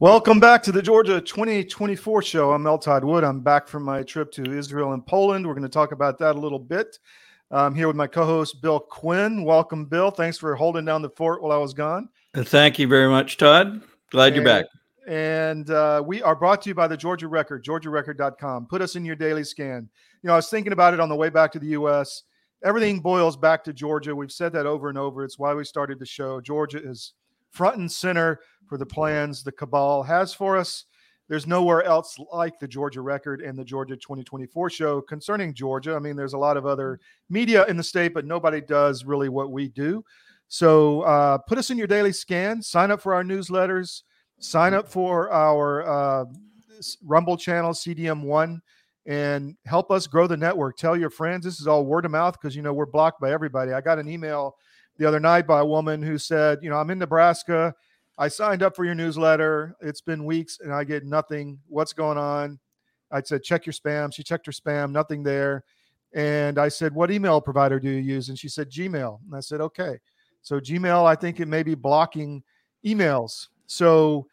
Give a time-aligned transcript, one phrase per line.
[0.00, 2.52] Welcome back to the Georgia 2024 show.
[2.52, 3.24] I'm L Todd Wood.
[3.24, 5.44] I'm back from my trip to Israel and Poland.
[5.44, 7.00] We're going to talk about that a little bit.
[7.50, 9.42] I'm here with my co host, Bill Quinn.
[9.42, 10.12] Welcome, Bill.
[10.12, 12.10] Thanks for holding down the fort while I was gone.
[12.32, 13.82] Thank you very much, Todd.
[14.12, 14.66] Glad and, you're back.
[15.08, 18.66] And uh, we are brought to you by the Georgia Record, georgiarecord.com.
[18.66, 19.88] Put us in your daily scan.
[20.22, 22.22] You know, I was thinking about it on the way back to the U.S.
[22.64, 24.14] Everything boils back to Georgia.
[24.14, 25.24] We've said that over and over.
[25.24, 26.40] It's why we started the show.
[26.40, 27.14] Georgia is
[27.50, 30.84] front and center for the plans the cabal has for us.
[31.28, 35.94] There's nowhere else like the Georgia record and the Georgia 2024 show concerning Georgia.
[35.94, 39.28] I mean, there's a lot of other media in the state, but nobody does really
[39.28, 40.02] what we do.
[40.48, 44.02] So uh, put us in your daily scan, sign up for our newsletters,
[44.38, 46.24] sign up for our uh,
[47.04, 48.60] Rumble channel, CDM1,
[49.04, 50.76] and help us grow the network.
[50.76, 51.44] Tell your friends.
[51.44, 53.72] This is all word of mouth because, you know, we're blocked by everybody.
[53.72, 54.54] I got an email
[54.96, 57.74] the other night by a woman who said, you know, I'm in Nebraska.
[58.18, 59.76] I signed up for your newsletter.
[59.80, 61.58] It's been weeks and I get nothing.
[61.68, 62.58] What's going on?
[63.12, 64.12] I said, check your spam.
[64.12, 65.64] She checked her spam, nothing there.
[66.14, 68.28] And I said, what email provider do you use?
[68.28, 69.20] And she said, Gmail.
[69.24, 69.98] And I said, okay.
[70.42, 72.42] So Gmail, I think it may be blocking
[72.84, 73.48] emails.
[73.66, 74.26] So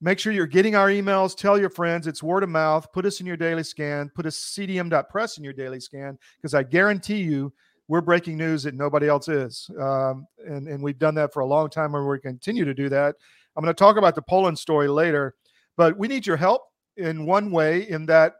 [0.00, 1.36] make sure you're getting our emails.
[1.36, 2.06] Tell your friends.
[2.06, 2.92] It's word of mouth.
[2.92, 4.10] Put us in your daily scan.
[4.14, 7.52] Put a cdm.press in your daily scan because I guarantee you
[7.88, 9.68] we're breaking news that nobody else is.
[9.80, 12.88] Um, and, and we've done that for a long time and we continue to do
[12.88, 13.16] that.
[13.56, 15.34] I'm going to talk about the Poland story later,
[15.76, 16.62] but we need your help
[16.96, 18.34] in one way in that,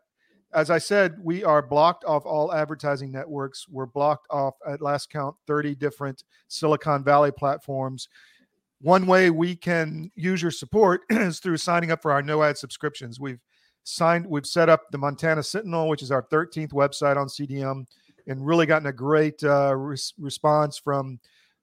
[0.52, 3.66] as I said, we are blocked off all advertising networks.
[3.68, 8.08] We're blocked off at last count 30 different Silicon Valley platforms.
[8.80, 12.56] One way we can use your support is through signing up for our no ad
[12.56, 13.18] subscriptions.
[13.18, 13.40] We've
[13.82, 17.86] signed, we've set up the Montana Sentinel, which is our 13th website on CDM
[18.26, 21.18] and really gotten a great uh, res- response from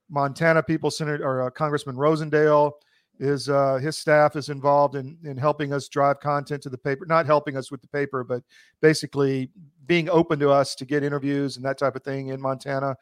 [0.09, 0.91] Montana people.
[0.91, 2.73] Senator or uh, Congressman Rosendale,
[3.19, 7.05] his uh, his staff is involved in in helping us drive content to the paper.
[7.05, 8.43] Not helping us with the paper, but
[8.81, 9.49] basically
[9.87, 12.95] being open to us to get interviews and that type of thing in Montana.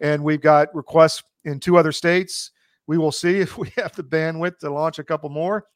[0.00, 2.50] And we've got requests in two other states.
[2.86, 5.66] We will see if we have the bandwidth to launch a couple more.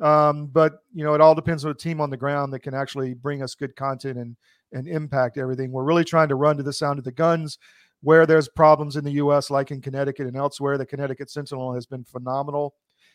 [0.00, 2.74] Um, but you know, it all depends on the team on the ground that can
[2.74, 4.36] actually bring us good content and
[4.72, 5.72] and impact everything.
[5.72, 7.58] We're really trying to run to the sound of the guns.
[8.00, 11.84] Where there's problems in the U.S., like in Connecticut and elsewhere, the Connecticut Sentinel has
[11.84, 12.74] been phenomenal.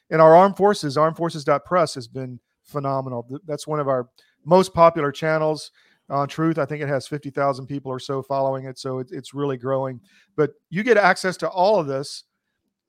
[0.10, 3.26] And our armed forces, armedforces.press, has been phenomenal.
[3.46, 4.10] That's one of our
[4.44, 5.72] most popular channels
[6.10, 6.58] on Truth.
[6.58, 8.78] I think it has 50,000 people or so following it.
[8.78, 10.02] So it, it's really growing.
[10.36, 12.26] But you get access to all of this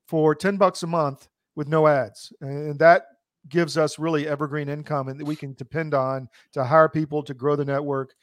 [0.07, 2.33] for 10 bucks a month with no ads.
[2.41, 3.05] And that
[3.49, 7.35] gives us really evergreen income and that we can depend on to hire people to
[7.35, 8.15] grow the network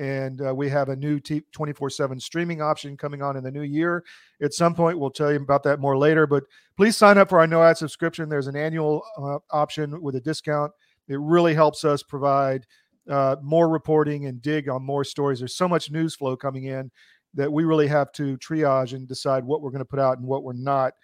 [0.00, 3.62] and uh, we have a new 24 7 streaming option coming on in the new
[3.62, 4.02] year.
[4.40, 6.44] At some point, we'll tell you about that more later, but
[6.78, 8.30] please sign up for our no ad subscription.
[8.30, 10.72] There's an annual uh, option with a discount.
[11.08, 12.66] It really helps us provide
[13.10, 15.40] uh, more reporting and dig on more stories.
[15.40, 16.90] There's so much news flow coming in
[17.34, 20.26] that we really have to triage and decide what we're going to put out and
[20.26, 20.94] what we're not.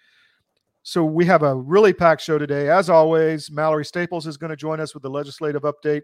[0.81, 2.69] So we have a really packed show today.
[2.69, 6.01] As always, Mallory Staples is going to join us with the legislative update.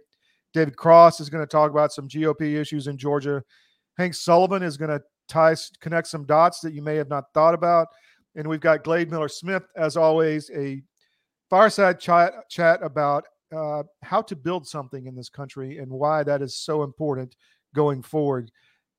[0.54, 3.44] David Cross is going to talk about some GOP issues in Georgia.
[3.98, 7.54] Hank Sullivan is going to tie connect some dots that you may have not thought
[7.54, 7.88] about.
[8.36, 10.82] And we've got Glade Miller Smith, as always, a
[11.50, 13.26] fireside chat, chat about
[13.56, 17.36] uh, how to build something in this country and why that is so important
[17.76, 18.52] going forward.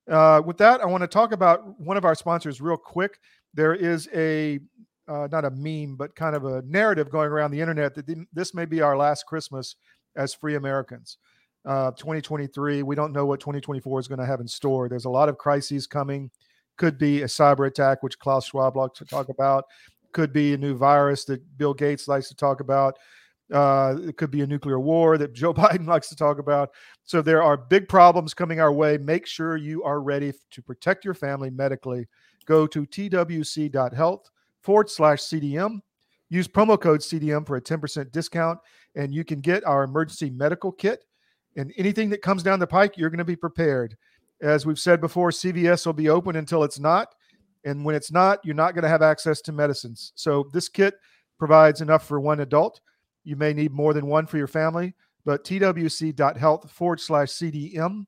[0.09, 3.19] Uh, with that, I want to talk about one of our sponsors real quick.
[3.54, 4.60] There is a
[5.06, 8.54] uh, not a meme, but kind of a narrative going around the internet that this
[8.54, 9.77] may be our last Christmas
[10.16, 11.18] as free Americans
[11.65, 12.83] uh, 2023.
[12.83, 14.89] We don't know what 2024 is going to have in store.
[14.89, 16.31] There's a lot of crises coming.
[16.77, 19.65] Could be a cyber attack, which Klaus Schwab likes to talk about.
[20.13, 22.97] Could be a new virus that Bill Gates likes to talk about.
[23.53, 26.71] Uh, it could be a nuclear war that Joe Biden likes to talk about.
[27.05, 28.99] So there are big problems coming our way.
[28.99, 32.07] Make sure you are ready to protect your family medically.
[32.47, 34.31] Go to twc.health
[34.63, 35.81] forward slash CDM.
[36.31, 38.59] Use promo code CDM for a 10% discount,
[38.97, 41.05] and you can get our emergency medical kit
[41.56, 43.97] and anything that comes down the pike, you're going to be prepared.
[44.42, 47.15] As we've said before, CVS will be open until it's not.
[47.65, 50.12] And when it's not, you're not going to have access to medicines.
[50.15, 50.95] So this kit
[51.39, 52.80] provides enough for one adult.
[53.24, 58.04] You may need more than one for your family, but twc.health forward slash CDM.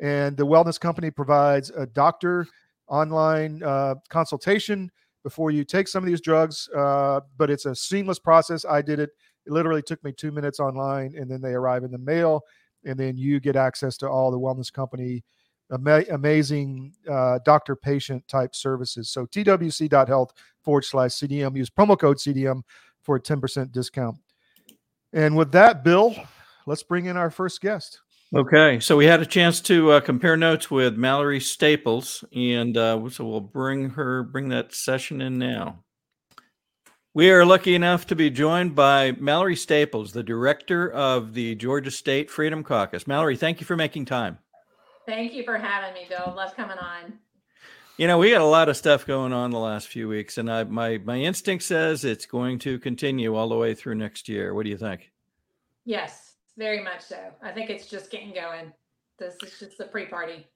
[0.00, 2.46] And the wellness company provides a doctor
[2.86, 4.90] online uh, consultation
[5.24, 6.68] before you take some of these drugs.
[6.76, 8.64] Uh, but it's a seamless process.
[8.64, 9.10] I did it.
[9.46, 12.42] It literally took me two minutes online, and then they arrive in the mail
[12.88, 15.22] and then you get access to all the wellness company
[15.72, 19.10] ama- amazing uh, doctor patient type services.
[19.10, 20.32] So twc.health
[20.62, 21.56] forward slash CDM.
[21.56, 22.62] Use promo code CDM
[23.02, 24.16] for a 10% discount.
[25.12, 26.14] And with that, Bill,
[26.66, 28.00] let's bring in our first guest.
[28.34, 33.08] Okay, so we had a chance to uh, compare notes with Mallory Staples, and uh,
[33.08, 35.82] so we'll bring her bring that session in now.
[37.14, 41.90] We are lucky enough to be joined by Mallory Staples, the director of the Georgia
[41.90, 43.06] State Freedom Caucus.
[43.06, 44.38] Mallory, thank you for making time.
[45.06, 46.34] Thank you for having me, Bill.
[46.36, 47.14] Love coming on.
[47.96, 50.52] You know, we got a lot of stuff going on the last few weeks, and
[50.52, 54.52] I, my my instinct says it's going to continue all the way through next year.
[54.52, 55.10] What do you think?
[55.86, 57.18] Yes, very much so.
[57.42, 58.72] I think it's just getting going.
[59.18, 60.46] This is just the pre-party.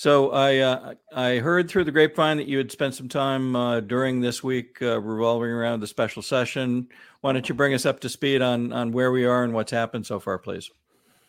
[0.00, 3.80] So I uh, I heard through the grapevine that you had spent some time uh,
[3.80, 6.88] during this week uh, revolving around the special session.
[7.20, 9.70] Why don't you bring us up to speed on on where we are and what's
[9.70, 10.70] happened so far, please?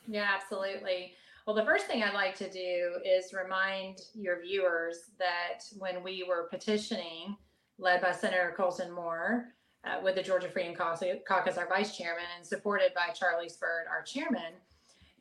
[0.08, 1.16] Yeah, absolutely.
[1.46, 6.24] Well, the first thing I'd like to do is remind your viewers that when we
[6.26, 7.36] were petitioning,
[7.78, 9.48] led by Senator Colton Moore,
[9.84, 14.02] uh, with the Georgia Freedom Caucus, our vice chairman, and supported by Charlice Byrd, our
[14.04, 14.54] chairman,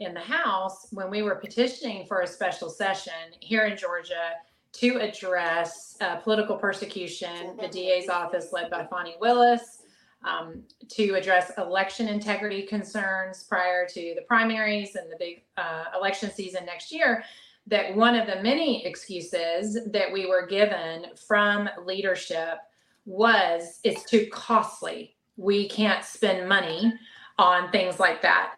[0.00, 4.32] in the House, when we were petitioning for a special session here in Georgia
[4.72, 9.82] to address uh, political persecution, the DA's office led by Fani Willis,
[10.24, 16.30] um, to address election integrity concerns prior to the primaries and the big uh, election
[16.30, 17.22] season next year.
[17.66, 22.58] That one of the many excuses that we were given from leadership
[23.04, 25.16] was it's too costly.
[25.36, 26.92] We can't spend money
[27.38, 28.54] on things like that.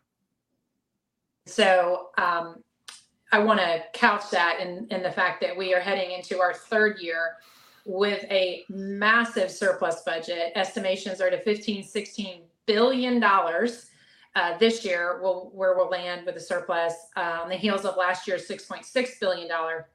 [1.47, 2.63] So um,
[3.33, 6.55] I want to couch that in, in the fact that we are heading into our
[6.55, 7.37] third year
[7.85, 10.53] with a massive surplus budget.
[10.55, 13.87] Estimations are to 15, 16 billion dollars
[14.35, 17.97] uh, this year, will where we'll land with a surplus uh, on the heels of
[17.97, 19.89] last year's 6.6 billion dollar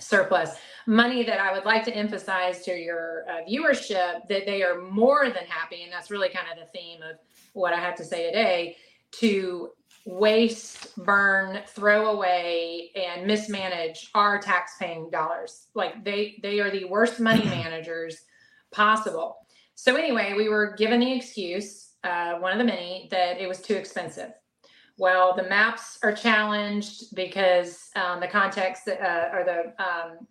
[0.00, 0.56] surplus.
[0.86, 5.26] Money that I would like to emphasize to your uh, viewership that they are more
[5.26, 7.16] than happy, and that's really kind of the theme of
[7.52, 8.76] what I have to say today,
[9.20, 9.70] to
[10.04, 15.68] waste, burn, throw away, and mismanage our tax-paying dollars.
[15.74, 18.18] Like they they are the worst money managers
[18.72, 19.36] possible.
[19.74, 23.60] So anyway, we were given the excuse, uh, one of the many, that it was
[23.60, 24.32] too expensive.
[24.96, 30.26] Well, the maps are challenged because um, the context uh, or the um,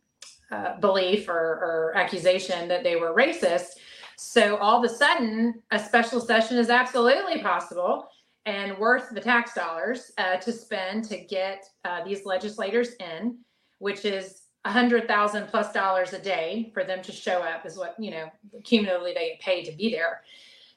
[0.52, 3.72] uh, belief or, or accusation that they were racist.
[4.18, 8.08] So all of a sudden, a special session is absolutely possible
[8.46, 13.38] and worth the tax dollars uh, to spend to get uh, these legislators in,
[13.80, 17.78] which is a hundred thousand plus dollars a day for them to show up is
[17.78, 18.30] what you know
[18.64, 20.22] cumulatively they get paid to be there.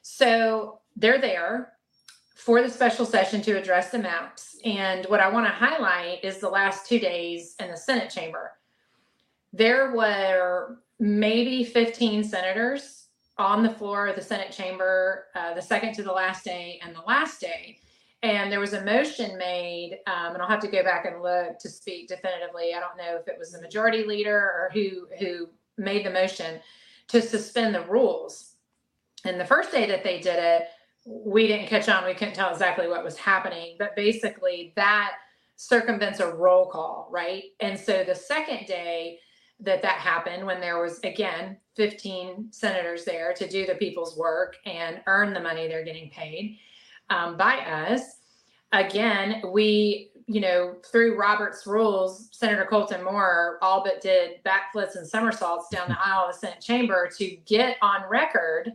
[0.01, 1.73] So they're there
[2.35, 4.57] for the special session to address the maps.
[4.63, 8.51] And what I want to highlight is the last two days in the Senate chamber.
[9.51, 12.96] There were maybe 15 senators
[13.39, 16.95] on the floor of the Senate chamber uh, the second to the last day and
[16.95, 17.79] the last day.
[18.23, 21.59] And there was a motion made, um, and I'll have to go back and look
[21.59, 22.73] to speak definitively.
[22.73, 26.59] I don't know if it was the majority leader or who who made the motion
[27.09, 28.55] to suspend the rules.
[29.23, 30.67] And the first day that they did it,
[31.05, 32.05] we didn't catch on.
[32.05, 35.13] We couldn't tell exactly what was happening, but basically that
[35.55, 37.43] circumvents a roll call, right?
[37.59, 39.19] And so the second day,
[39.59, 44.57] that that happened when there was again 15 senators there to do the people's work
[44.65, 46.57] and earn the money they're getting paid
[47.09, 48.17] um, by us.
[48.73, 55.07] Again we you know through robert's rules senator colton moore all but did backflips and
[55.07, 58.73] somersaults down the aisle of the senate chamber to get on record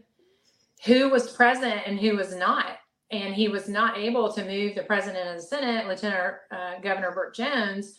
[0.85, 2.78] who was present and who was not.
[3.11, 7.12] And he was not able to move the president of the senate lieutenant uh, governor
[7.12, 7.99] burt jones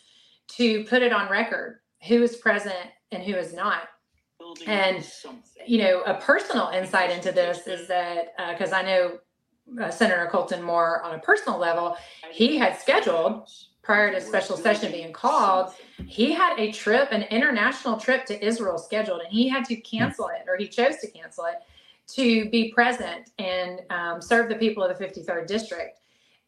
[0.50, 3.83] to put it on record who is present and who is not.
[4.67, 5.05] And
[5.65, 9.19] you know, a personal insight into this is that because uh, I know
[9.81, 11.98] uh, Senator Colton Moore on a personal level,
[12.31, 13.48] he had scheduled
[13.81, 15.74] prior to special session being called,
[16.05, 20.29] he had a trip, an international trip to Israel scheduled, and he had to cancel
[20.29, 21.55] it, or he chose to cancel it,
[22.07, 26.00] to be present and um, serve the people of the 53rd district.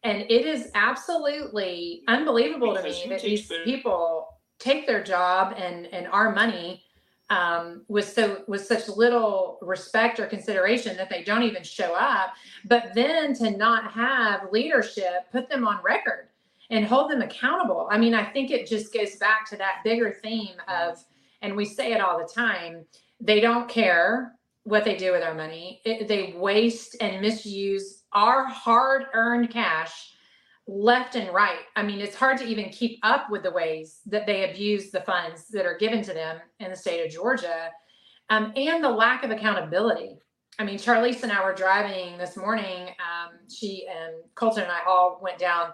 [0.02, 6.06] And it is absolutely unbelievable to me that these people take their job and and
[6.08, 6.85] our money
[7.30, 12.34] um, with so with such little respect or consideration that they don't even show up.
[12.64, 16.28] But then to not have leadership put them on record
[16.70, 17.88] and hold them accountable.
[17.90, 21.04] I mean, I think it just goes back to that bigger theme of,
[21.42, 22.84] and we say it all the time.
[23.20, 24.32] They don't care
[24.64, 25.80] what they do with our money.
[25.84, 30.12] It, they waste and misuse our hard-earned cash
[30.66, 31.60] left and right.
[31.76, 35.00] I mean, it's hard to even keep up with the ways that they abuse the
[35.02, 37.70] funds that are given to them in the state of Georgia
[38.30, 40.18] um, and the lack of accountability.
[40.58, 42.88] I mean, Charlice and I were driving this morning.
[42.88, 45.70] Um, she and Colton and I all went down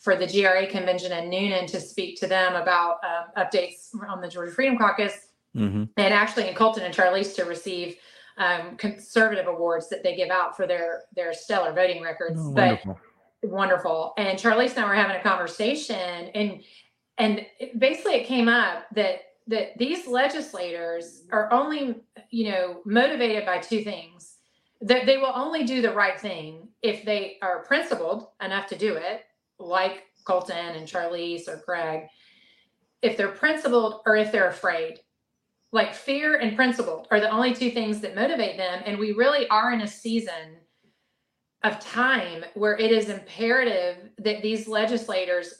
[0.00, 4.28] for the GRA convention in Newnan to speak to them about um, updates on the
[4.28, 5.84] Georgia Freedom Caucus, Mm-hmm.
[5.96, 7.96] and actually in Colton and Charlice to receive
[8.38, 12.40] um, conservative awards that they give out for their their stellar voting records.
[12.42, 12.98] Oh, but wonderful.
[13.44, 14.14] Wonderful.
[14.16, 16.62] And Charlice and I were having a conversation, and
[17.18, 17.46] and
[17.78, 21.34] basically it came up that that these legislators mm-hmm.
[21.34, 21.96] are only
[22.30, 24.36] you know motivated by two things
[24.80, 28.94] that they will only do the right thing if they are principled enough to do
[28.96, 29.22] it
[29.58, 32.06] like colton and charlice or greg
[33.02, 34.98] if they're principled or if they're afraid
[35.72, 39.46] like fear and principle are the only two things that motivate them and we really
[39.48, 40.56] are in a season
[41.64, 45.54] of time where it is imperative that these legislators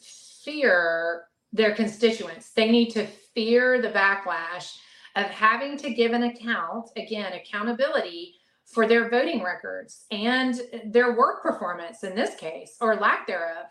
[0.44, 2.50] fear their constituents.
[2.50, 4.76] They need to fear the backlash
[5.16, 8.34] of having to give an account, again, accountability
[8.66, 13.66] for their voting records and their work performance in this case, or lack thereof.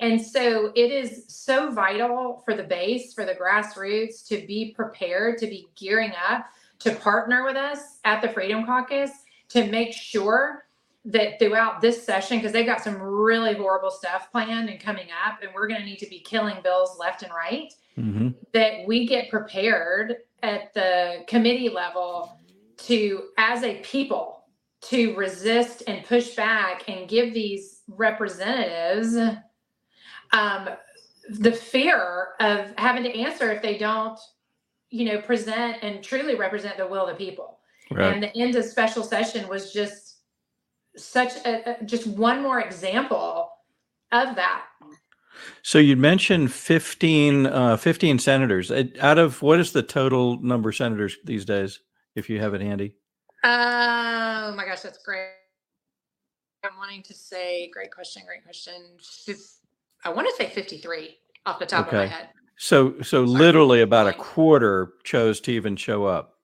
[0.00, 5.38] And so it is so vital for the base, for the grassroots to be prepared,
[5.38, 6.44] to be gearing up,
[6.80, 9.10] to partner with us at the Freedom Caucus
[9.50, 10.61] to make sure
[11.04, 15.42] that throughout this session, because they've got some really horrible stuff planned and coming up,
[15.42, 18.28] and we're going to need to be killing bills left and right, Mm-hmm.
[18.54, 22.38] that we get prepared at the committee level
[22.78, 24.44] to, as a people,
[24.84, 29.14] to resist and push back and give these representatives
[30.32, 30.70] um,
[31.28, 34.18] the fear of having to answer if they don't,
[34.88, 37.58] you know, present and truly represent the will of the people.
[37.90, 38.10] Right.
[38.10, 40.11] And the end of special session was just
[40.96, 43.50] such a, just one more example
[44.12, 44.64] of that.
[45.62, 48.70] So you mentioned 15, uh, 15 senators.
[48.70, 51.80] Uh, Out of what is the total number of senators these days,
[52.14, 52.94] if you have it handy?
[53.44, 55.30] Oh my gosh, that's great.
[56.64, 58.74] I'm wanting to say, great question, great question.
[60.04, 62.08] I want to say 53 off the top of my Okay.
[62.08, 62.28] head.
[62.56, 66.38] So, so literally about a quarter chose to even show up.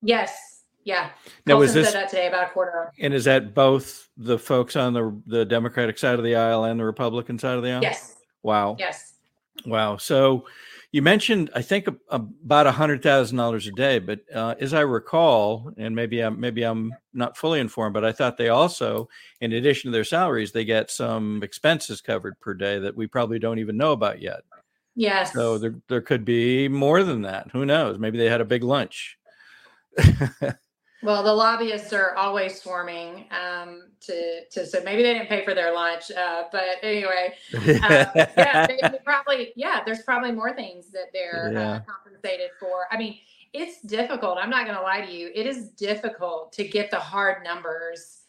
[0.00, 0.53] Yes.
[0.84, 1.10] Yeah.
[1.46, 2.92] Now, was Colton this, said that today about a quarter.
[3.00, 6.78] and is that both the folks on the the Democratic side of the aisle and
[6.78, 7.82] the Republican side of the aisle?
[7.82, 8.16] Yes.
[8.42, 8.76] Wow.
[8.78, 9.14] Yes.
[9.66, 9.96] Wow.
[9.96, 10.44] So
[10.92, 14.74] you mentioned, I think, a- about a hundred thousand dollars a day, but uh, as
[14.74, 19.08] I recall, and maybe I'm maybe I'm not fully informed, but I thought they also,
[19.40, 23.38] in addition to their salaries, they get some expenses covered per day that we probably
[23.38, 24.42] don't even know about yet.
[24.94, 25.32] Yes.
[25.32, 27.48] So there there could be more than that.
[27.52, 27.98] Who knows?
[27.98, 29.18] Maybe they had a big lunch.
[31.04, 35.54] Well, the lobbyists are always swarming um, to to so maybe they didn't pay for
[35.54, 39.82] their lunch, uh, but anyway, uh, yeah, they, they probably yeah.
[39.84, 41.70] There's probably more things that they're Yeah.
[41.72, 42.86] uh, compensated for.
[42.90, 43.18] I mean,
[43.52, 44.38] it's difficult.
[44.38, 45.30] I'm not going to lie to you.
[45.34, 48.22] It is difficult to get the hard numbers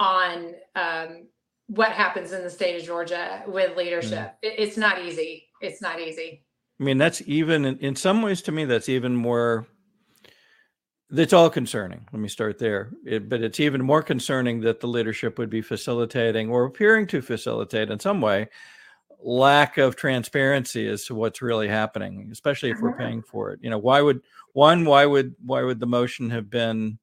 [0.00, 1.26] on um,
[1.66, 4.34] what happens in the state of Georgia with leadership.
[4.42, 5.48] It, it's not easy.
[5.60, 6.44] It's not easy.
[6.80, 9.66] I mean, that's even in, in some ways to me, that's even more.
[11.12, 12.06] That's all concerning.
[12.12, 12.90] Let me start there.
[13.04, 17.20] It, but it's even more concerning that the leadership would be facilitating or appearing to
[17.20, 18.48] facilitate in some way
[19.24, 22.98] lack of transparency as to what's really happening, especially if we're Mhm.
[22.98, 23.60] paying for it.
[23.62, 24.22] You know, why would
[24.54, 24.84] one?
[24.84, 26.98] Why would why would the motion have been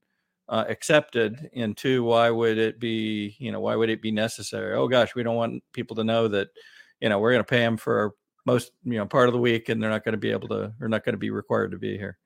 [0.49, 1.49] uh, accepted?
[1.55, 3.35] And two, why would it be?
[3.39, 4.75] You know, why would it be necessary?
[4.75, 6.49] Oh gosh, we don't want people to know that.
[7.01, 8.13] You know, we're going to pay them for
[8.45, 10.73] most you know part of the week and they're not going to be able to
[10.79, 12.17] They're not going to be required to be here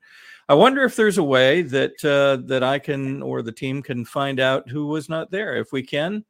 [0.50, 4.05] i wonder if there's a way that uh, that i can or the team can
[4.05, 5.55] find out who was not there.
[5.55, 6.23] If we can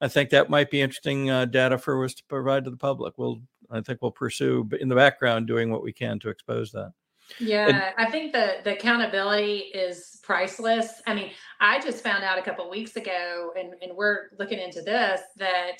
[0.00, 3.14] i think that might be interesting uh, data for us to provide to the public.
[3.16, 6.92] We'll i think we'll pursue in the background doing what we can to expose that.
[7.40, 11.02] Yeah, I think the the accountability is priceless.
[11.06, 11.30] I mean,
[11.60, 15.78] I just found out a couple weeks ago, and and we're looking into this that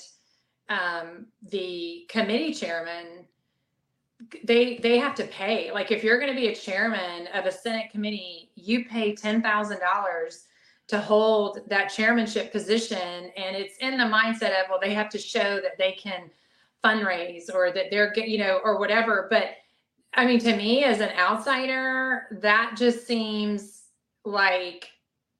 [0.69, 3.27] um, the committee chairman
[4.45, 5.71] they they have to pay.
[5.73, 9.43] Like if you're going to be a chairman of a Senate committee, you pay ten
[9.43, 10.45] thousand dollars
[10.89, 15.19] to hold that chairmanship position, and it's in the mindset of well, they have to
[15.19, 16.31] show that they can
[16.85, 19.51] fundraise or that they're you know or whatever, but
[20.15, 23.83] I mean, to me as an outsider, that just seems
[24.25, 24.89] like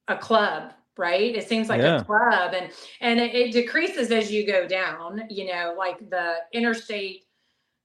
[0.09, 1.35] a club, right?
[1.35, 2.01] It seems like Yeah.
[2.01, 5.23] a club, and and it, it decreases as you go down.
[5.31, 7.26] You know, like the interstate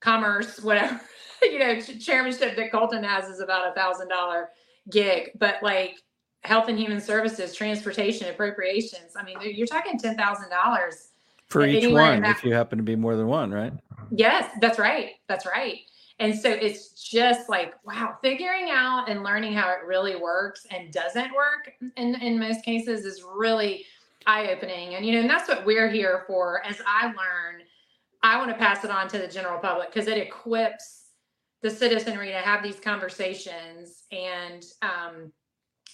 [0.02, 1.00] commerce, whatever.
[1.44, 4.50] You know, chairmanship that Colton has is about a thousand dollar
[4.92, 5.96] gig, but like
[6.44, 9.14] health and human services, transportation, appropriations.
[9.16, 11.10] I mean, you're talking ten thousand dollars
[11.48, 13.74] for each one that- if you happen to be more than one right
[14.12, 15.14] Yes, that's right.
[15.28, 15.80] That's right.
[16.20, 20.94] And so it's just like, wow, figuring out and learning how it really works and
[20.94, 23.86] doesn't work in, in most cases is really
[24.28, 24.94] eye opening.
[24.94, 26.64] And, you know, and that's what we're here for.
[26.64, 27.64] As I learn,
[28.24, 31.06] I want to pass it on to the general public because it equips
[31.62, 35.32] the citizenry to have these conversations and um,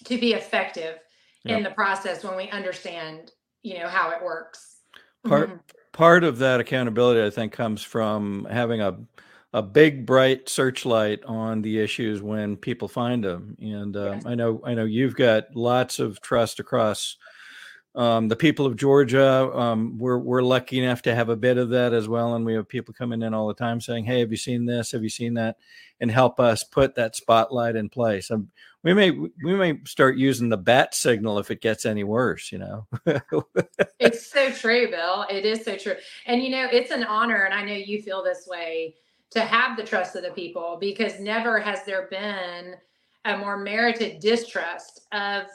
[0.04, 0.98] to be effective
[1.44, 3.32] in the process when we understand,
[3.62, 4.80] you know, how it works.
[5.26, 5.58] Part, mm-hmm.
[5.92, 8.98] part of that accountability, I think, comes from having a
[9.54, 14.26] a big bright searchlight on the issues when people find them and um, yes.
[14.26, 17.16] i know i know you've got lots of trust across
[17.98, 21.68] um, the people of georgia um, we're, we're lucky enough to have a bit of
[21.70, 22.34] that as well.
[22.34, 24.92] And we have people coming in all the time saying hey have you seen this?
[24.92, 25.56] Have you seen that?
[26.00, 28.30] And help us put that spotlight in place.
[28.30, 28.48] Um,
[28.84, 32.58] we may we may start using the bat signal if it gets any worse you
[32.58, 32.86] know?
[33.98, 35.26] It's so true bill.
[35.28, 35.96] It is so true.
[36.26, 38.94] And you know it's an honor and i know you feel this way
[39.30, 42.76] to have the trust of the people because never has there been
[43.24, 45.46] a more merited distrust of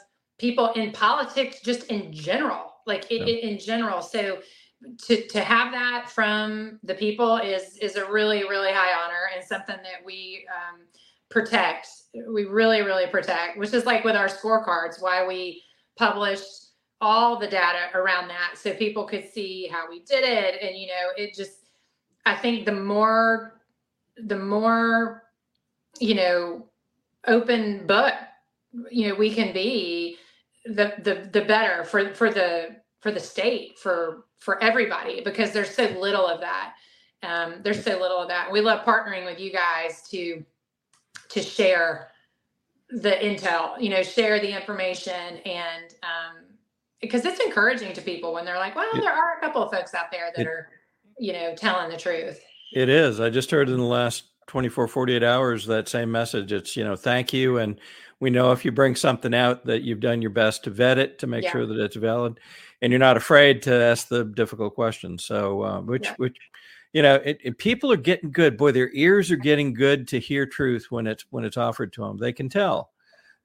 [0.44, 3.48] people in politics just in general like it, yeah.
[3.48, 4.02] in general.
[4.02, 4.40] So
[5.06, 9.42] to to have that from the people is is a really really high honor and
[9.42, 10.80] something that we um,
[11.30, 11.88] protect.
[12.28, 15.62] We really really protect which is like with our scorecards why we
[15.96, 20.62] published all the data around that so people could see how we did it.
[20.62, 21.70] And you know it just
[22.26, 23.60] i think the more
[24.16, 25.22] the more
[25.98, 26.66] you know
[27.26, 28.14] open book
[28.90, 30.18] you know we can be
[30.64, 35.74] the the the better for for the for the state for for everybody because there's
[35.74, 36.74] so little of that
[37.22, 40.44] um, there's so little of that we love partnering with you guys to
[41.28, 42.08] to share
[42.90, 46.44] the intel you know share the information and um,
[47.00, 49.94] because it's encouraging to people when they're like well there are a couple of folks
[49.94, 50.68] out there that are
[51.18, 52.40] you know telling the truth
[52.74, 53.20] it is.
[53.20, 56.52] I just heard in the last 24, 48 hours that same message.
[56.52, 57.58] It's, you know, thank you.
[57.58, 57.78] And
[58.20, 61.18] we know if you bring something out that you've done your best to vet it
[61.18, 61.52] to make yeah.
[61.52, 62.38] sure that it's valid
[62.82, 65.24] and you're not afraid to ask the difficult questions.
[65.24, 66.14] So, uh, which, yeah.
[66.18, 66.36] which,
[66.92, 68.56] you know, it, it, people are getting good.
[68.56, 72.02] Boy, their ears are getting good to hear truth when it's when it's offered to
[72.02, 72.18] them.
[72.18, 72.90] They can tell.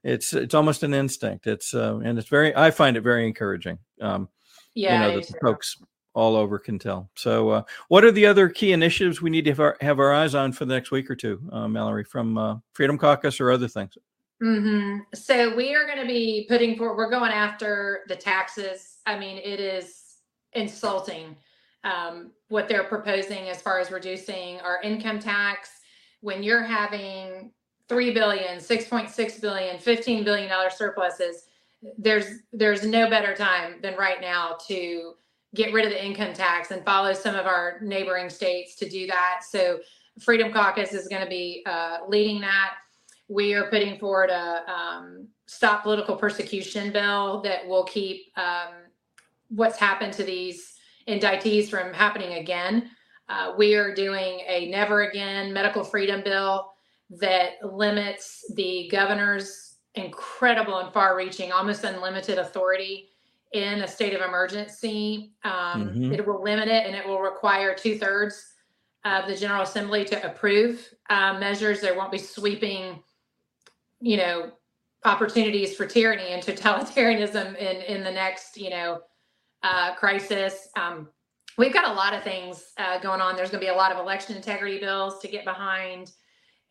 [0.04, 1.48] It's it's almost an instinct.
[1.48, 2.56] It's uh, and it's very.
[2.56, 3.80] I find it very encouraging.
[4.02, 4.30] Um,
[4.76, 5.78] yeah, you know, the folks
[6.14, 7.10] all over can tell.
[7.16, 10.14] So, uh, what are the other key initiatives we need to have our, have our
[10.14, 13.52] eyes on for the next week or two, uh, Mallory, from uh, Freedom Caucus or
[13.52, 13.98] other things?
[14.42, 15.00] Mm-hmm.
[15.14, 16.96] So we are going to be putting forward.
[16.96, 19.00] We're going after the taxes.
[19.06, 20.18] I mean, it is
[20.54, 21.36] insulting
[21.84, 25.70] um, what they're proposing as far as reducing our income tax.
[26.22, 27.52] When you're having
[27.88, 31.44] three billion, 6.6 billion, 15 billion dollar surpluses,
[31.98, 35.14] there's there's no better time than right now to
[35.56, 39.08] get rid of the income tax and follow some of our neighboring states to do
[39.08, 39.42] that.
[39.50, 39.80] So
[40.20, 42.76] Freedom Caucus is going to be uh, leading that.
[43.30, 48.74] We are putting forward a um, stop political persecution bill that will keep um,
[49.50, 50.74] what's happened to these
[51.08, 52.90] indictees from happening again.
[53.30, 56.72] Uh, we are doing a never again medical freedom bill
[57.12, 63.10] that limits the governor's incredible and far reaching, almost unlimited authority
[63.54, 65.34] in a state of emergency.
[65.44, 66.14] Um, mm-hmm.
[66.14, 68.44] It will limit it and it will require two thirds
[69.06, 71.82] of the General Assembly to approve uh, measures.
[71.82, 73.02] There won't be sweeping,
[74.02, 74.52] you know,
[75.06, 79.00] opportunities for tyranny and totalitarianism in, in the next, you know,
[79.64, 80.68] uh, crisis.
[80.78, 81.10] Um,
[81.58, 83.36] we've got a lot of things uh, going on.
[83.36, 86.12] There's going to be a lot of election integrity bills to get behind.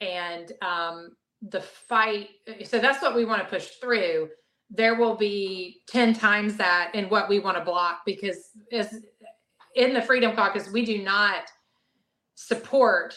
[0.00, 1.10] And um,
[1.42, 2.28] the fight,
[2.64, 4.28] so that's what we want to push through
[4.70, 9.02] there will be 10 times that in what we want to block because as
[9.74, 11.44] in the freedom caucus we do not
[12.34, 13.16] support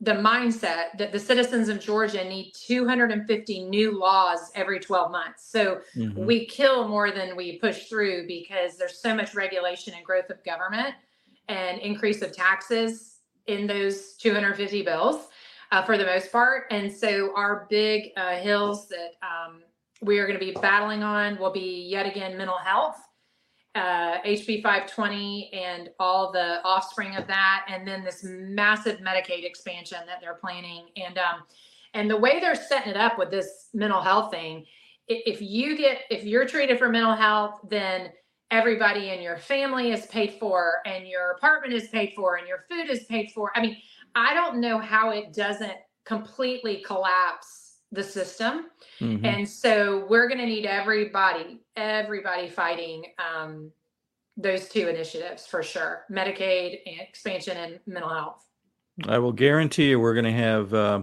[0.00, 5.80] the mindset that the citizens of georgia need 250 new laws every 12 months so
[5.96, 6.24] mm-hmm.
[6.24, 10.42] we kill more than we push through because there's so much regulation and growth of
[10.44, 10.94] government
[11.48, 15.28] and increase of taxes in those 250 bills
[15.72, 19.62] uh, for the most part and so our big uh, hills that um,
[20.02, 22.96] we are going to be battling on will be yet again mental health,
[23.74, 29.98] uh, HB 520, and all the offspring of that, and then this massive Medicaid expansion
[30.06, 30.86] that they're planning.
[30.96, 31.42] And um,
[31.94, 34.66] and the way they're setting it up with this mental health thing,
[35.08, 38.10] if you get if you're treated for mental health, then
[38.50, 42.64] everybody in your family is paid for, and your apartment is paid for, and your
[42.68, 43.52] food is paid for.
[43.54, 43.76] I mean,
[44.14, 47.59] I don't know how it doesn't completely collapse
[47.92, 48.66] the system.
[49.00, 49.24] Mm-hmm.
[49.24, 53.72] And so we're going to need everybody, everybody fighting um,
[54.36, 58.46] those two initiatives for sure Medicaid expansion and mental health.
[59.08, 61.00] I will guarantee you we're going to have uh,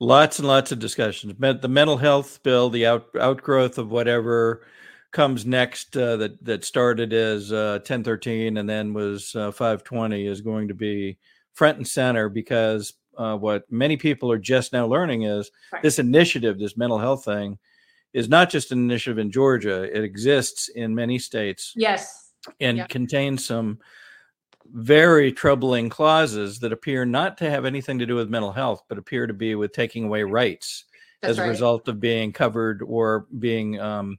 [0.00, 1.34] lots and lots of discussions.
[1.38, 4.62] The mental health bill, the out, outgrowth of whatever
[5.10, 10.42] comes next uh, that that started as uh, 1013 and then was uh, 520 is
[10.42, 11.18] going to be
[11.54, 15.82] front and center because uh, what many people are just now learning is right.
[15.82, 17.58] this initiative, this mental health thing,
[18.12, 19.82] is not just an initiative in Georgia.
[19.82, 21.74] It exists in many states.
[21.76, 22.30] Yes.
[22.60, 22.88] And yep.
[22.88, 23.80] contains some
[24.72, 28.98] very troubling clauses that appear not to have anything to do with mental health, but
[28.98, 30.84] appear to be with taking away rights
[31.20, 34.18] That's as a result of being covered or being um,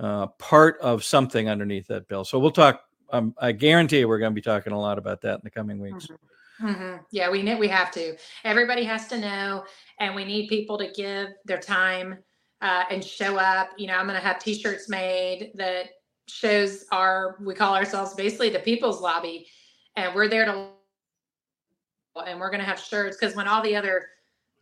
[0.00, 2.24] uh, part of something underneath that bill.
[2.24, 2.82] So we'll talk.
[3.12, 5.78] Um, I guarantee we're going to be talking a lot about that in the coming
[5.78, 6.06] weeks.
[6.06, 6.14] Mm-hmm.
[6.62, 6.96] Mm-hmm.
[7.10, 8.16] Yeah, we need, we have to.
[8.44, 9.64] Everybody has to know,
[10.00, 12.18] and we need people to give their time
[12.60, 13.70] uh, and show up.
[13.76, 15.86] You know, I'm going to have T-shirts made that
[16.28, 17.36] shows our.
[17.40, 19.48] We call ourselves basically the People's Lobby
[19.96, 20.68] and we're there to
[22.26, 24.06] and we're going to have shirts because when all the other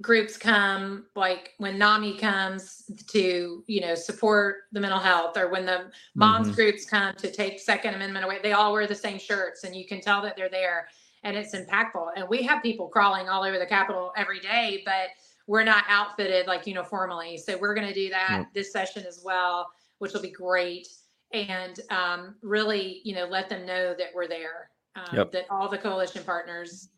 [0.03, 5.67] groups come like when nami comes to you know support the mental health or when
[5.67, 6.55] the moms mm-hmm.
[6.55, 9.87] groups come to take second amendment away they all wear the same shirts and you
[9.87, 10.89] can tell that they're there
[11.23, 15.09] and it's impactful and we have people crawling all over the capitol every day but
[15.47, 18.47] we're not outfitted like uniformly so we're going to do that yep.
[18.55, 20.89] this session as well which will be great
[21.33, 25.33] and um, really you know let them know that we're there um, yep.
[25.33, 26.89] that all the coalition partners,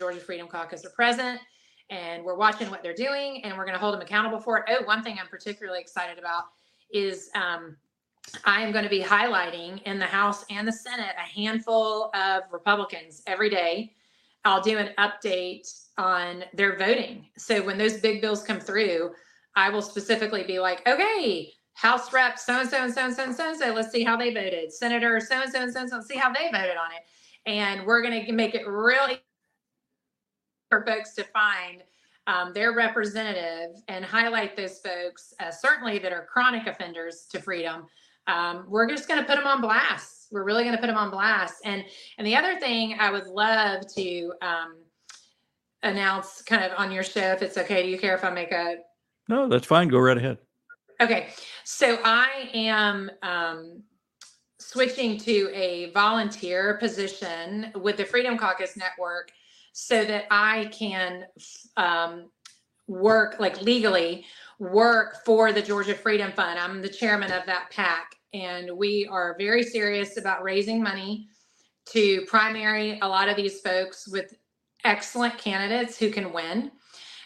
[0.00, 1.40] Georgia Freedom Caucus, are present,
[1.90, 4.64] and we're watching what they're doing, and we're going to hold them accountable for it.
[4.68, 6.44] Oh, one thing I'm particularly excited about
[6.92, 7.76] is um,
[8.44, 12.42] I am going to be highlighting in the House and the Senate a handful of
[12.50, 13.92] Republicans every day.
[14.44, 17.26] I'll do an update on their voting.
[17.38, 19.12] So when those big bills come through,
[19.56, 23.24] I will specifically be like, okay, House Rep so and so and so and so
[23.24, 23.72] and so so.
[23.72, 24.72] Let's see how they voted.
[24.72, 25.96] Senator so and so and so and so.
[25.96, 27.02] Let's see how they voted on it.
[27.46, 29.20] And we're going to make it really
[30.70, 31.82] for folks to find
[32.26, 37.86] um, their representative and highlight those folks, uh, certainly that are chronic offenders to freedom.
[38.26, 40.28] Um, we're just going to put them on blast.
[40.32, 41.56] We're really going to put them on blast.
[41.64, 41.84] And
[42.18, 44.76] and the other thing I would love to um,
[45.82, 47.82] announce, kind of on your show, if it's okay.
[47.82, 48.76] Do you care if I make a?
[49.28, 49.88] No, that's fine.
[49.88, 50.38] Go right ahead.
[51.00, 51.28] Okay,
[51.64, 53.82] so I am um,
[54.58, 59.30] switching to a volunteer position with the Freedom Caucus Network
[59.72, 61.24] so that I can
[61.76, 62.30] um,
[62.86, 64.24] work like legally
[64.58, 66.58] work for the Georgia Freedom Fund.
[66.58, 71.28] I'm the chairman of that PAC, and we are very serious about raising money
[71.86, 74.34] to primary a lot of these folks with
[74.84, 76.70] excellent candidates who can win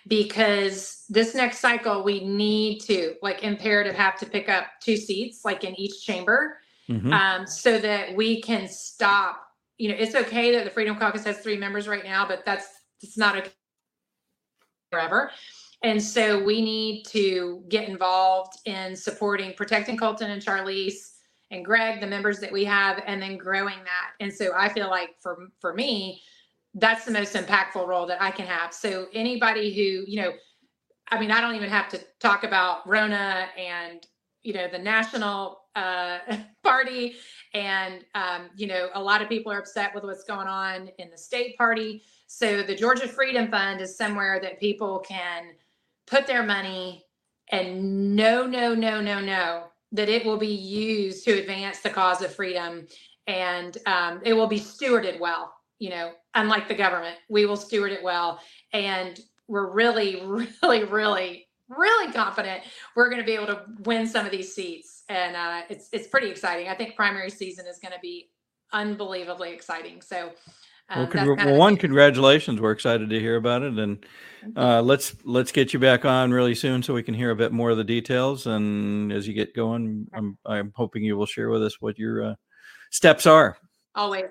[0.07, 5.45] because this next cycle we need to like imperative have to pick up two seats
[5.45, 7.12] like in each chamber mm-hmm.
[7.12, 9.41] um, so that we can stop
[9.77, 12.69] you know it's okay that the freedom caucus has three members right now but that's
[13.03, 13.51] it's not okay
[14.91, 15.31] forever
[15.83, 21.14] and so we need to get involved in supporting protecting colton and charlice
[21.51, 24.88] and greg the members that we have and then growing that and so i feel
[24.88, 26.21] like for for me
[26.75, 28.73] that's the most impactful role that I can have.
[28.73, 30.33] So anybody who, you know,
[31.11, 34.07] I mean, I don't even have to talk about Ronna and,
[34.43, 36.19] you know, the national uh,
[36.62, 37.17] party.
[37.55, 41.11] And, um, you know, a lot of people are upset with what's going on in
[41.11, 42.03] the state party.
[42.27, 45.55] So the Georgia Freedom Fund is somewhere that people can
[46.09, 47.05] put their money
[47.51, 52.23] and no, no, no, no, no, that it will be used to advance the cause
[52.23, 52.87] of freedom
[53.27, 57.92] and um, it will be stewarded well you know, unlike the government, we will steward
[57.92, 58.40] it well.
[58.73, 60.23] And we're really,
[60.62, 62.62] really, really, really confident
[62.97, 65.05] we're going to be able to win some of these seats.
[65.09, 66.68] And uh, it's it's pretty exciting.
[66.68, 68.31] I think primary season is going to be
[68.73, 70.03] unbelievably exciting.
[70.03, 70.33] So.
[70.90, 72.61] Um, well, well one, congratulations.
[72.61, 74.07] We're excited to hear about it, and
[74.57, 77.53] uh, let's let's get you back on really soon so we can hear a bit
[77.53, 78.46] more of the details.
[78.46, 82.24] And as you get going, I'm I'm hoping you will share with us what your
[82.24, 82.35] uh,
[82.90, 83.59] steps are.
[83.94, 84.27] Always,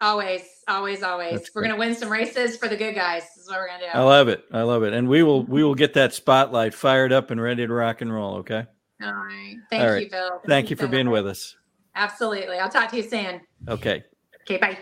[0.00, 1.32] Always, always, always.
[1.32, 1.70] That's we're great.
[1.70, 3.22] gonna win some races for the good guys.
[3.34, 3.98] This is what we're gonna do.
[3.98, 4.44] I love it.
[4.52, 4.92] I love it.
[4.92, 8.12] And we will we will get that spotlight fired up and ready to rock and
[8.12, 8.36] roll.
[8.36, 8.64] Okay.
[9.02, 9.56] All right.
[9.70, 10.04] Thank All right.
[10.04, 10.30] you, Bill.
[10.30, 11.56] Thank, Thank you for being with us.
[11.96, 12.58] Absolutely.
[12.58, 13.40] I'll talk to you soon.
[13.68, 14.04] Okay.
[14.42, 14.58] Okay.
[14.58, 14.78] Bye.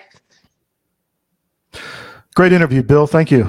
[2.34, 3.06] Great interview, Bill.
[3.06, 3.48] Thank you.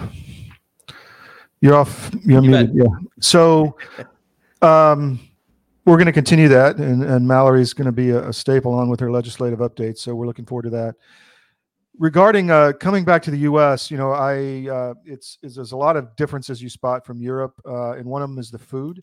[1.61, 2.11] You're off.
[2.23, 2.75] You're you muted.
[2.77, 2.85] Bet.
[2.85, 2.95] Yeah.
[3.19, 3.77] So,
[4.61, 5.19] um,
[5.85, 8.89] we're going to continue that, and, and Mallory's going to be a, a staple on
[8.89, 9.99] with her legislative updates.
[9.99, 10.95] So we're looking forward to that
[11.99, 15.77] regarding uh, coming back to the U.S., you know, I uh, it's, it's, there's a
[15.77, 18.99] lot of differences you spot from Europe, uh, and one of them is the food,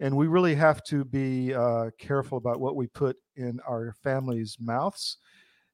[0.00, 4.56] and we really have to be uh, careful about what we put in our families'
[4.60, 5.18] mouths.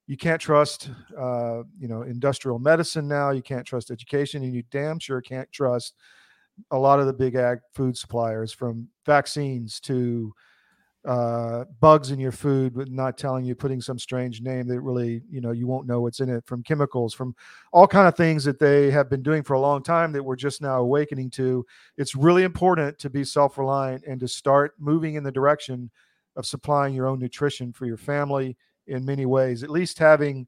[0.09, 3.29] You can't trust, uh, you know, industrial medicine now.
[3.29, 5.93] You can't trust education, and you damn sure can't trust
[6.71, 10.33] a lot of the big ag food suppliers, from vaccines to
[11.05, 15.21] uh, bugs in your food, but not telling you, putting some strange name that really,
[15.29, 16.43] you know, you won't know what's in it.
[16.47, 17.35] From chemicals, from
[17.71, 20.35] all kind of things that they have been doing for a long time that we're
[20.35, 21.63] just now awakening to.
[21.97, 25.91] It's really important to be self-reliant and to start moving in the direction
[26.35, 28.57] of supplying your own nutrition for your family
[28.89, 29.63] in many ways.
[29.63, 30.47] At least having,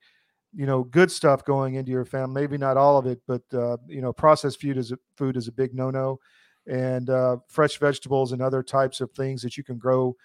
[0.53, 2.41] you know, good stuff going into your family.
[2.41, 5.47] Maybe not all of it, but uh, you know, processed food is a, food is
[5.47, 6.19] a big no-no,
[6.67, 10.15] and uh, fresh vegetables and other types of things that you can grow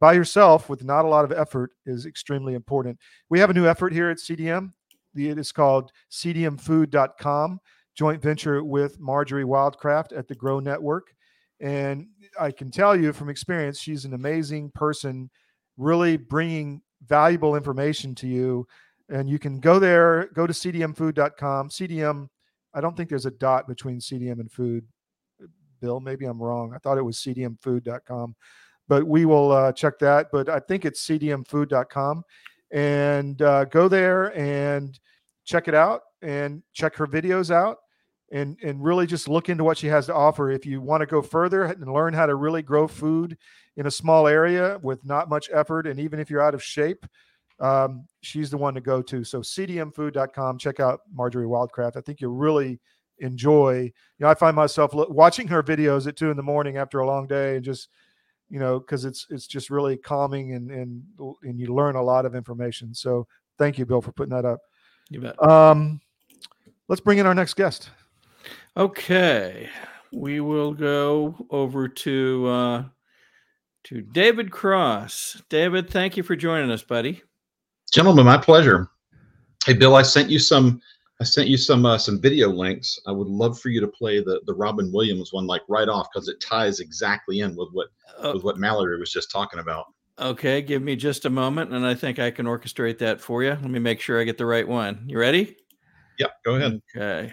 [0.00, 2.98] by yourself with not a lot of effort is extremely important.
[3.28, 4.72] We have a new effort here at CDM.
[5.14, 7.60] It is called cdmfood.com,
[7.94, 11.14] joint venture with Marjory Wildcraft at the Grow Network.
[11.60, 12.08] And
[12.38, 15.30] I can tell you from experience, she's an amazing person,
[15.78, 18.66] really bringing valuable information to you.
[19.08, 21.68] And you can go there, go to cdmfood.com.
[21.68, 22.28] CDM,
[22.74, 24.84] I don't think there's a dot between CDM and food.
[25.80, 26.72] Bill, maybe I'm wrong.
[26.74, 28.34] I thought it was cdmfood.com,
[28.88, 30.28] but we will uh, check that.
[30.32, 32.24] But I think it's cdmfood.com.
[32.72, 34.98] And uh, go there and
[35.44, 37.78] check it out and check her videos out
[38.32, 40.50] and and really just look into what she has to offer.
[40.50, 43.36] If you want to go further and learn how to really grow food
[43.76, 47.06] in a small area with not much effort and even if you're out of shape
[47.60, 49.24] um, she's the one to go to.
[49.24, 51.96] So cdmfood.com check out marjory wildcraft.
[51.96, 52.80] I think you'll really
[53.20, 56.76] enjoy you know i find myself lo- watching her videos at two in the morning
[56.76, 57.88] after a long day and just
[58.50, 61.02] you know because it's it's just really calming and and
[61.42, 62.92] and you learn a lot of information.
[62.92, 63.26] So
[63.58, 64.60] thank you bill for putting that up.
[65.08, 65.42] You bet.
[65.42, 65.98] um
[66.88, 67.88] let's bring in our next guest
[68.76, 69.68] Okay,
[70.12, 72.84] we will go over to uh,
[73.84, 75.42] to David Cross.
[75.48, 77.22] David, thank you for joining us, buddy.
[77.92, 78.90] Gentlemen, my pleasure.
[79.64, 80.80] Hey, Bill, I sent you some.
[81.20, 83.00] I sent you some uh, some video links.
[83.06, 86.08] I would love for you to play the the Robin Williams one like right off
[86.12, 87.88] because it ties exactly in with what
[88.22, 89.86] Uh, with what Mallory was just talking about.
[90.18, 93.50] okay, give me just a moment, and I think I can orchestrate that for you.
[93.50, 95.04] Let me make sure I get the right one.
[95.06, 95.56] You ready?
[96.18, 96.80] Yep, go ahead.
[96.94, 97.32] Okay.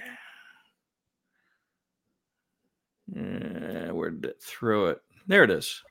[3.15, 4.99] Uh, where did it throw it?
[5.27, 5.81] There it is.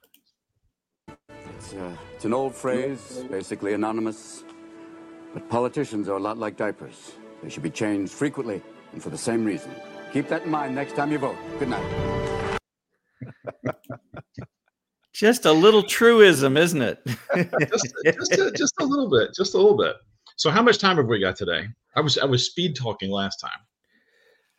[1.08, 4.44] It's, uh, it's an old phrase, basically anonymous.
[5.32, 7.12] But politicians are a lot like diapers.
[7.42, 9.70] They should be changed frequently and for the same reason.
[10.12, 11.36] Keep that in mind next time you vote.
[11.58, 12.58] Good night.
[15.14, 16.98] Just a little truism, isn't it?
[17.06, 19.96] just, just, a, just a little bit, just a little bit.
[20.36, 21.68] So, how much time have we got today?
[21.94, 23.60] I was I was speed talking last time.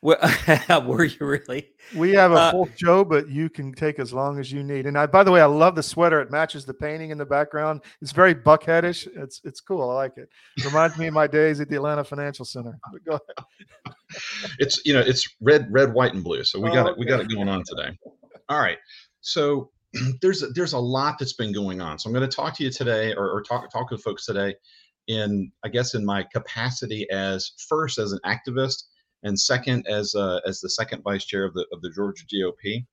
[0.03, 0.17] Well,
[0.85, 1.69] were you really?
[1.95, 4.85] We have a Uh, full show, but you can take as long as you need.
[4.85, 6.19] And I, by the way, I love the sweater.
[6.19, 7.83] It matches the painting in the background.
[8.01, 9.07] It's very buckheadish.
[9.15, 9.89] It's it's cool.
[9.89, 10.27] I like it.
[10.65, 12.77] Reminds me of my days at the Atlanta Financial Center.
[12.91, 13.95] But go ahead.
[14.59, 16.43] It's you know it's red, red, white, and blue.
[16.43, 16.97] So we got Oh, it.
[16.97, 17.97] We got it going on today.
[18.49, 18.79] All right.
[19.21, 19.71] So
[20.21, 21.97] there's a, there's a lot that's been going on.
[21.97, 24.53] So I'm going to talk to you today, or, or talk talk to folks today,
[25.07, 28.83] in I guess in my capacity as first as an activist,
[29.23, 32.85] and second as uh, as the second vice chair of the of the Georgia GOP,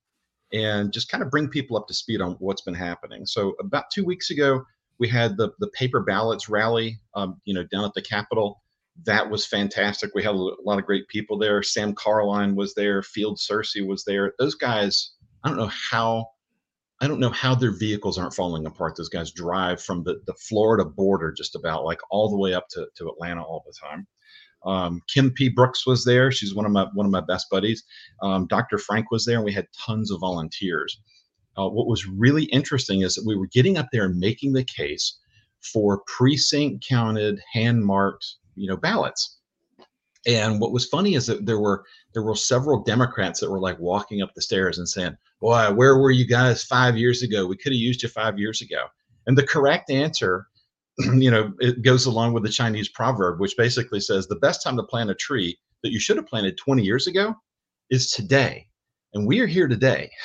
[0.52, 3.26] and just kind of bring people up to speed on what's been happening.
[3.26, 4.64] So about two weeks ago,
[4.98, 8.62] we had the the paper ballots rally, um, you know, down at the Capitol.
[9.04, 10.10] That was fantastic.
[10.14, 11.62] We had a lot of great people there.
[11.62, 13.02] Sam Carnline was there.
[13.02, 14.34] Field Searcy was there.
[14.38, 15.12] Those guys,
[15.42, 16.26] I don't know how,
[17.00, 18.96] I don't know how their vehicles aren't falling apart.
[18.96, 22.68] Those guys drive from the, the Florida border just about like all the way up
[22.70, 24.06] to, to Atlanta all the time.
[24.64, 25.48] Um, Kim P.
[25.48, 26.30] Brooks was there.
[26.30, 27.84] She's one of my one of my best buddies.
[28.22, 28.78] Um, Dr.
[28.78, 31.00] Frank was there, and we had tons of volunteers.
[31.58, 34.64] Uh, what was really interesting is that we were getting up there and making the
[34.64, 35.18] case
[35.60, 39.38] for precinct counted, hand marked, you know, ballots.
[40.26, 43.78] And what was funny is that there were there were several Democrats that were like
[43.78, 47.46] walking up the stairs and saying, "Boy, where were you guys five years ago?
[47.46, 48.86] We could have used you five years ago."
[49.26, 50.46] And the correct answer,
[51.14, 54.76] you know, it goes along with the Chinese proverb, which basically says the best time
[54.76, 57.34] to plant a tree that you should have planted 20 years ago
[57.90, 58.66] is today.
[59.14, 60.10] And we are here today.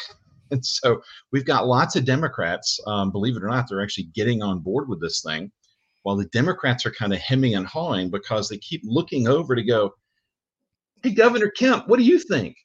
[0.51, 4.43] And so we've got lots of Democrats, um, believe it or not, they're actually getting
[4.43, 5.51] on board with this thing,
[6.03, 9.63] while the Democrats are kind of hemming and hawing because they keep looking over to
[9.63, 9.91] go,
[11.01, 12.55] Hey, Governor Kemp, what do you think?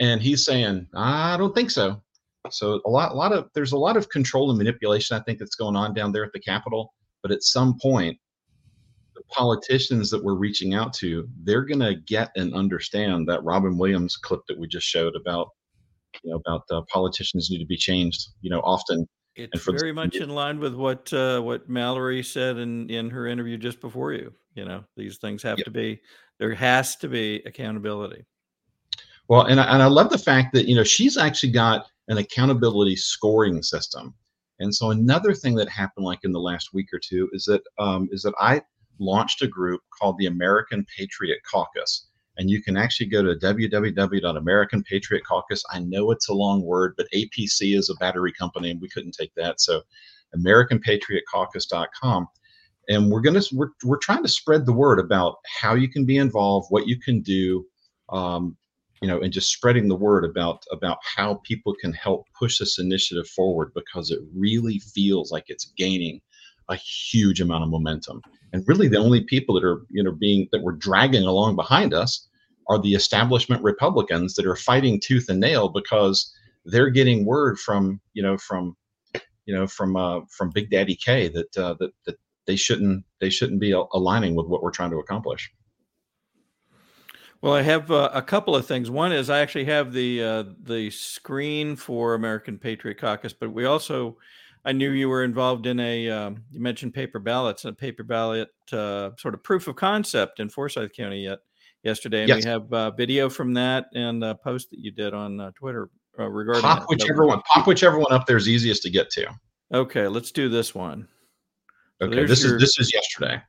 [0.00, 2.02] And he's saying, I don't think so.
[2.50, 5.38] So a lot, a lot of there's a lot of control and manipulation I think
[5.38, 6.92] that's going on down there at the Capitol.
[7.24, 8.18] But at some point,
[9.14, 14.18] the politicians that we're reaching out to, they're gonna get and understand that Robin Williams
[14.18, 15.48] clip that we just showed about,
[16.22, 18.28] you know, about uh, politicians need to be changed.
[18.42, 22.90] You know, often It's very much in line with what uh, what Mallory said in
[22.90, 24.30] in her interview just before you.
[24.54, 25.64] You know, these things have yep.
[25.64, 26.02] to be
[26.38, 28.26] there has to be accountability.
[29.28, 32.18] Well, and I, and I love the fact that you know she's actually got an
[32.18, 34.14] accountability scoring system.
[34.60, 37.62] And so another thing that happened like in the last week or two is that
[37.78, 38.62] um, is that I
[38.98, 42.06] launched a group called the American Patriot Caucus.
[42.36, 45.62] And you can actually go to www.american patriot caucus.
[45.70, 49.12] I know it's a long word, but APC is a battery company and we couldn't
[49.18, 49.60] take that.
[49.60, 49.82] So
[50.36, 52.26] americanpatriotcaucus.com.
[52.88, 56.04] And we're going to, we're, we're trying to spread the word about how you can
[56.04, 57.64] be involved, what you can do,
[58.10, 58.56] um,
[59.04, 62.78] you know, and just spreading the word about about how people can help push this
[62.78, 66.22] initiative forward because it really feels like it's gaining
[66.70, 68.22] a huge amount of momentum.
[68.54, 71.92] And really, the only people that are you know being that we're dragging along behind
[71.92, 72.26] us
[72.70, 78.00] are the establishment Republicans that are fighting tooth and nail because they're getting word from
[78.14, 78.74] you know from
[79.44, 83.28] you know from uh, from Big Daddy K that uh, that that they shouldn't they
[83.28, 85.52] shouldn't be aligning with what we're trying to accomplish.
[87.44, 88.90] Well, I have uh, a couple of things.
[88.90, 93.66] One is I actually have the uh, the screen for American Patriot Caucus, but we
[93.66, 94.16] also
[94.64, 98.02] I knew you were involved in a um, you mentioned paper ballots and a paper
[98.02, 101.40] ballot uh, sort of proof of concept in Forsyth County yet
[101.82, 102.42] yesterday, and yes.
[102.42, 105.90] we have uh, video from that and a post that you did on uh, Twitter
[106.18, 106.88] uh, regarding pop that.
[106.88, 109.26] whichever one pop whichever one up there is easiest to get to.
[109.70, 111.06] Okay, let's do this one.
[112.00, 113.42] So okay, this your, is this is yesterday.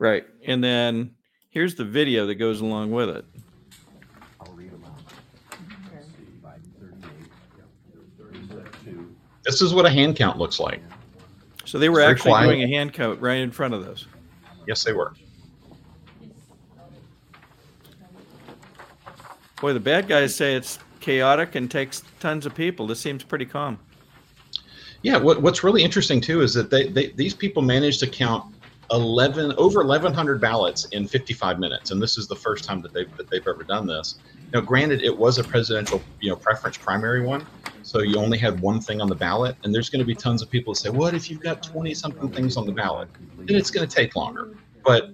[0.00, 1.14] Right, and then
[1.50, 3.24] Here's the video that goes along with it.
[9.44, 10.82] This is what a hand count looks like.
[11.64, 12.46] So they were actually quiet.
[12.48, 14.06] doing a hand count right in front of those.
[14.66, 15.14] Yes, they were.
[19.60, 22.86] Boy, the bad guys say it's chaotic and takes tons of people.
[22.86, 23.78] This seems pretty calm.
[25.02, 28.54] Yeah, what, what's really interesting too is that they, they these people managed to count
[28.90, 33.14] 11 over 1100 ballots in 55 minutes and this is the first time that they've
[33.16, 34.16] that they've ever done this.
[34.52, 37.46] Now granted it was a presidential you know preference primary one
[37.82, 40.42] so you only had one thing on the ballot and there's going to be tons
[40.42, 43.08] of people that say what if you've got 20 something things on the ballot?
[43.38, 44.56] Then it's going to take longer.
[44.84, 45.10] But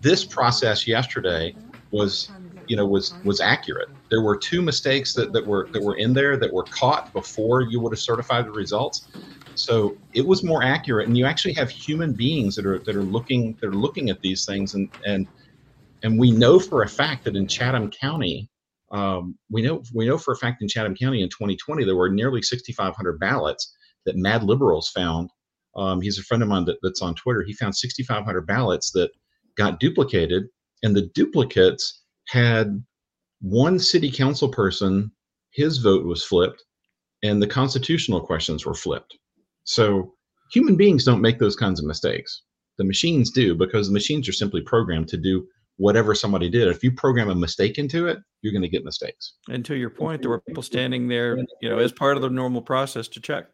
[0.00, 1.54] this process yesterday
[1.90, 2.30] was
[2.66, 3.88] you know was was accurate.
[4.10, 7.62] There were two mistakes that, that were that were in there that were caught before
[7.62, 9.08] you would have certified the results
[9.54, 13.02] so it was more accurate, and you actually have human beings that are that are
[13.02, 15.28] looking that are looking at these things, and and
[16.02, 18.50] and we know for a fact that in Chatham County,
[18.92, 22.10] um, we know we know for a fact in Chatham County in 2020 there were
[22.10, 23.74] nearly 6,500 ballots
[24.06, 25.30] that Mad Liberals found.
[25.76, 27.42] Um, he's a friend of mine that, that's on Twitter.
[27.42, 29.10] He found 6,500 ballots that
[29.56, 30.44] got duplicated,
[30.82, 32.82] and the duplicates had
[33.40, 35.10] one city council person.
[35.50, 36.62] His vote was flipped,
[37.22, 39.16] and the constitutional questions were flipped.
[39.64, 40.14] So
[40.52, 42.42] human beings don't make those kinds of mistakes.
[42.78, 45.46] The machines do because the machines are simply programmed to do
[45.76, 46.68] whatever somebody did.
[46.68, 49.34] If you program a mistake into it, you're going to get mistakes.
[49.48, 52.30] And to your point, there were people standing there, you know, as part of the
[52.30, 53.46] normal process to check.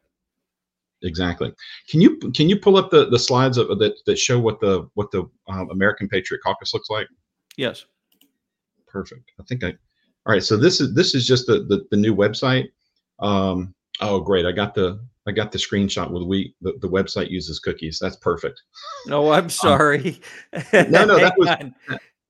[1.02, 1.52] Exactly.
[1.88, 4.88] Can you can you pull up the the slides of, that that show what the
[4.94, 7.06] what the um, American Patriot Caucus looks like?
[7.56, 7.84] Yes.
[8.88, 9.30] Perfect.
[9.38, 9.68] I think I.
[9.68, 10.42] All right.
[10.42, 12.66] So this is this is just the the, the new website.
[13.20, 14.44] Um, oh, great!
[14.44, 17.98] I got the I got the screenshot with we the, the website uses cookies.
[18.00, 18.62] That's perfect.
[19.06, 20.20] No, I'm um, sorry.
[20.52, 21.72] Um, no, no, that was that,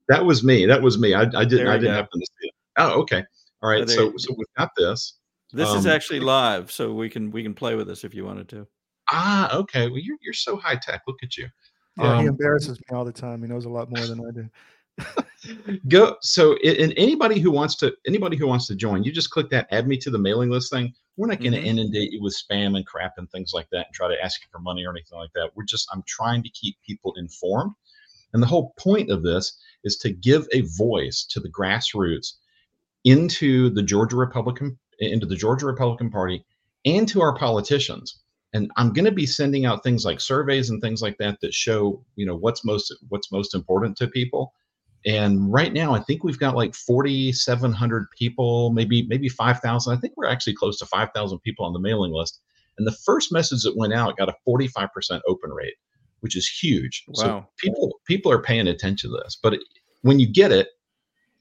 [0.08, 0.66] that, was me.
[0.66, 1.14] That was me.
[1.14, 1.94] I, I didn't I didn't go.
[1.94, 2.54] happen to see it.
[2.76, 3.24] Oh, okay.
[3.62, 3.88] All right.
[3.88, 5.14] So so we've got this.
[5.52, 8.24] This um, is actually live, so we can we can play with this if you
[8.24, 8.66] wanted to.
[9.10, 9.88] Ah, okay.
[9.88, 11.02] Well, you're you're so high tech.
[11.06, 11.48] Look at you.
[11.96, 13.42] Yeah, um, he embarrasses me all the time.
[13.42, 14.48] He knows a lot more than I do
[15.88, 19.48] go so and anybody who wants to anybody who wants to join you just click
[19.50, 20.92] that add me to the mailing list thing.
[21.16, 21.66] We're not going to mm-hmm.
[21.66, 24.48] inundate you with spam and crap and things like that and try to ask you
[24.52, 25.50] for money or anything like that.
[25.54, 27.72] We're just i'm trying to keep people informed.
[28.34, 32.34] And the whole point of this is to give a voice to the grassroots
[33.04, 36.44] into the georgia republican into the georgia republican party
[36.84, 38.20] and to our politicians.
[38.52, 41.54] And i'm going to be sending out things like surveys and things like that that
[41.54, 44.52] show you know what's most what's most important to people
[45.06, 50.14] and right now i think we've got like 4700 people maybe maybe 5000 i think
[50.16, 52.40] we're actually close to 5000 people on the mailing list.
[52.76, 55.74] And the first message that went out got a 45% open rate
[56.20, 57.04] which is huge.
[57.08, 57.14] Wow.
[57.14, 59.38] so people people are paying attention to this.
[59.40, 59.60] But it,
[60.02, 60.68] when you get it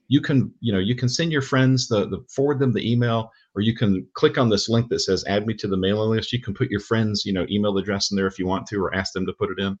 [0.08, 3.30] you can you know you can send your friends the, the forward them the email
[3.54, 6.32] or you can click on this link that says add me to the mailing list.
[6.32, 8.82] You can put your friends you know email address in there if you want to
[8.82, 9.78] or ask them to put it in.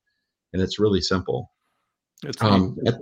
[0.52, 1.50] And it's really simple.
[2.24, 2.94] It's um, at,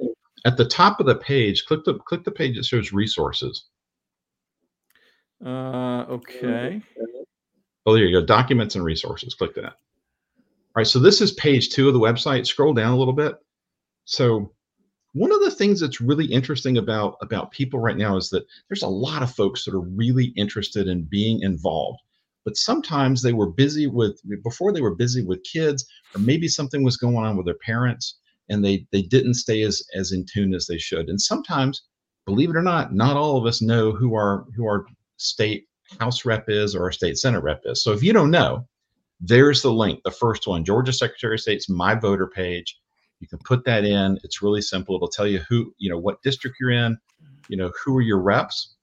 [0.47, 3.65] at the top of the page, click the click the page that shows resources.
[5.45, 6.81] Uh, okay.
[7.85, 8.25] Oh, there you go.
[8.25, 9.35] Documents and resources.
[9.35, 9.65] Click that.
[9.65, 9.73] All
[10.77, 10.87] right.
[10.87, 12.47] So this is page two of the website.
[12.47, 13.35] Scroll down a little bit.
[14.05, 14.53] So
[15.15, 18.83] one of the things that's really interesting about about people right now is that there's
[18.83, 22.01] a lot of folks that are really interested in being involved
[22.45, 25.85] but sometimes they were busy with before they were busy with kids
[26.15, 28.19] or maybe something was going on with their parents
[28.49, 31.83] and they they didn't stay as as in tune as they should and sometimes
[32.25, 34.87] believe it or not not all of us know who our who our
[35.17, 35.67] state
[36.01, 38.67] house rep is or our state senate rep is so if you don't know
[39.21, 42.79] there's the link the first one georgia secretary of state's my voter page
[43.21, 46.23] you can put that in it's really simple it'll tell you who you know what
[46.23, 46.97] district you're in
[47.49, 48.77] you know who are your reps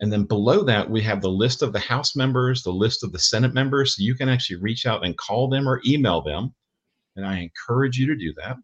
[0.00, 3.12] and then below that, we have the list of the House members, the list of
[3.12, 3.96] the Senate members.
[3.96, 6.54] So you can actually reach out and call them or email them.
[7.16, 8.56] And I encourage you to do that.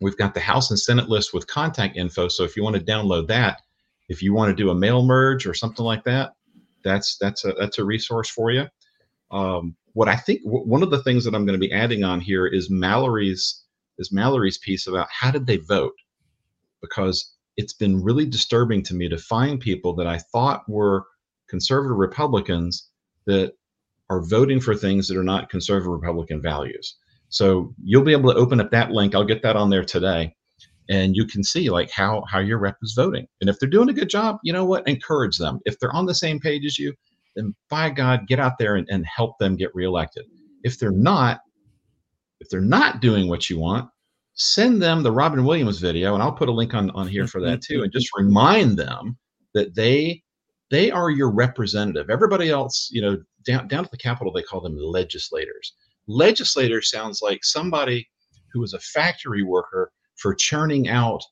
[0.00, 2.28] We've got the House and Senate list with contact info.
[2.28, 3.62] So if you want to download that,
[4.08, 6.32] if you want to do a mail merge or something like that,
[6.82, 8.66] that's that's a that's a resource for you.
[9.30, 12.02] Um, what I think w- one of the things that I'm going to be adding
[12.02, 13.62] on here is Mallory's
[13.98, 15.94] is Mallory's piece about how did they vote,
[16.80, 21.04] because it's been really disturbing to me to find people that I thought were
[21.48, 22.88] conservative Republicans
[23.26, 23.52] that
[24.08, 26.96] are voting for things that are not conservative Republican values.
[27.30, 29.14] So you'll be able to open up that link.
[29.14, 30.34] I'll get that on there today.
[30.88, 33.26] And you can see like how how your rep is voting.
[33.40, 34.86] And if they're doing a good job, you know what?
[34.88, 35.60] Encourage them.
[35.64, 36.92] If they're on the same page as you,
[37.36, 40.24] then by God, get out there and, and help them get reelected.
[40.64, 41.40] If they're not,
[42.40, 43.88] if they're not doing what you want,
[44.34, 47.40] send them the Robin Williams video, and I'll put a link on, on here for
[47.42, 49.16] that too, and just remind them
[49.54, 50.22] that they
[50.70, 52.10] they are your representative.
[52.10, 55.74] Everybody else, you know, down down at the Capitol, they call them legislators.
[56.10, 58.08] Legislator sounds like somebody
[58.52, 61.22] who is a factory worker for churning out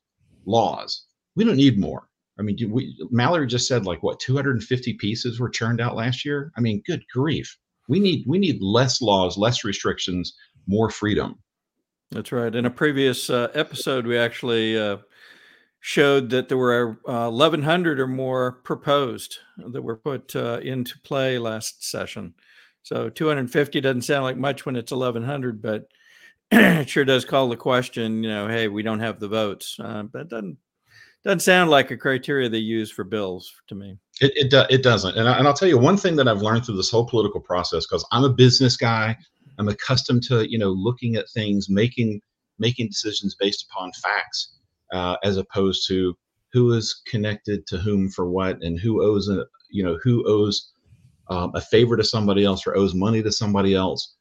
[0.47, 1.07] laws.
[1.35, 2.09] We don't need more.
[2.39, 6.53] I mean, we, Mallory just said like what 250 pieces were churned out last year.
[6.57, 7.59] I mean, good grief.
[7.89, 10.37] We need we need less laws, less restrictions,
[10.69, 11.37] more freedom.
[12.13, 12.55] That's right.
[12.55, 14.99] In a previous uh, episode, we actually uh,
[15.81, 21.39] showed that there were uh, 1,100 or more proposed that were put uh, into play
[21.39, 22.35] last session.
[22.89, 25.89] So 250 doesn't sound like much when it's 1,100, but
[26.51, 28.23] it sure does call the question.
[28.23, 30.57] You know, hey, we don't have the votes, uh, but doesn't
[31.23, 33.99] doesn't sound like a criteria they use for bills to me.
[34.23, 36.41] It it, do, it doesn't, and, I, and I'll tell you one thing that I've
[36.41, 39.15] learned through this whole political process because I'm a business guy.
[39.59, 42.23] I'm accustomed to you know looking at things, making
[42.59, 44.55] making decisions based upon facts,
[44.95, 46.17] uh, as opposed to
[46.55, 49.31] who is connected to whom for what, and who owes
[49.69, 50.73] you know who owes
[51.31, 54.15] um, a favor to somebody else or owes money to somebody else.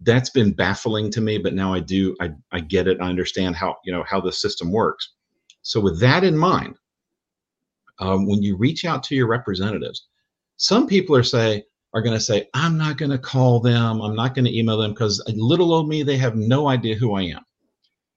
[0.00, 3.00] That's been baffling to me, but now I do I, I get it.
[3.00, 5.14] I understand how you know how the system works.
[5.62, 6.76] So with that in mind,
[7.98, 10.06] um, when you reach out to your representatives,
[10.56, 11.64] some people are say
[11.94, 14.00] are going to say, I'm not going to call them.
[14.02, 17.14] I'm not going to email them because little old me, they have no idea who
[17.14, 17.44] I am.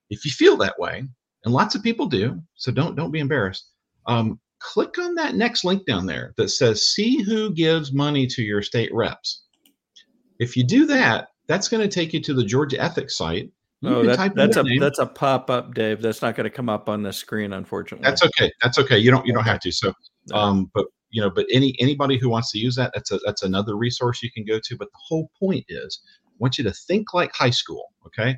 [0.10, 1.06] If you feel that way,
[1.46, 3.72] and lots of people do, so don't don't be embarrassed.
[4.06, 8.42] Um, click on that next link down there that says see who gives money to
[8.42, 9.44] your state reps.
[10.40, 13.52] If you do that, that's going to take you to the Georgia Ethics site.
[13.84, 14.80] Oh, that, that's a name.
[14.80, 16.04] that's a pop up, Dave.
[16.04, 18.08] That's not going to come up on the screen, unfortunately.
[18.08, 18.52] That's okay.
[18.62, 19.00] That's okay.
[19.00, 19.72] You don't you don't have to.
[19.72, 19.92] So,
[20.34, 23.42] um, but you know, but any anybody who wants to use that, that's a that's
[23.42, 24.78] another resource you can go to.
[24.78, 27.92] But the whole point is, I want you to think like high school.
[28.06, 28.38] Okay,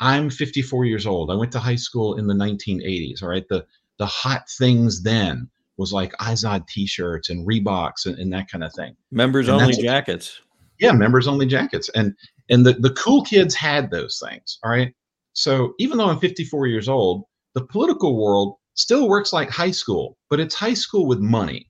[0.00, 1.30] I'm 54 years old.
[1.30, 3.22] I went to high school in the 1980s.
[3.22, 3.64] All right, the
[3.98, 8.72] the hot things then was like Izod T-shirts and Reeboks and, and that kind of
[8.74, 8.96] thing.
[9.10, 10.40] Members and only jackets.
[10.78, 12.14] Yeah, members only jackets, and
[12.50, 14.58] and the the cool kids had those things.
[14.62, 14.94] All right,
[15.32, 17.24] so even though I'm 54 years old,
[17.54, 21.66] the political world still works like high school, but it's high school with money.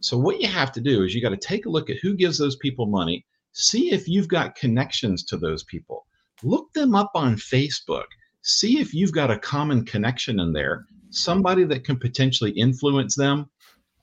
[0.00, 2.14] So what you have to do is you got to take a look at who
[2.14, 6.06] gives those people money, see if you've got connections to those people.
[6.42, 8.06] Look them up on Facebook.
[8.42, 10.86] See if you've got a common connection in there,
[11.16, 13.50] somebody that can potentially influence them.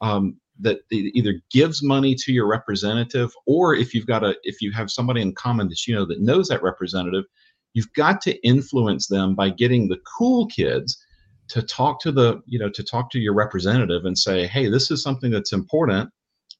[0.01, 4.71] Um, that either gives money to your representative or if you've got a if you
[4.71, 7.25] have somebody in common that you know that knows that representative
[7.73, 11.03] you've got to influence them by getting the cool kids
[11.47, 14.91] to talk to the you know to talk to your representative and say hey this
[14.91, 16.09] is something that's important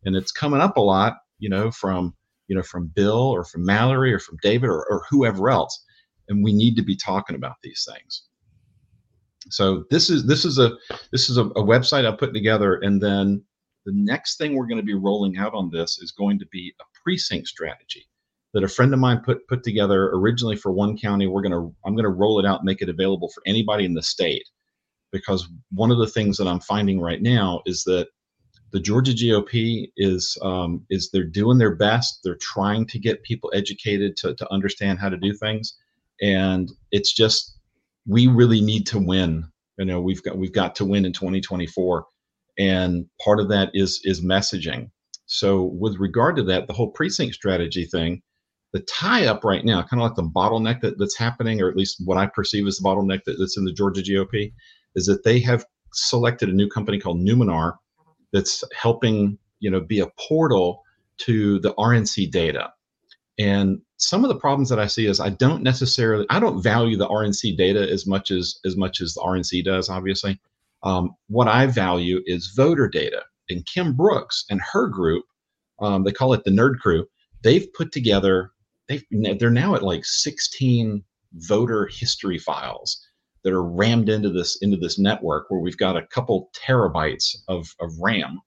[0.06, 2.16] and it's coming up a lot you know from
[2.48, 5.86] you know from bill or from mallory or from david or, or whoever else
[6.30, 8.24] and we need to be talking about these things
[9.50, 10.76] so this is this is a
[11.12, 13.44] this is a, a website i put together and then
[13.86, 16.74] the next thing we're going to be rolling out on this is going to be
[16.80, 18.08] a precinct strategy
[18.54, 21.96] that a friend of mine put put together originally for one county we're to i'm
[21.96, 24.44] going to roll it out make it available for anybody in the state
[25.14, 28.08] because one of the things that I'm finding right now is that
[28.72, 32.20] the Georgia GOP is um, is they're doing their best.
[32.24, 35.78] They're trying to get people educated to to understand how to do things,
[36.22, 37.53] and it's just
[38.08, 39.46] we really need to win.
[39.78, 42.06] You know, we've got we've got to win in 2024,
[42.60, 44.92] and part of that is is messaging.
[45.26, 48.22] So with regard to that, the whole precinct strategy thing,
[48.74, 51.78] the tie up right now, kind of like the bottleneck that, that's happening, or at
[51.78, 54.54] least what I perceive as the bottleneck that, that's in the Georgia GOP,
[54.96, 57.74] is that they have selected a new company called Numinar
[58.32, 60.84] that's helping you know be a portal
[61.20, 62.72] to the RNC data.
[63.40, 66.98] And some of the problems that I see is I don't necessarily I don't value
[66.98, 69.90] the RNC data as much as as much as the RNC does.
[69.90, 70.40] Obviously,
[70.84, 73.24] um, what I value is voter data.
[73.50, 75.26] And Kim Brooks and her group,
[75.80, 77.08] um, they call it the Nerd Crew.
[77.44, 78.52] They've put together.
[78.88, 79.04] They've
[79.40, 81.04] they're now at like 16
[81.34, 83.02] voter history files
[83.44, 87.74] that are rammed into this into this network where we've got a couple terabytes of,
[87.80, 88.40] of RAM.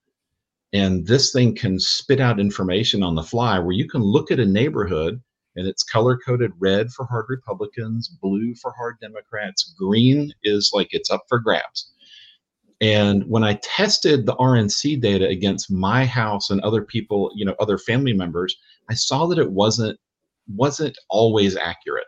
[0.73, 4.39] And this thing can spit out information on the fly where you can look at
[4.39, 5.21] a neighborhood
[5.55, 10.89] and it's color coded red for hard Republicans, blue for hard Democrats, green is like
[10.91, 11.91] it's up for grabs.
[12.79, 17.55] And when I tested the RNC data against my house and other people, you know,
[17.59, 18.55] other family members,
[18.89, 19.99] I saw that it wasn't
[20.47, 22.05] wasn't always accurate.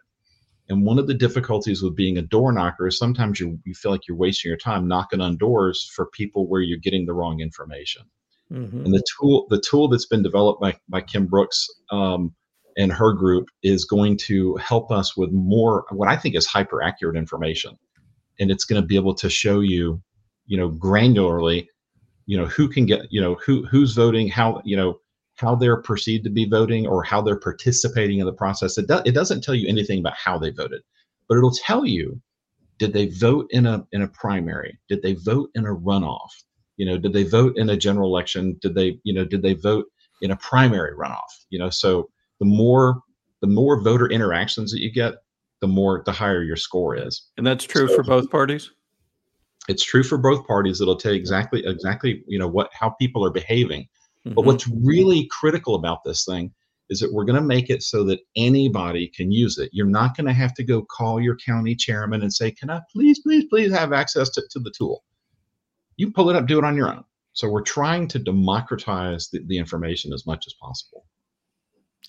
[0.69, 3.91] And one of the difficulties with being a door knocker is sometimes you, you feel
[3.91, 7.39] like you're wasting your time knocking on doors for people where you're getting the wrong
[7.39, 8.03] information.
[8.51, 8.85] Mm-hmm.
[8.85, 12.33] And the tool the tool that's been developed by, by Kim Brooks um,
[12.77, 16.81] and her group is going to help us with more what I think is hyper
[16.81, 17.77] accurate information.
[18.39, 20.01] And it's going to be able to show you,
[20.45, 21.67] you know, granularly,
[22.25, 24.99] you know, who can get, you know, who who's voting, how, you know,
[25.35, 28.77] how they're perceived to be voting or how they're participating in the process.
[28.77, 30.81] It, do, it doesn't tell you anything about how they voted,
[31.27, 32.19] but it'll tell you
[32.79, 34.79] did they vote in a in a primary?
[34.87, 36.31] Did they vote in a runoff?
[36.79, 38.57] You know, did they vote in a general election?
[38.61, 39.85] Did they, you know, did they vote
[40.21, 41.29] in a primary runoff?
[41.51, 42.09] You know, so
[42.39, 43.01] the more
[43.41, 45.15] the more voter interactions that you get,
[45.61, 47.29] the more the higher your score is.
[47.37, 48.71] And that's true so, for both parties.
[49.67, 50.81] It's true for both parties.
[50.81, 53.87] It'll tell you exactly exactly you know what how people are behaving
[54.25, 54.35] Mm-hmm.
[54.35, 56.51] But what's really critical about this thing
[56.89, 59.69] is that we're going to make it so that anybody can use it.
[59.71, 62.81] You're not going to have to go call your county chairman and say, Can I
[62.91, 65.03] please, please, please have access to, to the tool?
[65.99, 67.03] You pull it up, do it on your own.
[67.33, 71.05] So we're trying to democratize the, the information as much as possible.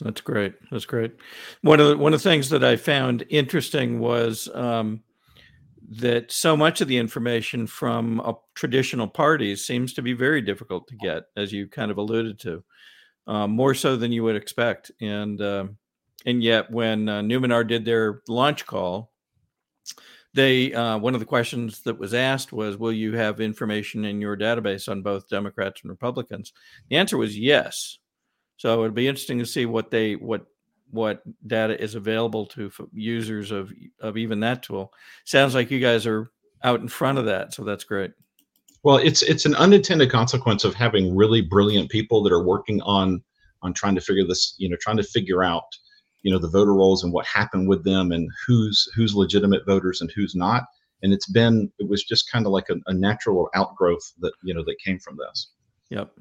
[0.00, 0.54] That's great.
[0.70, 1.16] That's great.
[1.62, 5.02] One of the, one of the things that I found interesting was um,
[5.90, 10.86] that so much of the information from uh, traditional parties seems to be very difficult
[10.86, 12.62] to get, as you kind of alluded to,
[13.26, 14.92] uh, more so than you would expect.
[15.00, 15.66] And uh,
[16.26, 19.10] and yet, when uh, Numinar did their launch call,
[20.34, 24.20] they uh, one of the questions that was asked was, "Will you have information in
[24.20, 26.52] your database on both Democrats and Republicans?"
[26.88, 27.98] The answer was yes.
[28.56, 30.46] So it'd be interesting to see what they what
[30.90, 34.92] what data is available to users of of even that tool.
[35.24, 36.30] Sounds like you guys are
[36.62, 38.12] out in front of that, so that's great.
[38.82, 43.22] Well, it's it's an unintended consequence of having really brilliant people that are working on
[43.62, 45.64] on trying to figure this, you know, trying to figure out,
[46.22, 50.00] you know, the voter rolls and what happened with them and who's who's legitimate voters
[50.00, 50.64] and who's not.
[51.02, 54.54] And it's been it was just kind of like a, a natural outgrowth that you
[54.54, 55.52] know that came from this.
[55.90, 56.12] Yep.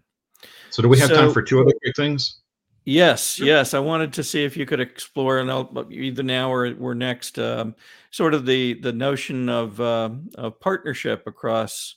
[0.69, 2.39] So do we have so, time for two other quick things?
[2.85, 3.45] Yes, sure.
[3.45, 3.73] yes.
[3.73, 7.37] I wanted to see if you could explore, and I'll, either now or, we're next,
[7.37, 7.75] um,
[8.09, 11.95] sort of the the notion of uh, of partnership across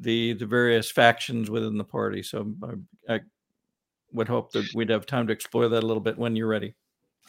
[0.00, 2.22] the the various factions within the party.
[2.22, 2.52] So
[3.08, 3.20] I, I,
[4.14, 6.74] would hope that we'd have time to explore that a little bit when you're ready.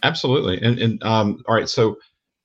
[0.03, 0.61] Absolutely.
[0.61, 1.97] And and um, all right, so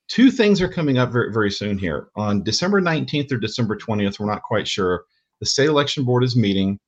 [0.08, 4.18] two things are coming up very very soon here on December 19th or December 20th.
[4.18, 5.04] We're not quite sure.
[5.40, 6.78] The state election board is meeting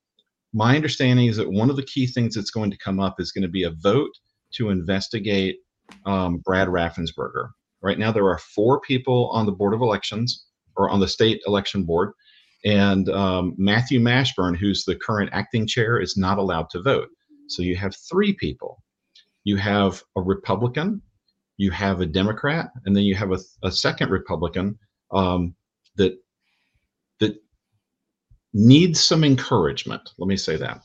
[0.52, 3.32] my understanding is that one of the key things that's going to come up is
[3.32, 4.10] going to be a vote
[4.54, 5.58] to investigate
[6.06, 7.50] um, Brad Raffensperger.
[7.82, 10.44] Right now, there are four people on the Board of Elections
[10.76, 12.12] or on the state election board,
[12.64, 17.08] and um, Matthew Mashburn, who's the current acting chair, is not allowed to vote.
[17.48, 18.82] So you have three people.
[19.44, 21.02] You have a Republican,
[21.56, 24.78] you have a Democrat, and then you have a, a second Republican
[25.10, 25.54] um,
[25.96, 26.18] that
[27.18, 27.36] that
[28.52, 30.10] needs some encouragement.
[30.18, 30.84] Let me say that.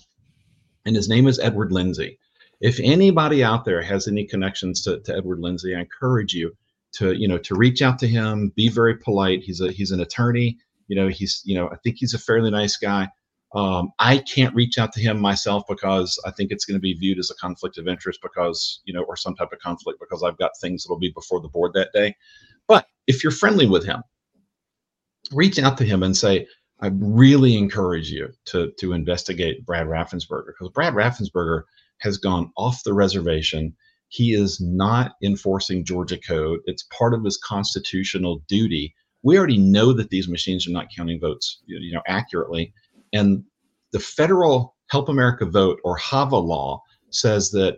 [0.86, 2.20] And his name is Edward Lindsey.
[2.62, 6.56] If anybody out there has any connections to, to Edward Lindsey, I encourage you
[6.94, 9.44] to, you know, to reach out to him, be very polite.
[9.44, 10.58] He's a he's an attorney.
[10.88, 13.10] You know, he's, you know, I think he's a fairly nice guy.
[13.56, 16.94] Um, I can't reach out to him myself because I think it's going to be
[16.94, 20.24] viewed as a conflict of interest because, you know, or some type of conflict because
[20.24, 22.16] I've got things that'll be before the board that day.
[22.68, 24.04] But if you're friendly with him,
[25.32, 26.48] reach out to him and say,
[26.82, 31.64] I really encourage you to to investigate Brad Raffensperger because Brad Raffensperger
[32.00, 33.74] has gone off the reservation.
[34.10, 36.60] He is not enforcing Georgia code.
[36.66, 38.94] It's part of his constitutional duty.
[39.24, 42.74] We already know that these machines are not counting votes, you know, accurately,
[43.16, 43.44] and
[43.92, 47.78] the federal Help America Vote or HAVA law says that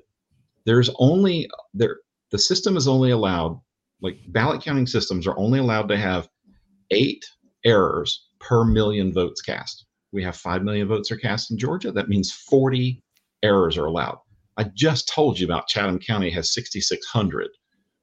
[0.65, 1.97] there's only there
[2.31, 3.59] the system is only allowed
[4.01, 6.27] like ballot counting systems are only allowed to have
[6.91, 7.23] eight
[7.65, 9.85] errors per million votes cast.
[10.11, 11.91] We have 5 million votes are cast in Georgia.
[11.91, 13.01] That means 40
[13.43, 14.19] errors are allowed.
[14.57, 17.49] I just told you about Chatham County has 6600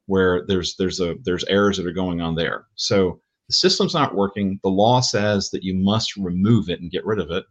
[0.07, 2.67] where there's there's a there's errors that are going on there.
[2.77, 4.59] So the system's not working.
[4.63, 7.45] The law says that you must remove it and get rid of it.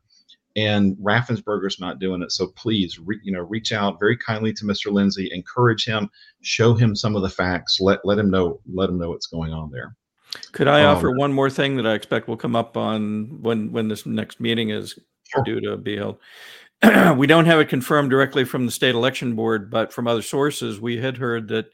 [0.56, 2.32] And Raffensperger's not doing it.
[2.32, 4.92] So please, re, you know, reach out very kindly to Mr.
[4.92, 6.10] Lindsey, encourage him,
[6.42, 9.52] show him some of the facts, let let him know let him know what's going
[9.52, 9.96] on there.
[10.52, 13.72] Could I um, offer one more thing that I expect will come up on when
[13.72, 15.44] when this next meeting is sure.
[15.44, 16.18] due to be held?
[17.18, 20.80] we don't have it confirmed directly from the state election board, but from other sources,
[20.80, 21.72] we had heard that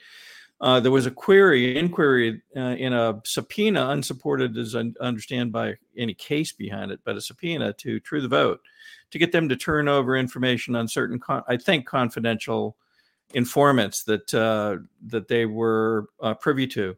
[0.62, 5.76] uh, there was a query, inquiry uh, in a subpoena, unsupported as I understand by
[5.97, 8.60] any case behind it, but a subpoena to True the Vote
[9.12, 12.76] to get them to turn over information on certain, con- I think, confidential
[13.34, 16.97] informants that uh, that they were uh, privy to,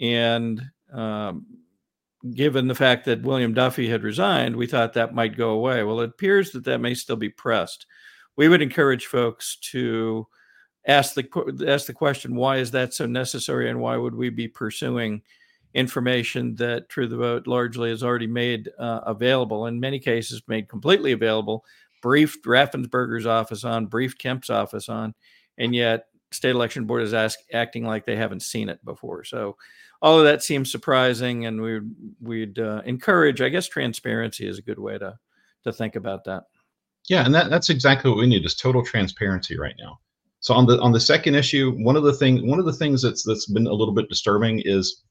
[0.00, 1.44] and um,
[2.34, 5.82] given the fact that William Duffey had resigned, we thought that might go away.
[5.82, 7.86] Well, it appears that that may still be pressed.
[8.36, 10.26] We would encourage folks to
[10.86, 14.48] ask the ask the question, why is that so necessary, and why would we be
[14.48, 15.22] pursuing
[15.74, 20.68] information that True the Vote largely has already made uh, available, in many cases made
[20.68, 21.64] completely available,
[22.02, 25.14] briefed Raffensperger's office on, briefed Kemp's office on,
[25.58, 29.24] and yet state election board is ask, acting like they haven't seen it before.
[29.24, 29.56] So
[30.02, 31.80] all of that seems surprising, and we
[32.20, 33.40] we'd uh, encourage.
[33.40, 35.18] I guess transparency is a good way to
[35.64, 36.44] to think about that.
[37.08, 39.98] Yeah, and that, that's exactly what we need is total transparency right now.
[40.46, 43.02] So on the on the second issue, one of the thing one of the things
[43.02, 45.02] that's that's been a little bit disturbing is,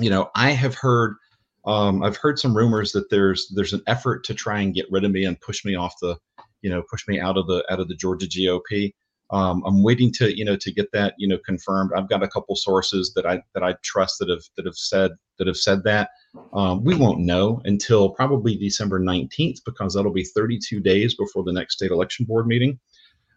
[0.00, 1.14] you know, I have heard
[1.64, 5.04] um, I've heard some rumors that there's there's an effort to try and get rid
[5.04, 6.16] of me and push me off the,
[6.62, 8.92] you know, push me out of the out of the Georgia GOP.
[9.30, 11.92] Um, I'm waiting to you know to get that you know confirmed.
[11.94, 15.12] I've got a couple sources that I that I trust that have that have said
[15.38, 16.10] that have said that.
[16.52, 21.52] Um, we won't know until probably December 19th because that'll be 32 days before the
[21.52, 22.80] next state election board meeting.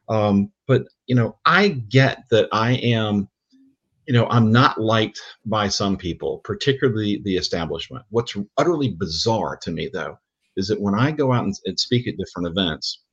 [0.10, 3.30] Um, but you know, I get that I am,
[4.08, 8.06] you know, I'm not liked by some people, particularly the establishment.
[8.10, 10.18] What's utterly bizarre to me, though,
[10.58, 13.04] is that when I go out and, and speak at different events,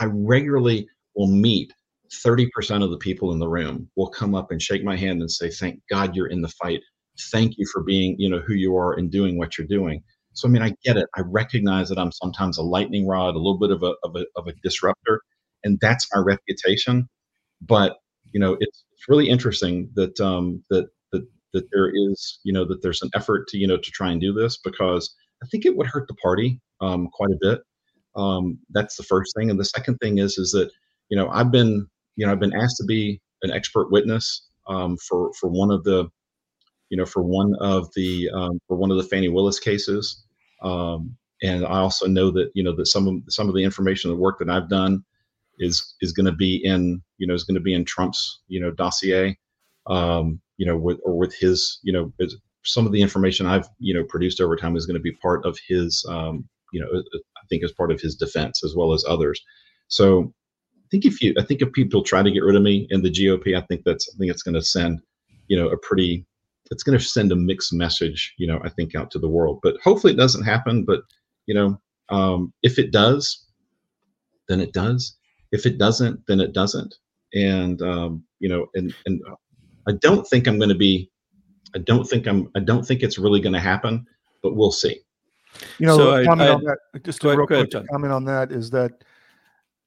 [0.00, 1.72] I regularly will meet
[2.24, 5.30] 30% of the people in the room will come up and shake my hand and
[5.30, 6.80] say, Thank God you're in the fight.
[7.32, 10.02] Thank you for being, you know, who you are and doing what you're doing.
[10.32, 11.08] So, I mean, I get it.
[11.16, 14.24] I recognize that I'm sometimes a lightning rod, a little bit of a, of a,
[14.36, 15.20] of a disruptor,
[15.64, 17.08] and that's our reputation.
[17.60, 17.96] But,
[18.32, 22.64] you know, it's, it's really interesting that, um, that, that, that there is, you know,
[22.66, 25.64] that there's an effort to, you know, to try and do this because I think
[25.64, 27.60] it would hurt the party um, quite a bit.
[28.16, 29.50] Um, that's the first thing.
[29.50, 30.70] And the second thing is, is that,
[31.08, 31.86] you know, I've been,
[32.16, 35.84] you know, I've been asked to be an expert witness um, for for one of
[35.84, 36.08] the,
[36.90, 40.24] you know, for one of the um, for one of the Fani Willis cases,
[40.62, 44.10] um, and I also know that you know that some of some of the information,
[44.10, 45.04] the work that I've done,
[45.58, 48.60] is is going to be in you know is going to be in Trump's you
[48.60, 49.38] know dossier,
[49.86, 52.12] um, you know, with or with his you know
[52.64, 55.44] some of the information I've you know produced over time is going to be part
[55.44, 59.04] of his um, you know I think as part of his defense as well as
[59.06, 59.42] others.
[59.88, 60.32] So
[60.84, 63.02] I think if you, I think if people try to get rid of me in
[63.02, 65.00] the GOP, I think that's, I think it's going to send,
[65.48, 66.26] you know, a pretty,
[66.70, 69.60] it's going to send a mixed message, you know, I think out to the world.
[69.62, 70.84] But hopefully it doesn't happen.
[70.84, 71.02] But
[71.46, 73.44] you know, um, if it does,
[74.48, 75.16] then it does.
[75.54, 76.96] If it doesn't, then it doesn't.
[77.32, 79.22] And um, you know, and and
[79.88, 81.10] I don't think I'm going to be,
[81.74, 84.06] I don't think I'm, I don't think it's really going to happen.
[84.42, 85.00] But we'll see.
[85.78, 87.04] You know, so comment I, on that.
[87.04, 89.04] Just a real quick comment on that is that,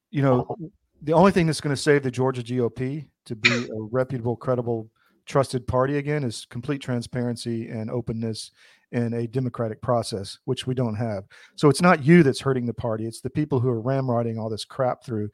[0.10, 0.56] you know,
[1.02, 4.90] the only thing that's going to save the Georgia GOP to be a reputable, credible,
[5.26, 8.52] trusted party again is complete transparency and openness
[8.94, 11.26] in a democratic process, which we don't have.
[11.56, 14.50] So it's not you that's hurting the party; it's the people who are ramrodding all
[14.50, 15.30] this crap through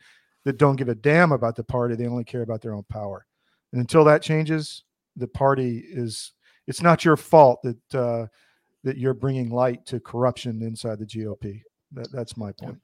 [0.45, 1.95] that don't give a damn about the party.
[1.95, 3.25] They only care about their own power.
[3.71, 4.83] And until that changes,
[5.15, 6.31] the party is.
[6.65, 8.27] It's not your fault that uh,
[8.83, 11.61] that you're bringing light to corruption inside the GOP.
[11.91, 12.79] That, that's my point.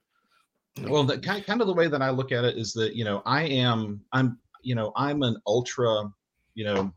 [0.82, 3.22] Well, the kind of the way that I look at it is that you know
[3.26, 6.12] I am I'm you know I'm an ultra
[6.56, 6.94] you know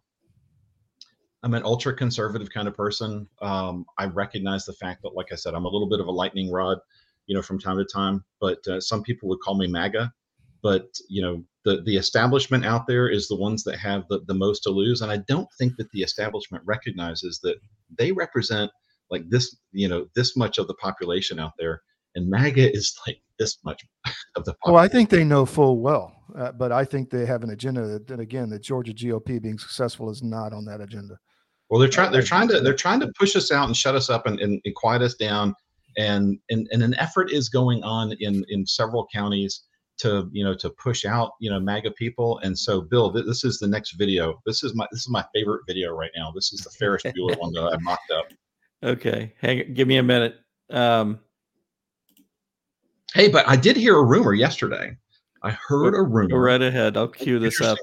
[1.43, 3.29] I'm an ultra conservative kind of person.
[3.41, 6.13] Um, I recognize the fact that, like I said, I'm a little bit of a
[6.13, 6.79] lightning rod,
[7.27, 8.25] you know, from time to time.
[8.41, 10.13] But uh, some people would call me MAGA.
[10.63, 14.35] But you know, the the establishment out there is the ones that have the, the
[14.35, 17.57] most to lose, and I don't think that the establishment recognizes that
[17.99, 18.71] they represent
[19.11, 21.83] like this, you know, this much of the population out there,
[22.15, 23.85] and MAGA is like this much
[24.37, 24.75] of the population.
[24.75, 27.87] Well, I think they know full well, uh, but I think they have an agenda
[27.87, 31.19] that, that, again, the Georgia GOP being successful is not on that agenda.
[31.69, 32.13] Well, they're trying.
[32.13, 32.61] They're trying to.
[32.61, 35.15] They're trying to push us out and shut us up and, and, and quiet us
[35.15, 35.55] down.
[35.99, 39.65] And, and and an effort is going on in in several counties
[39.99, 42.39] to you know to push out you know MAGA people.
[42.39, 44.41] And so, Bill, th- this is the next video.
[44.47, 46.31] This is my this is my favorite video right now.
[46.35, 48.27] This is the Ferris Bueller one that I mocked up.
[48.83, 49.75] Okay, hang.
[49.75, 50.37] Give me a minute.
[50.71, 51.21] Um,
[53.15, 54.97] hey, but I did hear a rumor yesterday.
[55.43, 56.29] I heard a rumor.
[56.29, 56.97] Go right ahead.
[56.97, 57.79] I'll cue this up.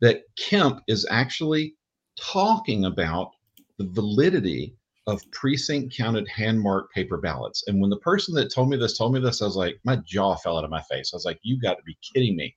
[0.00, 1.74] that Kemp is actually
[2.18, 3.30] talking about
[3.78, 4.76] the validity
[5.08, 7.64] of precinct counted hand marked paper ballots.
[7.66, 9.96] And when the person that told me this told me this, I was like, my
[10.04, 11.10] jaw fell out of my face.
[11.12, 12.54] I was like, you got to be kidding me.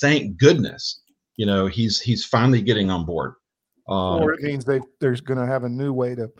[0.00, 1.02] Thank goodness,
[1.36, 3.34] you know, he's he's finally getting on board.
[3.88, 6.30] Um, or it means they they're going to have a new way to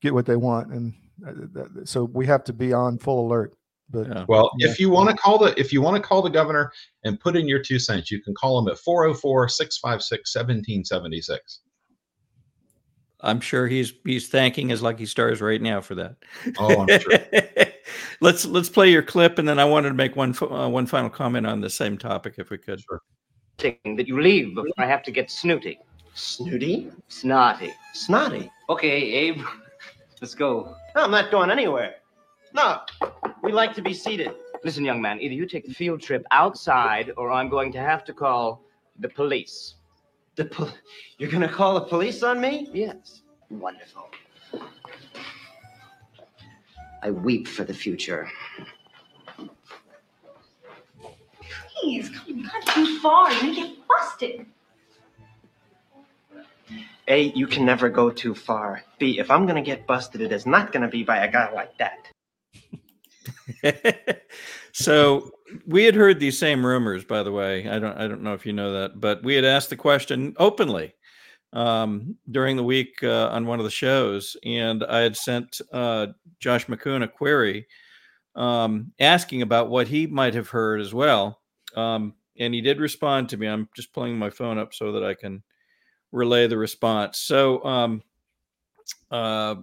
[0.00, 0.94] get what they want, and
[1.26, 3.54] uh, so we have to be on full alert.
[3.90, 4.24] But yeah.
[4.28, 4.68] well, yeah.
[4.68, 6.70] if you want to call the if you want to call the governor
[7.04, 11.60] and put in your two cents, you can call him at 404 656 1776.
[13.20, 16.16] I'm sure he's he's thanking his lucky stars right now for that.
[16.58, 17.66] Oh, I'm sure.
[18.20, 21.10] let's let's play your clip, and then I wanted to make one uh, one final
[21.10, 22.80] comment on the same topic, if we could.
[22.80, 23.02] Sure.
[23.58, 25.80] That you leave before I have to get snooty.
[26.14, 26.90] Snooty?
[27.08, 27.72] Snotty.
[27.92, 28.50] Snotty.
[28.68, 29.42] Okay, Abe.
[30.20, 30.74] Let's go.
[30.94, 31.96] No, I'm not going anywhere.
[32.54, 32.80] No,
[33.42, 34.32] we like to be seated.
[34.64, 38.04] Listen, young man, either you take the field trip outside, or I'm going to have
[38.04, 38.64] to call
[38.98, 39.74] the police.
[40.38, 40.70] The pol-
[41.18, 42.68] You're gonna call the police on me?
[42.72, 43.22] Yes.
[43.50, 44.08] Wonderful.
[47.02, 48.30] I weep for the future.
[51.74, 53.32] Please, come not too far.
[53.32, 54.46] You're gonna get busted.
[57.08, 58.84] A, you can never go too far.
[59.00, 61.76] B, if I'm gonna get busted, it is not gonna be by a guy like
[61.78, 62.12] that.
[64.72, 65.30] so
[65.66, 67.68] we had heard these same rumors, by the way.
[67.68, 70.34] I don't I don't know if you know that, but we had asked the question
[70.38, 70.94] openly
[71.52, 76.08] um, during the week uh, on one of the shows, and I had sent uh,
[76.40, 77.66] Josh McCoon a query
[78.36, 81.40] um, asking about what he might have heard as well.
[81.74, 83.48] Um, and he did respond to me.
[83.48, 85.42] I'm just pulling my phone up so that I can
[86.12, 87.18] relay the response.
[87.18, 88.02] So um,
[89.10, 89.56] uh,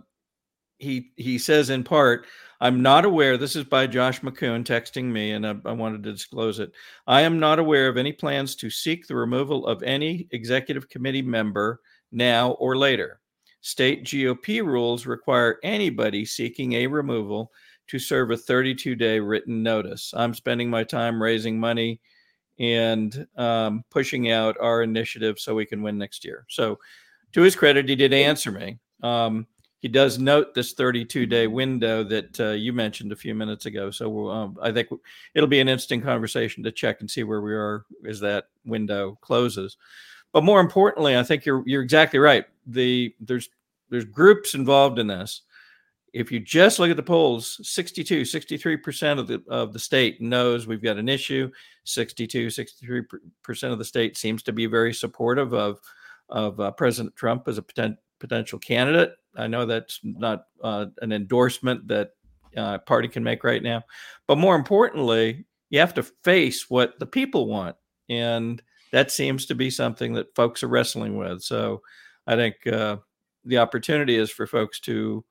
[0.78, 2.26] he he says in part,
[2.62, 3.38] I'm not aware.
[3.38, 6.72] This is by Josh McCoon texting me, and I, I, wanted to disclose it.
[7.06, 11.22] I am not aware of any plans to seek the removal of any executive committee
[11.22, 13.20] member now or later.
[13.62, 17.52] State GOP rules require anybody seeking a removal
[17.88, 20.14] to serve a 32 day written notice.
[20.16, 22.00] I'm spending my time raising money
[22.60, 26.46] and um, pushing out our initiative so we can win next year.
[26.50, 26.80] So,
[27.34, 28.80] to his credit, he did answer me.
[29.04, 29.46] Um,
[29.86, 33.92] he does note this 32 day window that uh, you mentioned a few minutes ago.
[33.92, 34.90] So um, I think
[35.36, 39.16] it'll be an interesting conversation to check and see where we are as that window
[39.22, 39.78] closes.
[40.34, 42.46] But more importantly, I think you're you're exactly right.
[42.66, 43.48] The there's
[43.92, 45.44] there's groups involved in this.
[46.14, 50.66] If you just look at the polls, 62, 63% of the of the state knows
[50.66, 51.52] we've got an issue.
[51.84, 55.80] 62, 63% of the state seems to be very supportive of
[56.30, 59.11] of uh, President Trump as a potent, potential candidate.
[59.36, 62.11] I know that's not uh, an endorsement that
[62.55, 63.84] uh, party can make right now,
[64.28, 67.76] but more importantly, you have to face what the people want,
[68.09, 68.61] and
[68.91, 71.41] that seems to be something that folks are wrestling with.
[71.41, 71.82] So,
[72.28, 72.97] I think uh,
[73.43, 75.26] the opportunity is for folks to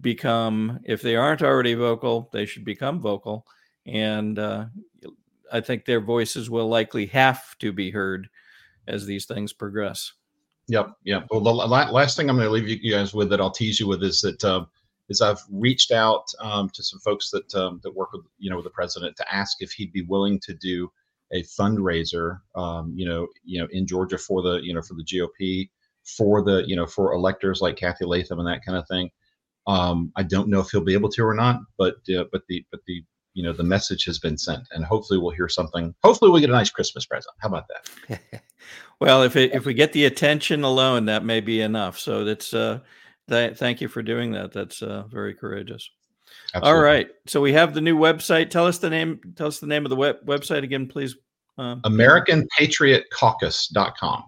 [0.00, 3.46] become, if they aren't already vocal, they should become vocal,
[3.86, 4.66] and uh,
[5.52, 8.28] I think their voices will likely have to be heard
[8.88, 10.12] as these things progress.
[10.68, 11.26] Yep, yep.
[11.30, 13.86] Well, the last thing I'm going to leave you guys with that I'll tease you
[13.86, 14.64] with is that uh,
[15.08, 18.56] is I've reached out um, to some folks that um, that work with you know
[18.56, 20.90] with the president to ask if he'd be willing to do
[21.32, 25.04] a fundraiser, um, you know, you know, in Georgia for the you know for the
[25.04, 25.68] GOP,
[26.04, 29.10] for the you know for electors like Cathy Latham and that kind of thing.
[29.66, 32.64] Um, I don't know if he'll be able to or not, but uh, but the
[32.70, 33.02] but the
[33.34, 35.94] you know the message has been sent, and hopefully we'll hear something.
[36.02, 37.34] Hopefully we'll get a nice Christmas present.
[37.40, 38.42] How about that?
[39.00, 41.98] well, if it, if we get the attention alone, that may be enough.
[41.98, 42.78] So that's uh,
[43.28, 44.52] th- thank you for doing that.
[44.52, 45.88] That's uh, very courageous.
[46.54, 46.70] Absolutely.
[46.70, 48.50] All right, so we have the new website.
[48.50, 49.20] Tell us the name.
[49.36, 51.16] Tell us the name of the web- website again, please.
[51.58, 54.24] Um, AmericanPatriotCaucus.com.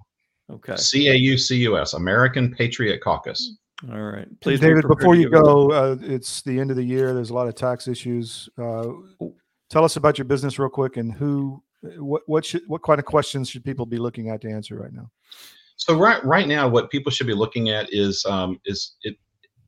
[0.49, 0.77] Okay.
[0.77, 3.57] C A U C U S, American Patriot Caucus.
[3.91, 4.29] All right.
[4.41, 7.13] Please, David, be before you go, uh, it's the end of the year.
[7.13, 8.49] There's a lot of tax issues.
[8.57, 8.87] Uh,
[9.69, 11.63] tell us about your business real quick and who,
[11.99, 14.93] what, what should, what kind of questions should people be looking at to answer right
[14.93, 15.11] now?
[15.77, 19.17] So right right now, what people should be looking at is um, is it.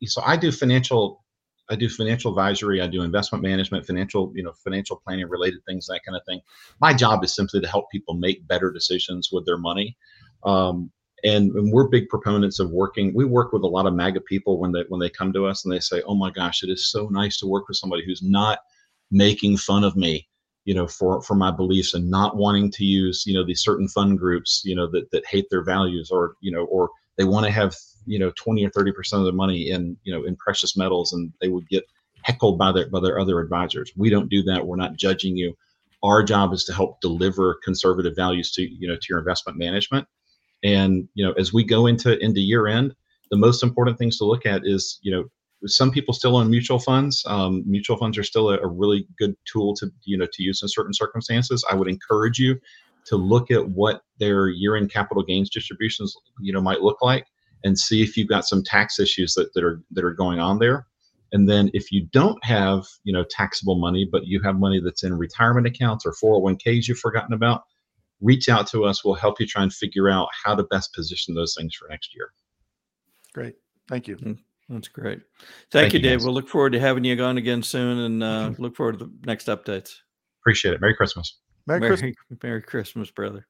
[0.05, 1.25] So I do financial,
[1.69, 5.87] I do financial advisory, I do investment management, financial you know financial planning related things,
[5.87, 6.41] that kind of thing.
[6.81, 9.97] My job is simply to help people make better decisions with their money.
[10.45, 10.91] Um,
[11.25, 13.13] and, and we're big proponents of working.
[13.15, 15.65] We work with a lot of MAGA people when they when they come to us
[15.65, 18.23] and they say, "Oh my gosh, it is so nice to work with somebody who's
[18.23, 18.61] not
[19.11, 20.27] making fun of me."
[20.69, 23.89] You know for for my beliefs and not wanting to use you know these certain
[23.89, 27.47] fund groups you know that that hate their values or you know or they want
[27.47, 30.37] to have you know 20 or 30 percent of their money in you know in
[30.37, 31.85] precious metals and they would get
[32.21, 33.91] heckled by their by their other advisors.
[33.97, 34.67] We don't do that.
[34.67, 35.57] We're not judging you.
[36.03, 40.07] Our job is to help deliver conservative values to you know to your investment management.
[40.63, 42.95] And you know as we go into into year end
[43.31, 45.25] the most important things to look at is you know
[45.67, 47.25] some people still own mutual funds.
[47.27, 50.63] Um, mutual funds are still a, a, really good tool to you know to use
[50.63, 51.65] in certain circumstances.
[51.71, 52.61] I would encourage you
[53.07, 57.27] to look at what their year-end capital gains distributions you know might look like
[57.65, 60.59] and see if you've got some tax issues that, that are that are going on
[60.59, 60.87] there.
[61.33, 65.03] And then if you don't have you know taxable money, but you have money that's
[65.03, 67.65] in retirement accounts or 401ks you've forgotten about,
[68.21, 69.05] reach out to us.
[69.05, 72.15] We'll help you try and figure out how to best position those things for next
[72.15, 72.33] year.
[73.35, 73.57] Great.
[73.89, 74.17] Thank you.
[74.69, 75.21] That's great.
[75.21, 76.19] Thank, Thank you, you, Dave.
[76.19, 76.25] guys.
[76.25, 79.13] We'll look forward to having you on again soon and uh, look forward to the
[79.25, 79.95] next updates.
[80.43, 80.81] Appreciate it.
[80.81, 81.39] Merry Christmas.
[81.67, 82.15] Merry, Merry, Christmas.
[82.43, 83.47] Merry Christmas, brother.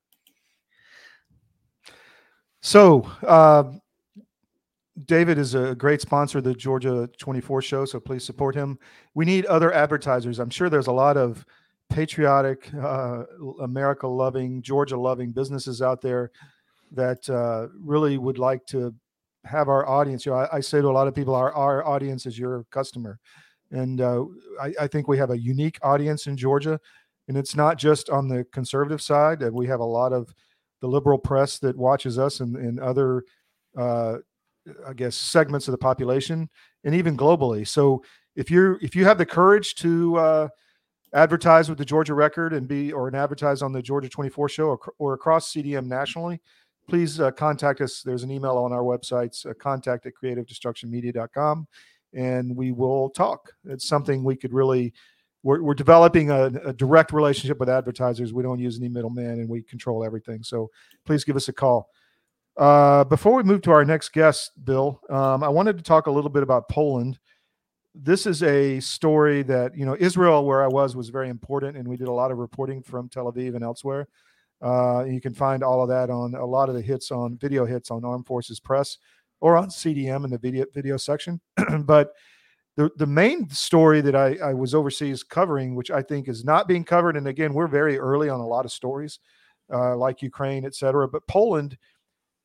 [2.60, 3.64] So, uh,
[5.06, 8.78] David is a great sponsor of the Georgia 24 show, so please support him.
[9.14, 10.38] We need other advertisers.
[10.40, 11.46] I'm sure there's a lot of
[11.88, 13.24] patriotic, uh,
[13.62, 16.32] America loving, Georgia loving businesses out there
[16.92, 18.94] that uh, really would like to
[19.44, 20.26] have our audience.
[20.26, 22.64] You know, I, I, say to a lot of people, our, our audience is your
[22.70, 23.18] customer.
[23.70, 24.24] And uh,
[24.60, 26.80] I, I, think we have a unique audience in Georgia.
[27.28, 29.42] And it's not just on the conservative side.
[29.52, 30.34] We have a lot of
[30.80, 33.24] the liberal press that watches us and, and other,
[33.76, 34.18] uh,
[34.86, 36.48] I guess, segments of the population,
[36.84, 37.66] and even globally.
[37.66, 38.02] So
[38.36, 40.48] if you're if you have the courage to uh,
[41.12, 44.64] advertise with the Georgia Record and be or an advertise on the Georgia 24 show
[44.68, 46.40] or, or across CDM nationally,
[46.88, 48.02] please uh, contact us.
[48.02, 51.68] There's an email on our websites, uh, contact at creativedestructionmedia.com,
[52.14, 53.52] and we will talk.
[53.64, 54.94] It's something we could really,
[55.42, 58.32] we're, we're developing a, a, direct relationship with advertisers.
[58.32, 60.42] We don't use any middleman and we control everything.
[60.42, 60.70] So
[61.04, 61.88] please give us a call.
[62.56, 66.10] Uh, before we move to our next guest, Bill, um, I wanted to talk a
[66.10, 67.18] little bit about Poland.
[67.94, 71.86] This is a story that, you know, Israel, where I was, was very important, and
[71.86, 74.08] we did a lot of reporting from Tel Aviv and elsewhere.
[74.60, 77.64] Uh, you can find all of that on a lot of the hits on video
[77.64, 78.98] hits on Armed Forces Press
[79.40, 81.40] or on CDM in the video video section.
[81.80, 82.12] but
[82.76, 86.68] the the main story that I, I was overseas covering, which I think is not
[86.68, 89.20] being covered, and again, we're very early on a lot of stories
[89.72, 91.08] uh, like Ukraine, et cetera.
[91.08, 91.76] But Poland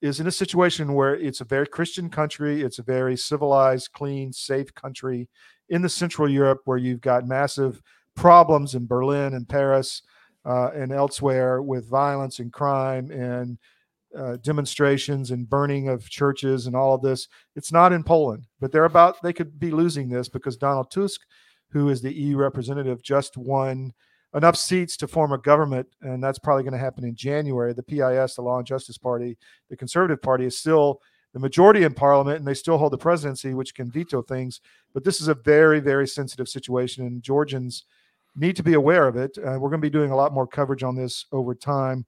[0.01, 4.33] is in a situation where it's a very Christian country, it's a very civilized, clean,
[4.33, 5.29] safe country
[5.69, 7.81] in the Central Europe where you've got massive
[8.15, 10.01] problems in Berlin and Paris
[10.45, 13.57] uh, and elsewhere with violence and crime and
[14.17, 17.27] uh, demonstrations and burning of churches and all of this.
[17.55, 21.21] It's not in Poland, but they're about, they could be losing this because Donald Tusk,
[21.71, 23.91] who is the EU representative, just won
[24.35, 25.87] enough seats to form a government.
[26.01, 27.73] And that's probably going to happen in January.
[27.73, 29.37] The PIS, the Law and Justice Party,
[29.69, 31.01] the Conservative Party, is still
[31.33, 34.61] the majority in parliament and they still hold the presidency, which can veto things.
[34.93, 37.05] But this is a very, very sensitive situation.
[37.05, 37.85] And Georgians,
[38.35, 39.37] need to be aware of it.
[39.37, 42.05] Uh, we're going to be doing a lot more coverage on this over time.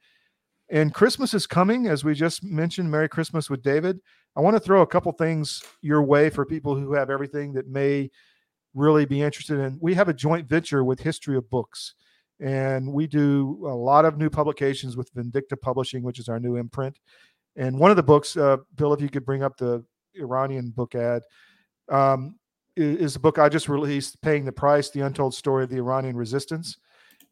[0.70, 2.90] And Christmas is coming, as we just mentioned.
[2.90, 4.00] Merry Christmas with David.
[4.36, 7.68] I want to throw a couple things your way for people who have everything that
[7.68, 8.10] may
[8.74, 9.78] really be interested in.
[9.82, 11.94] We have a joint venture with Histria Books,
[12.40, 16.58] and we do a lot of new publications with Vindicta Publishing, which is our new
[16.58, 17.00] imprint.
[17.56, 20.96] And one of the books, uh, Bill, if you could bring up the Iranian book
[20.96, 21.22] ad,
[21.90, 22.36] um,
[22.76, 26.16] is the book I just released, Paying the Price The Untold Story of the Iranian
[26.16, 26.78] Resistance.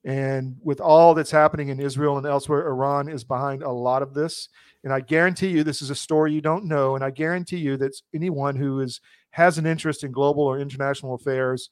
[0.05, 4.13] And with all that's happening in Israel and elsewhere, Iran is behind a lot of
[4.13, 4.49] this.
[4.83, 6.95] And I guarantee you, this is a story you don't know.
[6.95, 8.99] And I guarantee you that anyone who is
[9.31, 11.69] has an interest in global or international affairs,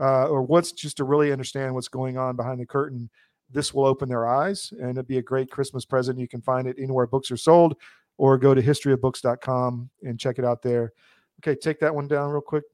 [0.00, 3.08] uh, or wants just to really understand what's going on behind the curtain,
[3.50, 6.18] this will open their eyes, and it'd be a great Christmas present.
[6.18, 7.76] You can find it anywhere books are sold,
[8.18, 10.92] or go to histriabooks.com and check it out there.
[11.40, 12.64] Okay, take that one down real quick.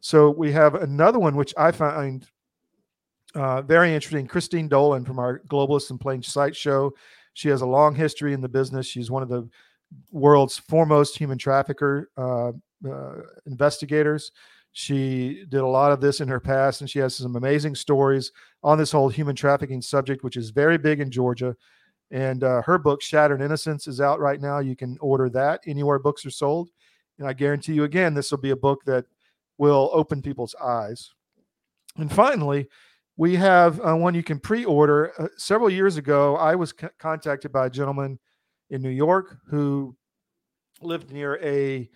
[0.00, 2.26] So we have another one which I find
[3.34, 4.26] uh, very interesting.
[4.26, 6.94] Christine Dolan from our Globalist and Plain Sight show.
[7.34, 8.86] She has a long history in the business.
[8.86, 9.48] She's one of the
[10.10, 12.52] world's foremost human trafficker uh,
[12.88, 14.32] uh, investigators.
[14.72, 18.32] She did a lot of this in her past, and she has some amazing stories
[18.62, 21.56] on this whole human trafficking subject, which is very big in Georgia.
[22.10, 24.58] And uh, her book, Shattered Innocence, is out right now.
[24.58, 26.70] You can order that anywhere books are sold.
[27.18, 29.06] And I guarantee you, again, this will be a book that
[29.58, 31.10] will open people's eyes.
[31.96, 32.68] And finally,
[33.16, 35.12] we have uh, one you can pre-order.
[35.18, 38.18] Uh, several years ago, I was c- contacted by a gentleman
[38.70, 39.96] in New York who
[40.82, 41.88] lived near a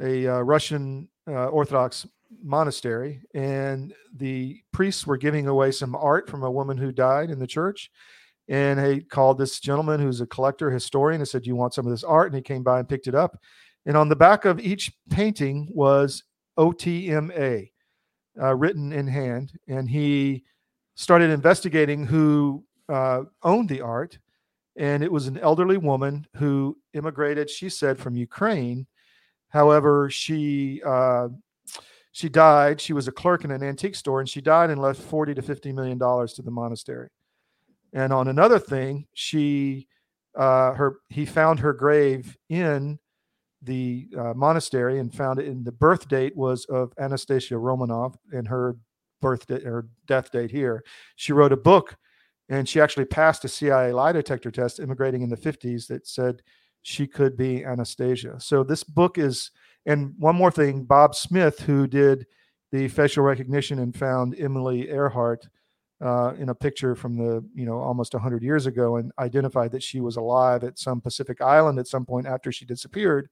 [0.00, 2.06] a uh, Russian uh, Orthodox
[2.42, 7.38] monastery, and the priests were giving away some art from a woman who died in
[7.38, 7.90] the church.
[8.48, 11.86] And he called this gentleman who's a collector historian and said, "Do you want some
[11.86, 13.38] of this art?" And he came by and picked it up.
[13.86, 16.24] And on the back of each painting was
[16.58, 17.70] OTMA
[18.40, 19.52] uh, written in hand.
[19.68, 20.44] And he
[20.94, 24.18] started investigating who uh, owned the art.
[24.76, 28.86] And it was an elderly woman who immigrated, she said, from Ukraine.
[29.48, 31.28] However, she uh,
[32.12, 32.80] she died.
[32.80, 35.42] She was a clerk in an antique store, and she died and left forty to
[35.42, 37.08] fifty million dollars to the monastery.
[37.92, 39.88] And on another thing, she
[40.34, 42.98] uh, her he found her grave in
[43.62, 48.48] the uh, monastery and found it in the birth date was of Anastasia Romanov and
[48.48, 48.76] her
[49.20, 50.82] birth date or death date here.
[51.16, 51.96] She wrote a book
[52.48, 56.42] and she actually passed a CIA lie detector test immigrating in the 50s that said
[56.82, 58.40] she could be Anastasia.
[58.40, 59.50] So this book is
[59.86, 62.26] and one more thing, Bob Smith, who did
[62.70, 65.46] the facial recognition and found Amelia Earhart
[66.02, 69.82] uh, in a picture from the you know almost 100 years ago and identified that
[69.82, 73.28] she was alive at some Pacific island at some point after she disappeared.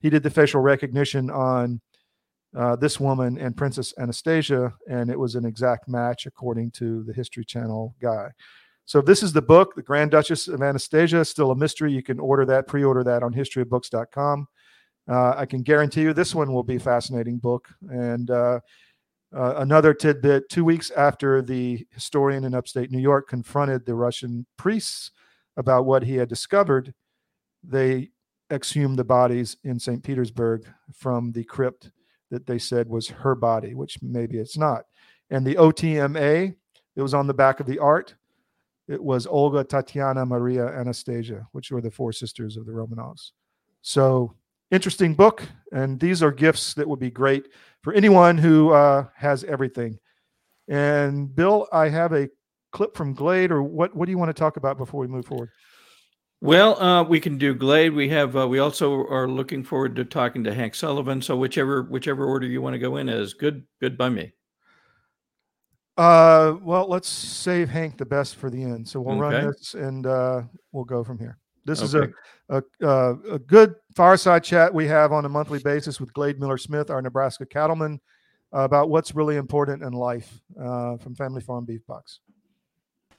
[0.00, 1.80] He did the facial recognition on
[2.56, 7.12] uh, this woman and Princess Anastasia, and it was an exact match according to the
[7.12, 8.30] History Channel guy.
[8.86, 11.92] So this is the book, The Grand Duchess of Anastasia, still a mystery.
[11.92, 14.46] You can order that, pre-order that on histriabooks.com.
[15.08, 17.68] Uh, I can guarantee you this one will be a fascinating book.
[17.90, 18.30] And
[19.34, 24.46] uh, another tidbit two weeks after the historian in upstate New York confronted the Russian
[24.56, 25.10] priests
[25.56, 26.94] about what he had discovered,
[27.62, 28.10] they
[28.52, 30.02] exhumed the bodies in St.
[30.02, 31.90] Petersburg from the crypt
[32.30, 34.84] that they said was her body, which maybe it's not.
[35.30, 36.54] And the OTMA,
[36.96, 38.14] it was on the back of the art.
[38.86, 43.32] It was Olga, Tatiana, Maria, Anastasia, which were the four sisters of the Romanovs.
[43.82, 44.34] So
[44.70, 45.48] interesting book.
[45.72, 47.48] And these are gifts that would be great
[47.84, 49.98] for anyone who uh, has everything.
[50.66, 52.28] And Bill, I have a
[52.72, 53.94] clip from Glade, or what?
[53.94, 55.50] What do you want to talk about before we move forward?
[56.40, 57.92] Well, uh, we can do Glade.
[57.92, 58.34] We have.
[58.34, 61.20] Uh, we also are looking forward to talking to Hank Sullivan.
[61.20, 63.66] So whichever whichever order you want to go in is good.
[63.80, 64.32] Good by me.
[65.96, 68.88] Uh, well, let's save Hank the best for the end.
[68.88, 69.36] So we'll Okay.
[69.36, 71.38] run this and uh, we'll go from here.
[71.64, 72.10] This is a,
[72.50, 76.58] a, uh, a good fireside chat we have on a monthly basis with Glade Miller
[76.58, 78.00] Smith, our Nebraska cattleman,
[78.52, 82.20] about what's really important in life uh, from Family Farm Beef Box.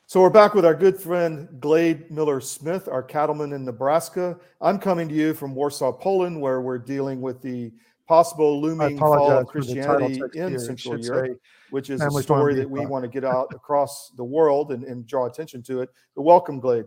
[0.08, 4.38] So we're back with our good friend Glade Miller Smith, our cattleman in Nebraska.
[4.62, 7.72] I'm coming to you from Warsaw, Poland, where we're dealing with the
[8.08, 10.60] possible looming fall of for the title Christianity in here.
[10.60, 11.36] Central Europe, say
[11.72, 12.91] which is a story that we Box.
[12.91, 15.89] want to get out across the world and, and draw attention to it.
[16.16, 16.86] But welcome, Glade.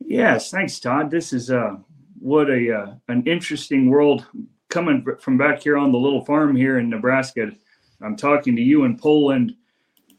[0.00, 1.10] Yes, thanks, Todd.
[1.10, 1.76] This is uh,
[2.18, 4.26] what a uh, an interesting world
[4.68, 7.52] coming from back here on the little farm here in Nebraska.
[8.02, 9.54] I'm talking to you in Poland,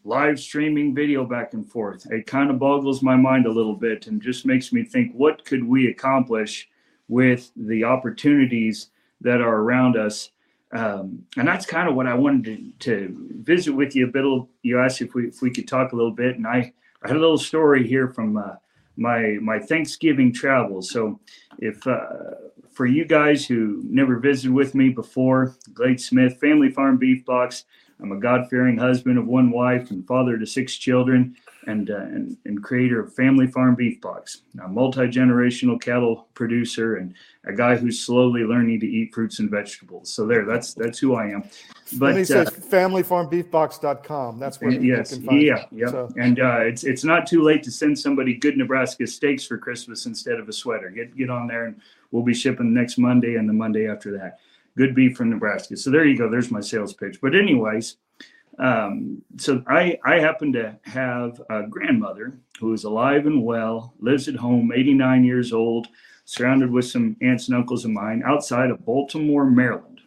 [0.04, 2.06] live streaming video back and forth.
[2.10, 5.46] It kind of boggles my mind a little bit and just makes me think, what
[5.46, 6.70] could we accomplish
[7.08, 8.90] with the opportunities
[9.22, 10.32] that are around us?
[10.72, 14.26] Um, and that's kind of what I wanted to, to visit with you a bit.
[14.64, 16.74] You asked if we if we could talk a little bit, and I
[17.04, 18.38] I had a little story here from.
[18.38, 18.56] Uh,
[18.98, 20.92] my my Thanksgiving travels.
[20.92, 21.20] So
[21.60, 22.08] if uh,
[22.72, 27.66] for you guys who never visited with me before, Glade Smith, Family Farm Beef Box.
[28.02, 31.38] I'm a God-fearing husband of one wife and father to six children,
[31.68, 34.42] and uh, and, and creator of Family Farm Beef Box.
[34.64, 37.14] A multi-generational cattle producer and
[37.46, 40.12] a guy who's slowly learning to eat fruits and vegetables.
[40.12, 41.44] So there, that's that's who I am.
[41.94, 44.40] But and he uh, says familyfarmbeefbox.com.
[44.40, 45.68] That's where you yes, can find yeah, it.
[45.72, 45.88] yeah.
[45.88, 49.58] So, And uh, it's it's not too late to send somebody good Nebraska steaks for
[49.58, 50.90] Christmas instead of a sweater.
[50.90, 54.40] Get get on there, and we'll be shipping next Monday and the Monday after that.
[54.78, 55.78] Good beef from Nebraska.
[55.78, 56.30] So there you go.
[56.30, 57.22] There's my sales pitch.
[57.22, 57.96] But anyways,
[58.60, 64.28] um, so I I happen to have a grandmother who is alive and well, lives
[64.28, 65.88] at home, 89 years old,
[66.26, 70.02] surrounded with some aunts and uncles of mine outside of Baltimore, Maryland.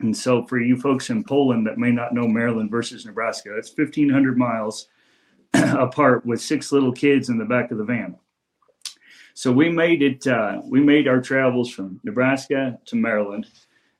[0.00, 3.76] And so, for you folks in Poland that may not know Maryland versus Nebraska, that's
[3.76, 4.88] 1,500 miles
[5.54, 8.16] apart with six little kids in the back of the van.
[9.34, 10.26] So we made it.
[10.26, 13.46] Uh, we made our travels from Nebraska to Maryland,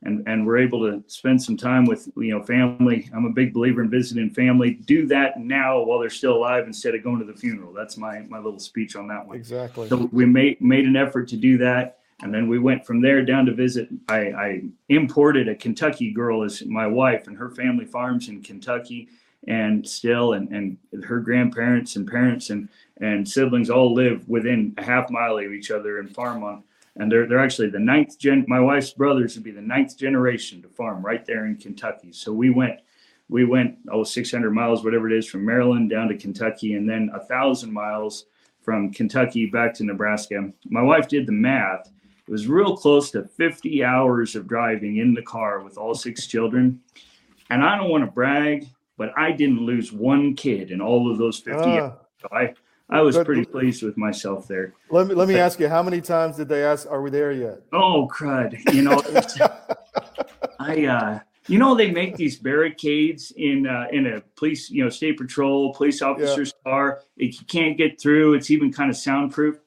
[0.02, 3.10] and and we're able to spend some time with you know family.
[3.14, 4.72] I'm a big believer in visiting family.
[4.72, 7.72] Do that now while they're still alive instead of going to the funeral.
[7.72, 9.36] That's my my little speech on that one.
[9.36, 9.88] Exactly.
[9.88, 13.24] So we made made an effort to do that, and then we went from there
[13.24, 13.88] down to visit.
[14.08, 19.08] I, I imported a Kentucky girl as my wife, and her family farms in Kentucky,
[19.48, 22.68] and still, and and her grandparents and parents and
[23.00, 26.62] and siblings all live within a half mile of each other and farm on.
[26.98, 28.44] And they're they're actually the ninth gen.
[28.48, 32.12] My wife's brothers would be the ninth generation to farm right there in Kentucky.
[32.12, 32.80] So we went
[33.30, 37.10] we went oh 600 miles whatever it is from maryland down to kentucky and then
[37.12, 38.24] a thousand miles
[38.62, 41.90] from kentucky back to nebraska my wife did the math
[42.26, 46.26] it was real close to 50 hours of driving in the car with all six
[46.26, 46.80] children
[47.50, 51.18] and i don't want to brag but i didn't lose one kid in all of
[51.18, 51.64] those 50 Ah.
[51.80, 51.92] hours.
[52.22, 52.54] So i
[52.90, 54.74] i was pretty pleased with myself there.
[54.90, 57.32] Let me let me ask you, how many times did they ask, "Are we there
[57.32, 58.58] yet?" oh crud.
[58.74, 59.02] You know
[60.58, 61.18] I uh
[61.48, 65.74] you know they make these barricades in uh, in a police you know state patrol
[65.74, 68.34] police officer's car it, you can't get through.
[68.34, 69.58] It's even kind of soundproof.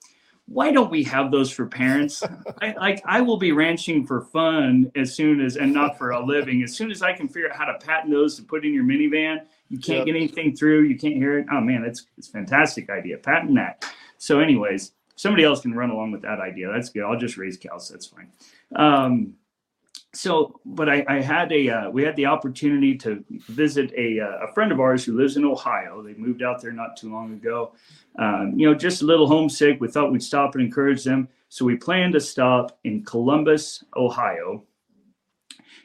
[0.45, 2.23] Why don't we have those for parents?
[2.61, 6.23] I, like i will be ranching for fun as soon as and not for a
[6.23, 6.63] living.
[6.63, 8.83] As soon as i can figure out how to patent those to put in your
[8.83, 9.41] minivan
[9.71, 10.05] you can't Yep.
[10.07, 11.47] get anything through you can't hear it.
[11.51, 13.17] Oh man that's it's fantastic idea.
[13.17, 13.85] Patent that.
[14.17, 16.71] So anyways somebody else can run along with that idea.
[16.71, 17.03] That's good.
[17.03, 18.29] I'll just raise cows that's fine.
[18.75, 19.33] Um,
[20.13, 24.45] so but I, I had a uh, we had the opportunity to visit a, uh,
[24.47, 26.03] a friend of ours who lives in ohio.
[26.03, 27.71] They moved out there not too long ago.
[28.19, 29.79] Um, you know just a little homesick.
[29.79, 31.29] We thought we'd stop and encourage them.
[31.47, 34.63] So we planned to stop in columbus ohio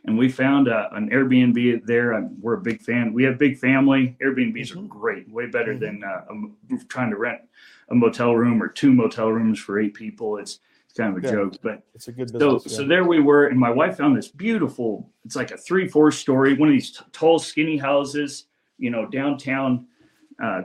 [0.06, 3.58] and we found uh, an airbnb there Um, we're a big fan we have big
[3.58, 7.40] family airbnbs are great way better than uh, a trying to rent
[7.90, 11.26] a motel room or two motel rooms for eight people it's, it's kind of a
[11.26, 11.32] Yeah.
[11.34, 12.76] joke but It's a good so, business.
[12.76, 12.88] so yeah.
[12.88, 15.10] there we were, and my wife found this beautiful.
[15.24, 18.46] It's like a three, four story, one of these t- tall, skinny houses,
[18.78, 19.86] you know, downtown
[20.42, 20.62] uh,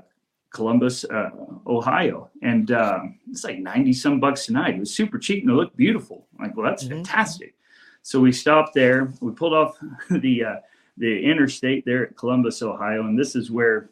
[0.51, 1.29] Columbus, uh,
[1.65, 4.75] Ohio, and um, it's like ninety some bucks a night.
[4.75, 6.27] It was super cheap and it looked beautiful.
[6.37, 6.89] I'm like, well, that's Mhm.
[6.89, 7.55] fantastic.
[8.03, 9.11] So we stopped there.
[9.21, 9.77] We pulled off
[10.09, 10.55] the uh,
[10.97, 13.89] the interstate there at Columbus, Ohio, and this is where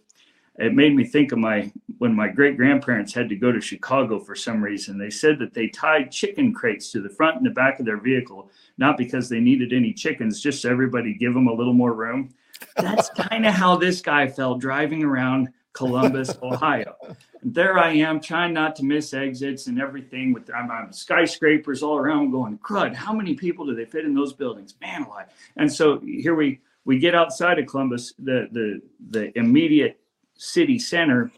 [0.57, 4.19] it made me think of my when my great grandparents had to go to Chicago
[4.19, 4.97] for some reason.
[4.97, 7.99] They said that they tied chicken crates to the front and the back of their
[7.99, 11.93] vehicle, not because they needed any chickens, just so everybody give them a little more
[11.93, 12.33] room.
[12.75, 15.49] That's kind of how this guy felt driving around
[15.89, 16.93] Columbus, Ohio.
[17.41, 21.97] And there I am trying not to miss exits and everything with I'm, skyscrapers all
[21.97, 24.75] around going, crud, how many people do they fit in those buildings?
[24.81, 25.27] Man alive.
[25.55, 29.99] And so here we we get outside of Columbus, the the the immediate
[30.35, 31.31] city center,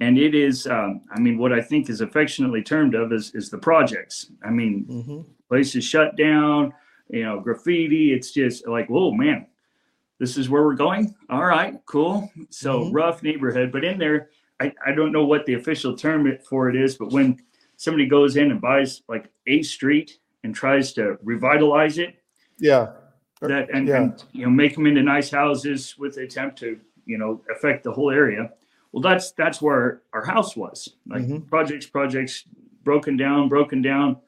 [0.00, 3.48] and it is um, I mean what I think is affectionately termed of is is
[3.48, 4.30] the projects.
[4.42, 5.24] I mean Mhm.
[5.48, 6.72] places shut down,
[7.10, 8.12] you know, graffiti.
[8.12, 9.46] It's just like, whoa, man,
[10.18, 11.14] this is where we're going.
[11.30, 12.30] All right, cool.
[12.50, 12.94] So Mhm.
[12.94, 16.76] rough neighborhood, but in there, I, I don't know what the official term for it
[16.76, 17.38] is, but when
[17.76, 22.16] somebody goes in and buys like a street and tries to revitalize it,
[22.58, 22.92] Yeah.
[23.40, 24.02] that and, Yeah.
[24.02, 27.82] and you know make them into nice houses with the attempt to you know affect
[27.84, 28.52] the whole area.
[28.92, 30.96] Well, that's that's where our house was.
[31.06, 31.46] Like Mhm.
[31.48, 32.44] projects, projects,
[32.84, 34.18] broken down, broken down.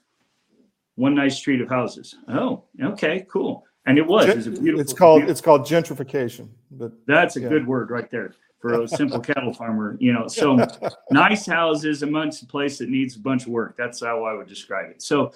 [0.96, 2.16] One nice street of houses.
[2.26, 3.64] Oh, okay, cool.
[3.86, 4.28] And it was.
[4.28, 4.80] It was a beautiful.
[4.80, 6.48] It's called beautiful- it's called gentrification.
[6.72, 7.48] But that's a yeah.
[7.48, 9.96] good word right there for a simple cattle farmer.
[10.00, 10.66] You know, so
[11.10, 13.76] nice houses amongst a place that needs a bunch of work.
[13.76, 15.02] That's how I would describe it.
[15.02, 15.32] So,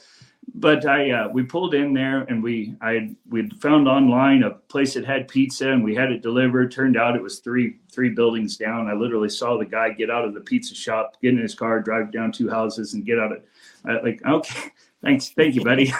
[0.54, 4.94] but I uh, we pulled in there and we I we found online a place
[4.94, 6.72] that had pizza and we had it delivered.
[6.72, 8.88] Turned out it was three three buildings down.
[8.88, 11.80] I literally saw the guy get out of the pizza shop, get in his car,
[11.80, 13.42] drive down two houses, and get out of
[13.88, 14.70] uh, like okay,
[15.04, 15.92] thanks, thank you, buddy,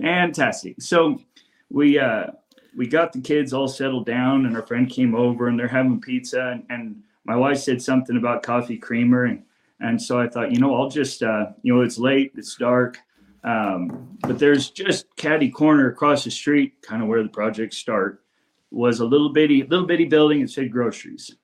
[0.00, 0.80] fantastic.
[0.80, 1.20] So
[1.72, 2.26] we uh
[2.76, 6.00] we got the kids all settled down and our friend came over and they're having
[6.00, 9.42] pizza and, and my wife said something about coffee creamer and
[9.80, 12.98] and so i thought you know i'll just uh you know it's late it's dark
[13.44, 18.22] um but there's just caddy corner across the street kind of where the projects start
[18.70, 21.34] was a little bitty little bitty building that said groceries.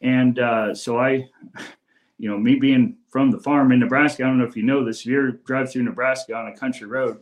[0.00, 1.28] And uh so i
[2.18, 4.84] you know me being from the farm in nebraska i don't know if you know
[4.84, 7.18] this if you drive through nebraska on a country road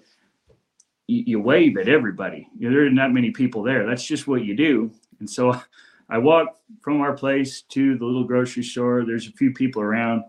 [1.13, 2.49] you, wave at everybody.
[2.59, 3.87] You know, there aren't many people there.
[3.87, 4.93] That's just what you do.
[5.21, 5.61] And so
[6.09, 9.05] I walk from our place to the little grocery store.
[9.05, 10.25] There's a few people around.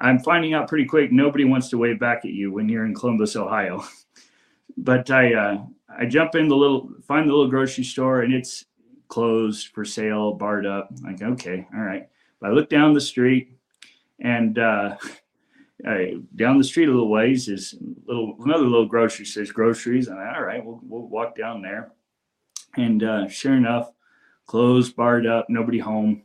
[0.00, 2.94] I'm finding out pretty quick nobody wants to wave back at you when you're in
[2.94, 3.84] Columbus, Ohio.
[4.76, 8.64] but I uh, I jump in the little find the little grocery store and it's
[9.08, 10.90] closed for sale, barred up.
[11.02, 12.08] Like okay, all right.
[12.40, 13.52] But I look down the street
[14.20, 14.96] and uh,
[15.86, 17.76] uh, down the street a little ways is
[18.06, 20.08] little another little grocery says groceries.
[20.08, 21.92] And I, all right, we'll, we'll walk down there.
[22.76, 23.92] And uh, sure enough,
[24.46, 26.22] closed, barred up, nobody home.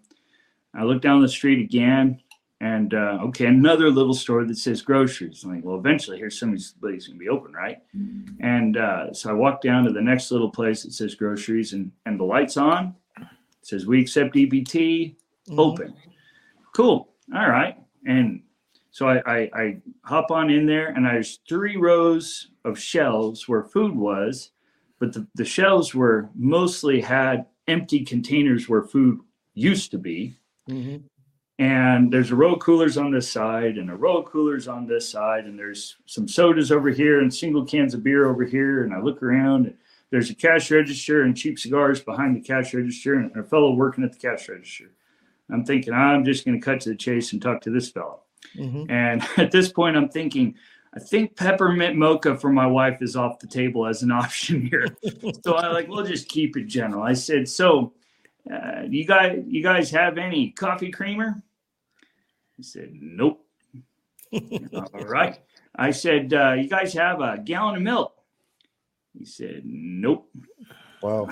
[0.73, 2.19] I look down the street again,
[2.59, 5.43] and uh, okay, another little store that says groceries.
[5.43, 7.77] I'm like, well, eventually here's somebody's place gonna be open, right?
[8.39, 11.91] And uh, so I walk down to the next little place that says groceries, and
[12.05, 12.95] and the lights on.
[13.19, 13.27] It
[13.61, 15.15] says we accept EBT,
[15.57, 15.93] open.
[16.73, 17.09] Cool.
[17.35, 17.77] All right.
[18.05, 18.41] And
[18.93, 23.63] so I, I, I hop on in there, and there's three rows of shelves where
[23.63, 24.51] food was,
[24.99, 29.19] but the, the shelves were mostly had empty containers where food
[29.55, 30.35] used to be.
[30.69, 31.01] Mhm.
[31.57, 34.85] And there's a row of coolers on this side, and a row of coolers on
[34.85, 38.83] this side, and there's some sodas over here, and single cans of beer over here.
[38.83, 39.77] And I look around, and
[40.11, 44.03] there's a cash register and cheap cigars behind the cash register, and a fellow working
[44.03, 44.91] at the cash register.
[45.49, 48.22] I'm thinking, I'm just going to cut to the chase and talk to this fellow.
[48.55, 48.89] Mhm.
[48.89, 50.55] And at this point, I'm thinking,
[50.95, 54.95] I think peppermint mocha for my wife is off the table as an option here.
[55.43, 57.03] so I like, we'll just keep it general.
[57.03, 57.93] I said, so
[58.51, 61.41] uh, you guys, you guys have any coffee creamer?
[62.57, 63.45] He said, nope.
[64.33, 65.39] All right.
[65.75, 68.13] I said, uh, you guys have a gallon of milk?
[69.17, 70.29] He said, nope.
[71.01, 71.29] Wow.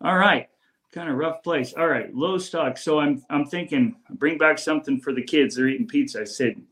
[0.00, 0.48] All right.
[0.94, 1.74] Kind of rough place.
[1.76, 2.78] All right, low stock.
[2.78, 5.56] So I'm I'm thinking bring back something for the kids.
[5.56, 6.20] They're eating pizza.
[6.20, 6.62] I said,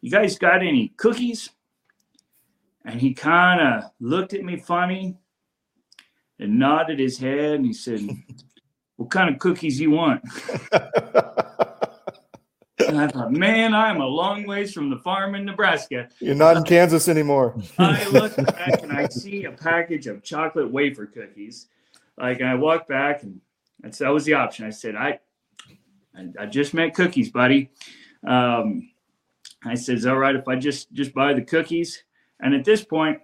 [0.00, 1.50] "You guys got any cookies?"
[2.84, 5.18] And he kind of looked at me funny
[6.40, 8.00] and nodded his head and he said,
[8.96, 10.22] "What kind of cookies you want?"
[10.72, 10.82] and
[12.98, 16.64] I thought, "Man, I'm a long ways from the farm in Nebraska." You're not in
[16.64, 17.54] uh, Kansas anymore.
[17.78, 21.68] I look back and I see a package of chocolate wafer cookies.
[22.18, 23.40] Like, I walk back and
[23.84, 24.64] that's that was the option.
[24.66, 25.18] I said, I,
[26.16, 27.70] I, I just meant cookies, buddy.
[28.26, 28.90] Um,
[29.62, 32.02] I said, is all right if I just just buy the cookies?
[32.40, 33.18] And at this point,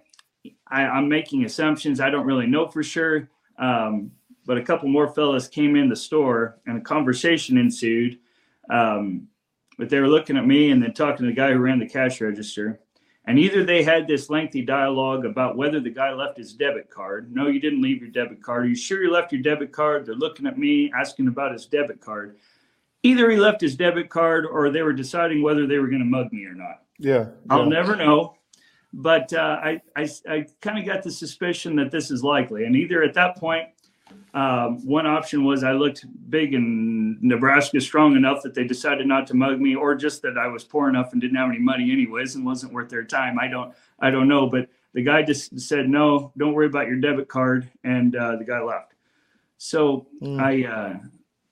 [0.67, 1.99] I, I'm making assumptions.
[1.99, 3.27] I don't really know for sure.
[3.57, 4.11] Um,
[4.45, 8.19] but a couple more fellas came in the store and a conversation ensued.
[8.69, 9.27] Um,
[9.77, 11.89] but they were looking at me and then talking to the guy who ran the
[11.89, 12.79] cash register.
[13.25, 17.33] And either they had this lengthy dialogue about whether the guy left his debit card.
[17.33, 18.65] No, you didn't leave your debit card.
[18.65, 20.05] Are you sure you left your debit card?
[20.05, 22.37] They're looking at me asking about his debit card.
[23.03, 26.05] Either he left his debit card or they were deciding whether they were going to
[26.05, 26.81] mug me or not.
[26.97, 27.27] Yeah.
[27.49, 27.69] I'll yeah.
[27.69, 28.35] never know.
[28.93, 32.65] But uh, I, I, I kind of got the suspicion that this is likely.
[32.65, 33.69] And either at that point,
[34.33, 39.27] um, one option was I looked big and Nebraska strong enough that they decided not
[39.27, 41.91] to mug me, or just that I was poor enough and didn't have any money
[41.91, 43.37] anyways and wasn't worth their time.
[43.39, 44.47] I don't, I don't know.
[44.47, 48.45] But the guy just said, "No, don't worry about your debit card," and uh, the
[48.45, 48.93] guy left.
[49.57, 50.39] So Mm.
[50.39, 50.99] I, uh,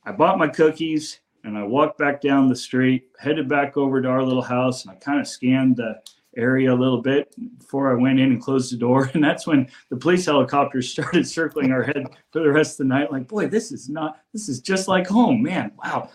[0.05, 4.07] I bought my cookies and I walked back down the street, headed back over to
[4.07, 6.01] our little house, and I kind of scanned the
[6.39, 9.09] area a little bit before I went in and closed the door.
[9.19, 12.93] And that's when the police helicopters started circling our head for the rest of the
[12.95, 13.11] night.
[13.11, 15.71] Like, boy, this is not, this is just like home, man.
[15.83, 16.09] Wow.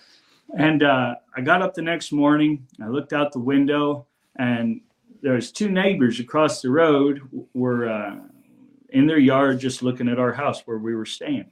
[0.57, 2.67] And uh, I got up the next morning.
[2.83, 4.07] I looked out the window,
[4.37, 4.81] and
[5.23, 7.21] there's two neighbors across the road
[7.55, 8.17] were uh,
[8.91, 11.47] in their yard just looking at our house where we were staying.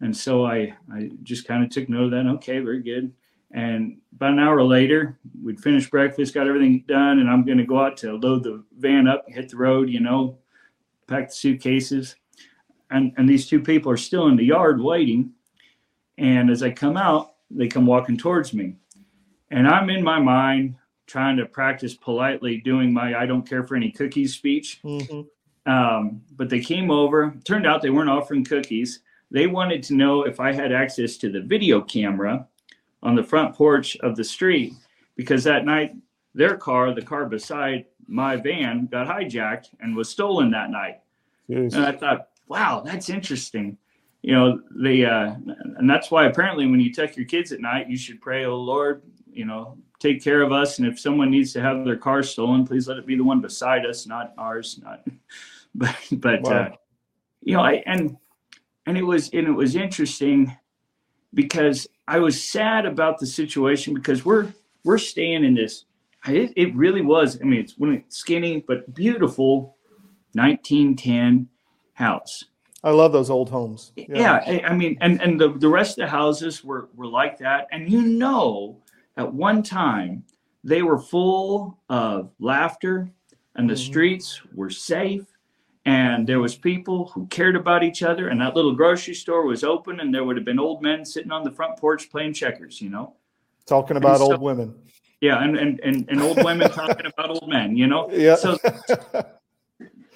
[0.00, 2.26] And so I, I just kind of took note of that.
[2.36, 3.12] Okay, very good.
[3.52, 7.64] And about an hour later, we'd finished breakfast, got everything done, and I'm going to
[7.64, 10.38] go out to load the van up, hit the road, you know,
[11.06, 12.16] pack the suitcases.
[12.90, 15.32] And, and these two people are still in the yard waiting.
[16.18, 18.76] And as I come out, they come walking towards me.
[19.50, 23.74] And I'm in my mind trying to practice politely doing my I don't care for
[23.74, 24.80] any cookies speech.
[24.84, 25.26] Mhm.
[25.66, 27.34] Um, but they came over.
[27.44, 29.00] Turned out they weren't offering cookies.
[29.30, 32.46] They wanted to know if I had access to the video camera
[33.02, 34.74] on the front porch of the street
[35.16, 35.94] because that night
[36.34, 41.00] their car, the car beside my van, got hijacked and was stolen that night.
[41.74, 43.76] And I thought, wow, that's interesting.
[44.22, 45.34] You know, the uh,
[45.78, 48.56] and that's why apparently when you tuck your kids at night, you should pray, "Oh
[48.56, 49.02] Lord,
[49.32, 52.66] you know, take care of us." And if someone needs to have their car stolen,
[52.66, 54.78] please let it be the one beside us, not ours.
[54.84, 55.06] Not,
[55.74, 56.52] but but Wow.
[56.52, 56.70] uh,
[57.40, 58.18] you know, I and
[58.84, 60.54] and it was and it was interesting
[61.34, 64.52] because I was sad about the situation because we're
[64.84, 65.84] we're staying in this.
[66.26, 67.38] It, it really was.
[67.40, 69.76] I mean, it's it's skinny but beautiful,
[70.34, 71.48] 1910
[71.94, 72.44] house.
[72.82, 73.92] I love those old homes.
[73.96, 77.38] Yeah, I, I mean, and and the the rest of the houses were were like
[77.38, 78.78] that, and you know,
[79.16, 80.24] at one time
[80.64, 83.10] they were full of laughter,
[83.54, 83.78] and the Mhm.
[83.78, 85.24] streets were safe,
[85.90, 89.64] and there was people who cared about each other, and that little grocery store was
[89.64, 92.80] open, and there would have been old men sitting on the front porch playing checkers,
[92.80, 93.14] you know.
[93.66, 94.72] Talking about so- old women.
[95.20, 98.08] Yeah, and and and, and old women talking about old men, you know.
[98.10, 98.36] Yeah.
[98.36, 98.56] So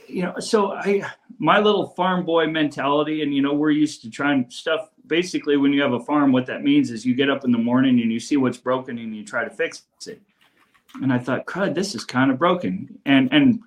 [0.07, 4.11] you know, so I my little farm boy mentality, and you know, we're used to
[4.11, 4.91] trying stuff.
[5.09, 7.59] Basically, when you have a farm, what that means is you get up in the
[7.59, 10.23] morning and you see what's broken and you try to fix it.
[11.03, 12.99] And I thought, crud, this is kind of broken.
[13.05, 13.61] And and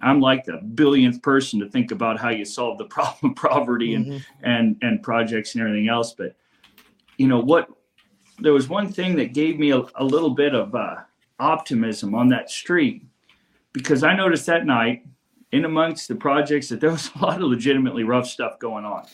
[0.00, 3.94] I'm like the billionth person to think about how you solve the problem of poverty
[3.94, 4.22] and Mhm.
[4.42, 6.14] and and projects and everything else.
[6.14, 6.36] But
[7.18, 7.68] you know what?
[8.38, 10.96] There was one thing that gave me a, a little bit of uh,
[11.38, 13.04] optimism on that street
[13.72, 15.04] because I noticed that night,
[15.52, 19.04] in amongst the projects, that there was a lot of legitimately rough stuff going on.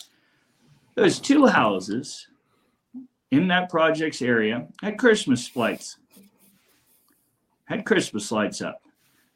[0.94, 2.28] There's two houses
[3.30, 5.98] in that project's area had Christmas lights,
[7.66, 8.82] had Christmas lights up,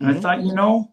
[0.00, 0.22] and I Mhm.
[0.22, 0.90] thought, you know,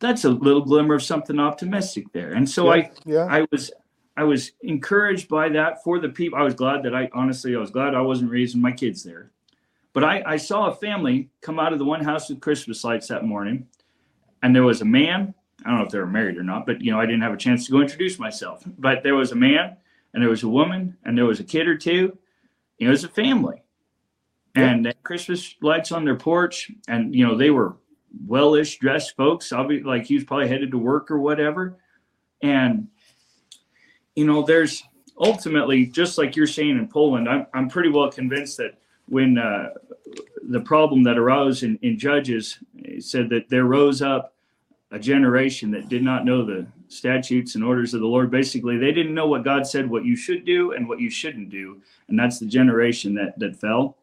[0.00, 2.32] that's a little glimmer of something optimistic there.
[2.32, 3.26] And so I yeah.
[3.28, 3.70] I was
[4.16, 6.38] I was encouraged by that for the people.
[6.38, 9.30] I was glad that I honestly I was glad I wasn't raising my kids there.
[9.92, 13.08] But I, I saw a family come out of the one house with Christmas lights
[13.08, 13.66] that morning,
[14.42, 15.34] and there was a man.
[15.64, 17.32] I don't know if they were married or not, but you know I didn't have
[17.32, 18.62] a chance to go introduce myself.
[18.78, 19.76] But there was a man,
[20.14, 22.16] and there was a woman, and there was a kid or two.
[22.78, 23.62] You know, It was a family,
[24.54, 27.76] and Christmas lights on their porch, and you know they were
[28.26, 29.50] well-ish dressed folks.
[29.68, 31.78] Be like he was probably headed to work or whatever,
[32.42, 32.88] and
[34.14, 34.82] you know, there's
[35.20, 37.28] ultimately just like you're saying in Poland.
[37.28, 39.70] I'm I'm pretty well convinced that when uh,
[40.42, 42.58] the problem that arose in, in Judges
[43.00, 44.34] said that there rose up
[44.90, 48.30] a generation that did not know the statutes and orders of the Lord.
[48.30, 51.50] Basically, they didn't know what God said, what you should do and what you shouldn't
[51.50, 53.97] do, and that's the generation that that fell.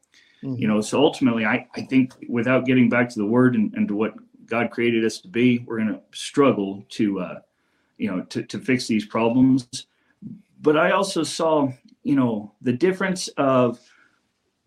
[0.53, 3.87] You know, so ultimately, I I think without getting back to the Word and, and
[3.87, 4.13] to what
[4.45, 7.19] God created us to be, we're going to struggle to.
[7.19, 7.39] Uh,
[7.97, 9.67] you know to, to fix these problems
[10.61, 11.71] but i also saw
[12.03, 13.79] you know the difference of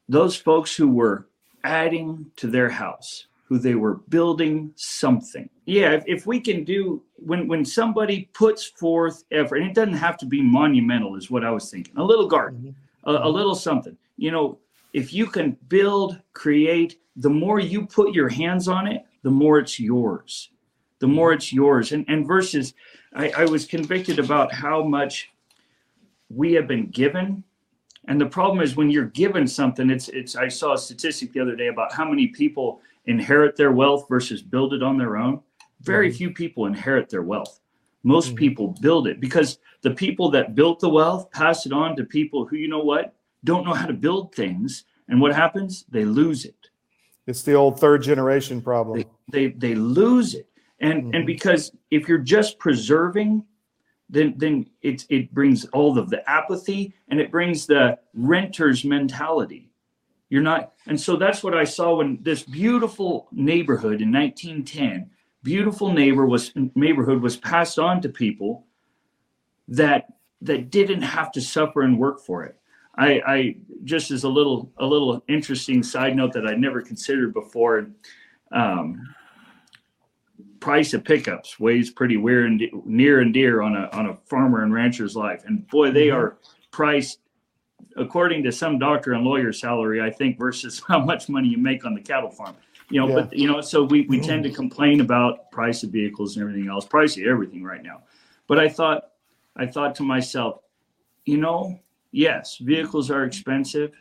[0.08, 1.28] those folks who were
[1.64, 7.02] adding to their house who they were building something yeah if, if we can do
[7.16, 11.44] when when somebody puts forth effort and it doesn't have to be monumental is what
[11.44, 12.74] i was thinking a little garden
[13.04, 14.58] a, a little something you know
[14.92, 19.58] if you can build create the more you put your hands on it the more
[19.58, 20.50] it's yours.
[21.00, 21.92] The more it's yours.
[21.92, 22.74] And and versus
[23.14, 25.30] I, I was convicted about how much
[26.28, 27.44] we have been given.
[28.06, 31.40] And the problem is when you're given something it's it's i saw a statistic the
[31.40, 35.40] other day about how many people inherit their wealth versus build it on their own.
[35.80, 36.16] Very mm-hmm.
[36.16, 37.60] few people inherit their wealth.
[38.02, 38.36] Most mm-hmm.
[38.36, 42.46] people build it because the people that built the wealth pass it on to people
[42.46, 45.84] who you know what don't know how to build things and what happens?
[45.88, 46.56] They lose it.
[47.26, 49.04] It's the old third generation problem.
[49.30, 50.48] they they lose it.
[50.80, 51.26] And and mm-hmm.
[51.26, 53.44] because if you're just preserving
[54.10, 59.70] then then it it brings all of the apathy and it brings the renter's mentality.
[60.30, 65.10] You're not and so that's what i saw when this beautiful neighborhood in 1910
[65.42, 68.66] beautiful neighbor was neighborhood was passed on to people
[69.68, 70.12] that
[70.42, 72.58] that didn't have to suffer and work for it
[72.98, 77.32] i i just as a little a little interesting side note that i'd never considered
[77.32, 77.88] before
[78.52, 79.14] um
[80.60, 84.14] price of pickups weighs pretty weird and de- near and dear on a on a
[84.26, 86.14] farmer and rancher's life and boy they Mhm.
[86.16, 86.38] are
[86.72, 87.20] priced
[87.96, 91.84] according to some doctor and lawyer salary i think versus how much money you make
[91.84, 92.56] on the cattle farm
[92.90, 93.14] you know Yeah.
[93.14, 96.68] but you know so we we tend to complain about price of vehicles and everything
[96.68, 98.02] else price of everything right now
[98.48, 99.10] but i thought
[99.56, 100.60] i thought to myself
[101.24, 101.78] you know
[102.12, 103.92] yes vehicles are expensive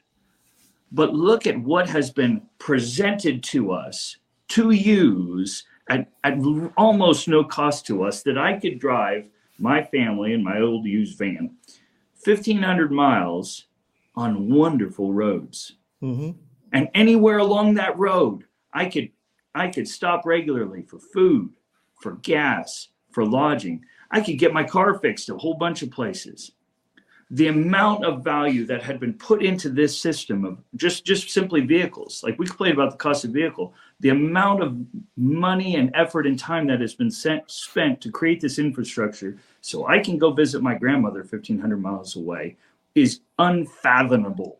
[0.91, 4.17] but look at what has been presented to us
[4.47, 6.37] to use at, at
[6.77, 9.29] almost no cost to us that I could drive
[9.59, 11.57] my family in my old used van.
[12.23, 13.65] 1500 miles
[14.15, 15.73] on wonderful roads.
[15.99, 16.31] Hmm
[16.73, 18.43] and anywhere along that road
[18.73, 19.09] i could
[19.55, 21.49] i could stop regularly for food
[22.01, 23.83] for gas for lodging.
[24.11, 26.51] I could get my car fixed a whole bunch of places
[27.29, 31.61] the amount of value that had been put into this system of just just simply
[31.61, 32.23] vehicles.
[32.23, 33.73] Like we complain about the cost of vehicle.
[33.99, 34.77] The amount of
[35.17, 39.87] money and effort and time that has been sent, spent to create this infrastructure so
[39.87, 42.55] i can go visit my grandmother 1500 miles away
[42.95, 44.59] is unfathomable.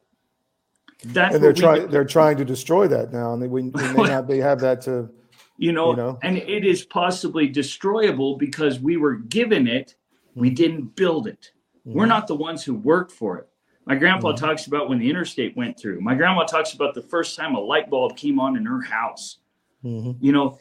[1.05, 4.03] That's And they're trying they're trying to destroy that now, and they, we, we may
[4.09, 5.09] not be have that to
[5.57, 6.19] you know, you know.
[6.21, 9.95] and it is possibly destroyable because we were given it
[10.35, 10.55] we mm-hmm.
[10.55, 11.51] didn't build it
[11.95, 13.47] we're not the ones who worked for it.
[13.85, 16.01] My grandpa talks about when the interstate went through.
[16.01, 19.37] My grandma talks about the first time a light bulb came on in her house.
[19.85, 20.17] Mhm.
[20.19, 20.57] you know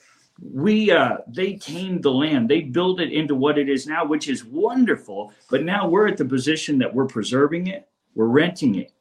[0.52, 2.48] we uh they tamed the land.
[2.50, 6.18] They built it into what it is now which is wonderful but now we're at
[6.18, 8.92] the position that we're preserving it we're renting it.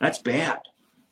[0.00, 0.60] That's bad.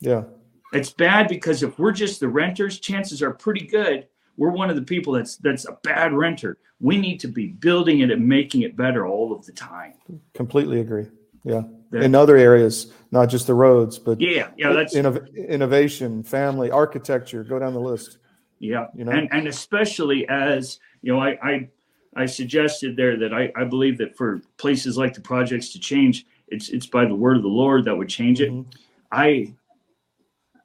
[0.01, 0.25] Yeah.
[0.73, 4.77] It's bad because if we're just the renters, chances are pretty good we're one of
[4.77, 6.59] the people that's that's a bad renter.
[6.81, 9.95] We need to be building it and making it better all of the time.
[10.35, 11.09] Completely agree.
[11.45, 11.63] Yeah.
[11.93, 17.45] In other areas, not just the roads, but yeah, yeah, that's innov- innovation, family, architecture.
[17.45, 18.19] Go down the list.
[18.59, 21.69] Yeah, you know, and and especially as you know, I I,
[22.17, 26.27] I suggested there that I, I believe that for places like the projects to change,
[26.49, 28.51] it's it's by the word of the Lord that would change it.
[28.51, 28.69] Mm-hmm.
[29.13, 29.55] I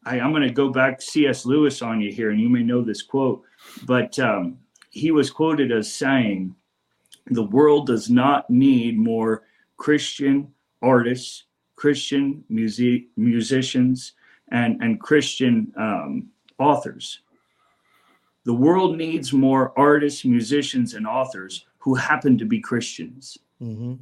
[0.05, 1.45] I, am going to go back C.S.
[1.45, 3.43] Lewis on you here, and you may know this quote,
[3.85, 4.57] but um,
[4.89, 6.55] he was quoted as saying,
[7.27, 9.43] "The world does not need more
[9.77, 11.45] Christian artists,
[11.75, 14.13] Christian music musicians,
[14.51, 17.21] and and Christian um, authors.
[18.43, 23.93] The world needs more artists, musicians, and authors who happen to be Christians." Mm-hmm.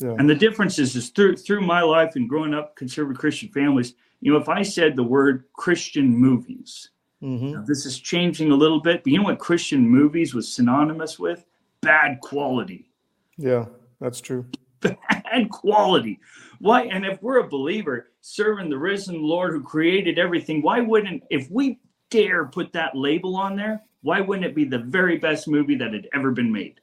[0.00, 0.16] Yeah.
[0.18, 3.94] And the difference is, is through through my life and growing up conservative Christian families,
[4.20, 6.90] you know, if I said the word Christian movies,
[7.22, 7.64] mm-hmm.
[7.66, 11.44] this is changing a little bit, but you know what Christian movies was synonymous with?
[11.80, 12.90] Bad quality.
[13.36, 13.66] Yeah,
[14.00, 14.46] that's true.
[14.80, 16.20] Bad quality.
[16.60, 16.84] Why?
[16.84, 21.50] And if we're a believer serving the risen Lord who created everything, why wouldn't, if
[21.50, 21.78] we
[22.10, 25.92] dare put that label on there, why wouldn't it be the very best movie that
[25.92, 26.80] had ever been made?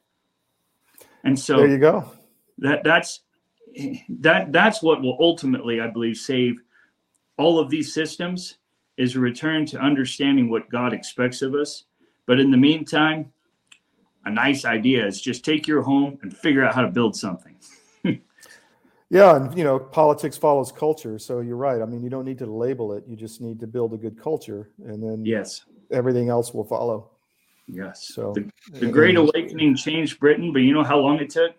[1.24, 2.10] And so there you go.
[2.58, 3.20] That that's
[4.08, 6.60] that that's what will ultimately, I believe, save
[7.38, 8.58] all of these systems
[8.96, 11.84] is a return to understanding what God expects of us.
[12.26, 13.32] But in the meantime,
[14.24, 17.56] a nice idea is just take your home and figure out how to build something.
[19.10, 21.82] yeah, and you know, politics follows culture, so you're right.
[21.82, 24.20] I mean, you don't need to label it; you just need to build a good
[24.20, 27.10] culture, and then yes, everything else will follow.
[27.66, 28.08] Yes.
[28.14, 31.52] So the, the Great Awakening changed Britain, but you know how long it took?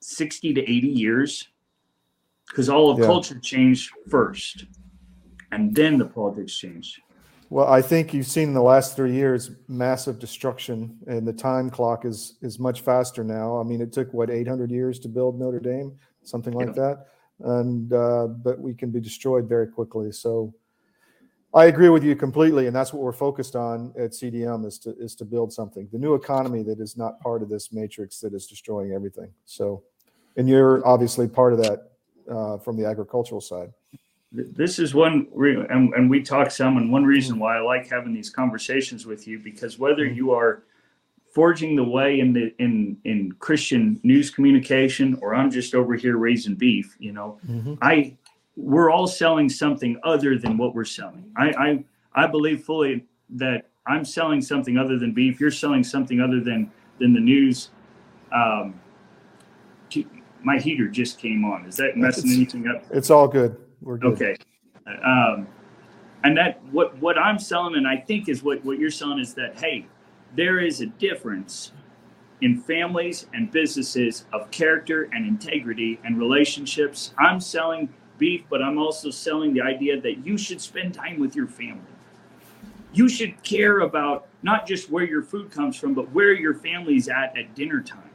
[0.00, 1.48] Sixty to eighty years
[2.50, 3.06] because all of yeah.
[3.06, 4.66] culture changed first
[5.52, 7.00] and then the politics changed.
[7.48, 11.68] Well i think you've seen in the last three years massive destruction and the time
[11.68, 13.58] clock is is much faster now.
[13.58, 15.96] I mean it took what 800 years to build notre dame?
[16.22, 16.72] Something like yeah.
[16.82, 17.06] that.
[17.40, 20.12] And uh, but we can be destroyed very quickly.
[20.12, 20.54] So
[21.52, 24.96] i agree with you completely and that's what we're focused on at cdm is to
[24.98, 25.88] is to build something.
[25.90, 29.32] The new economy that is not part of this matrix that is destroying everything.
[29.46, 29.82] So
[30.36, 31.89] and you're obviously part of that
[32.30, 33.72] uh, from the agricultural side.
[34.32, 37.88] This is one, re- and, and we talk some, and one reason why I like
[37.90, 40.14] having these conversations with you because whether mm-hmm.
[40.14, 40.62] you are
[41.32, 46.16] forging the way in the in in Christian news communication or I'm just over here
[46.16, 47.74] raising beef, you know, mm-hmm.
[47.82, 48.16] I
[48.56, 51.30] we're all selling something other than what we're selling.
[51.36, 51.84] I, I
[52.24, 55.40] I believe fully that I'm selling something other than beef.
[55.40, 57.70] You're selling something other than than the news.
[58.32, 58.80] Um,
[60.42, 61.66] my heater just came on.
[61.66, 62.84] Is that messing it's, anything up?
[62.90, 63.56] It's all good.
[63.82, 64.12] We're good.
[64.12, 64.36] Okay.
[65.04, 65.46] Um,
[66.24, 69.34] and that what what I'm selling, and I think is what what you're selling is
[69.34, 69.86] that hey,
[70.36, 71.72] there is a difference
[72.40, 77.12] in families and businesses of character and integrity and relationships.
[77.18, 77.88] I'm selling
[78.18, 81.82] beef, but I'm also selling the idea that you should spend time with your family.
[82.92, 87.08] You should care about not just where your food comes from, but where your family's
[87.08, 88.10] at at dinner time.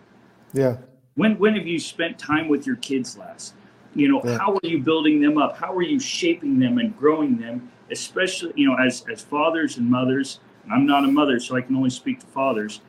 [0.53, 0.77] Yeah.
[1.15, 3.55] When when have you spent time with your kids last?
[3.93, 4.37] You know, yeah.
[4.37, 5.57] how are you building them up?
[5.57, 7.71] How are you shaping them and growing them?
[7.89, 10.41] Especially, you know, as as fathers and mothers.
[10.63, 12.81] And I'm not a mother, so I can only speak to fathers.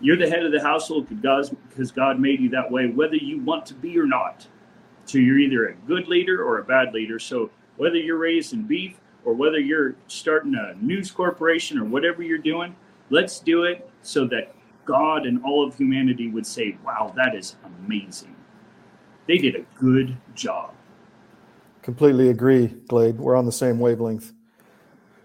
[0.00, 3.66] You're the head of the household because God made you that way, whether you want
[3.66, 4.46] to be or not.
[5.06, 7.18] So you're either a good leader or a bad leader.
[7.18, 12.38] So whether you're raising beef or whether you're starting a news corporation or whatever you're
[12.38, 12.76] doing,
[13.10, 14.54] let's do it so that
[14.86, 18.34] God and all of humanity would say, wow, that is amazing.
[19.26, 20.72] They did a good job.
[21.82, 23.18] Completely agree, Glade.
[23.18, 24.32] We're on the same wavelength.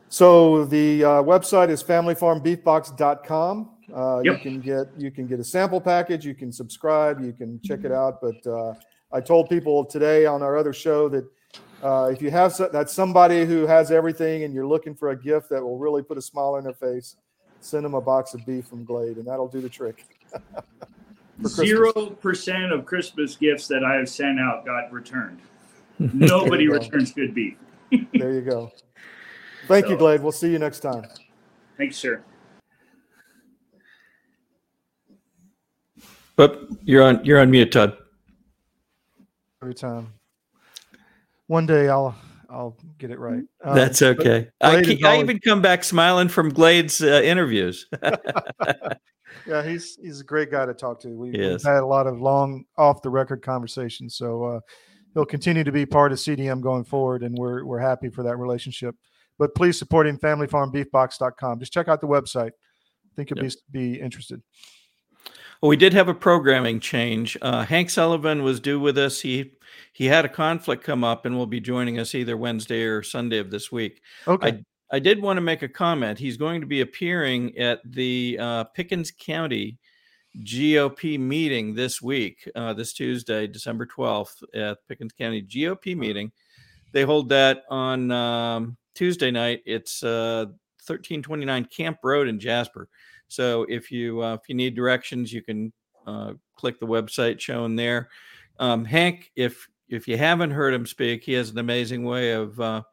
[0.09, 3.69] So the uh, website is familyfarmbeefbox.com.
[3.93, 4.33] Uh, yep.
[4.33, 6.25] You can get you can get a sample package.
[6.25, 7.21] You can subscribe.
[7.21, 8.19] You can check it out.
[8.21, 8.73] But uh,
[9.11, 11.25] I told people today on our other show that
[11.83, 15.19] uh, if you have so, that's somebody who has everything and you're looking for a
[15.19, 17.15] gift that will really put a smile on their face,
[17.61, 20.05] send them a box of beef from Glade, and that'll do the trick.
[21.45, 25.39] Zero percent of Christmas gifts that I have sent out got returned.
[25.99, 27.55] Nobody returns good beef.
[28.13, 28.71] there you go.
[29.67, 30.21] Thank so, you, Glade.
[30.21, 31.05] We'll see you next time.
[31.77, 32.23] Thanks, sir.
[36.35, 37.97] But you're on you're on mute, Todd.
[39.61, 40.13] Every time.
[41.47, 42.15] One day I'll
[42.51, 43.43] I'll get it right.
[43.63, 44.49] Um, That's okay.
[44.59, 47.87] I, keep, I even come back smiling from Glade's uh, interviews.
[49.47, 51.09] yeah, he's he's a great guy to talk to.
[51.09, 51.63] We, yes.
[51.63, 54.15] We've had a lot of long off the record conversations.
[54.15, 54.59] So uh,
[55.13, 58.37] he'll continue to be part of CDM going forward, and we're we're happy for that
[58.37, 58.95] relationship.
[59.39, 61.59] But please support him, familyfarmbeefbox.com.
[61.59, 62.51] Just check out the website.
[62.51, 63.53] I think you'll Yep.
[63.71, 64.41] be be interested.
[65.61, 67.37] Well, we did have a programming change.
[67.41, 69.21] Uh, Hank Sullivan was due with us.
[69.21, 69.53] He
[69.93, 73.37] he had a conflict come up and will be joining us either Wednesday or Sunday
[73.37, 74.01] of this week.
[74.27, 74.47] Okay.
[74.47, 76.19] I I did want to make a comment.
[76.19, 79.79] He's going to be appearing at the uh, Pickens County
[80.39, 86.31] GOP meeting this week, uh, this Tuesday, December 12th, at Pickens County GOP meeting.
[86.91, 89.61] They hold that on um, Tuesday night.
[89.65, 90.45] It's uh,
[90.85, 92.89] 1329 Camp Road in Jasper.
[93.29, 95.71] So if you uh, if you need directions, you can
[96.05, 98.09] uh, click the website shown there.
[98.61, 102.57] Um, Hank, if if you haven't heard him speak, he has an amazing way of
[102.61, 102.83] uh,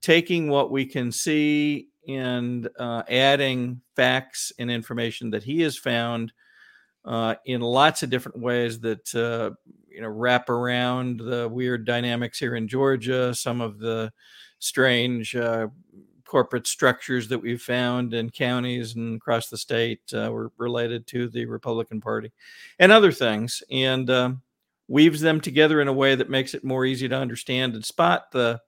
[0.00, 6.32] taking what we can see and uh, adding facts and information that he has found
[7.04, 9.50] uh, in lots of different ways that uh,
[9.90, 14.12] you know wrap around the weird dynamics here in Georgia, some of the
[14.60, 15.66] strange uh,
[16.24, 21.28] corporate structures that we've found in counties and across the state uh, were related to
[21.28, 22.32] the Republican Party,
[22.78, 24.42] and other things, and um,
[24.88, 28.30] weaves them together in a way that makes it more easy to understand and spot
[28.32, 28.60] the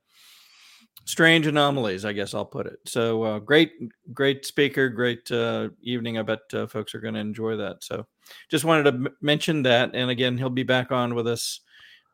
[1.05, 2.77] strange anomalies i guess i'll put it.
[2.85, 3.71] So uh, great
[4.13, 6.17] great speaker great uh, evening.
[6.17, 7.83] I bet uh, folks are going to enjoy that.
[7.83, 8.05] So
[8.49, 9.91] just wanted to m- mention that.
[9.93, 11.61] And again he'll be back on with us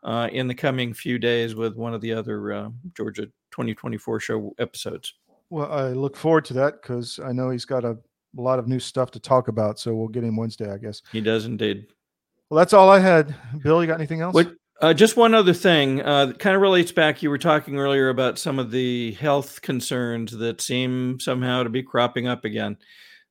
[0.03, 4.53] uh, in the coming few days with one of the other uh, georgia 2024 show
[4.59, 5.13] episodes.
[5.49, 7.97] Well, I look forward to that because I know he's got a,
[8.37, 9.79] a lot of new stuff to talk about.
[9.79, 11.01] So we'll get him Wednesday, I guess.
[11.11, 11.87] he does indeed
[12.49, 13.35] Well, that's all I had.
[13.63, 14.33] Bill, you got anything else?
[14.33, 17.23] What, uh, just one other thing uh, that kind of relates back.
[17.23, 21.81] You were talking earlier about some of the health concerns that seem somehow to be
[21.81, 22.77] cropping up again.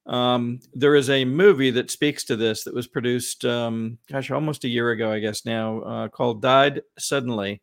[0.07, 4.65] Um, there is a movie that speaks to this that was produced, um, gosh, almost
[4.65, 7.63] a year ago, I guess now, uh, called Died Suddenly.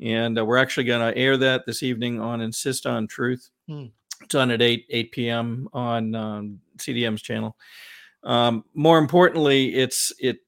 [0.00, 3.50] And uh, we're actually going to air that this evening on Insist on Truth.
[3.68, 3.86] Hmm.
[4.20, 5.68] It's on at 8, 8 p.m.
[5.72, 7.56] on um, CDM's channel.
[8.24, 10.38] Um, more importantly, it's it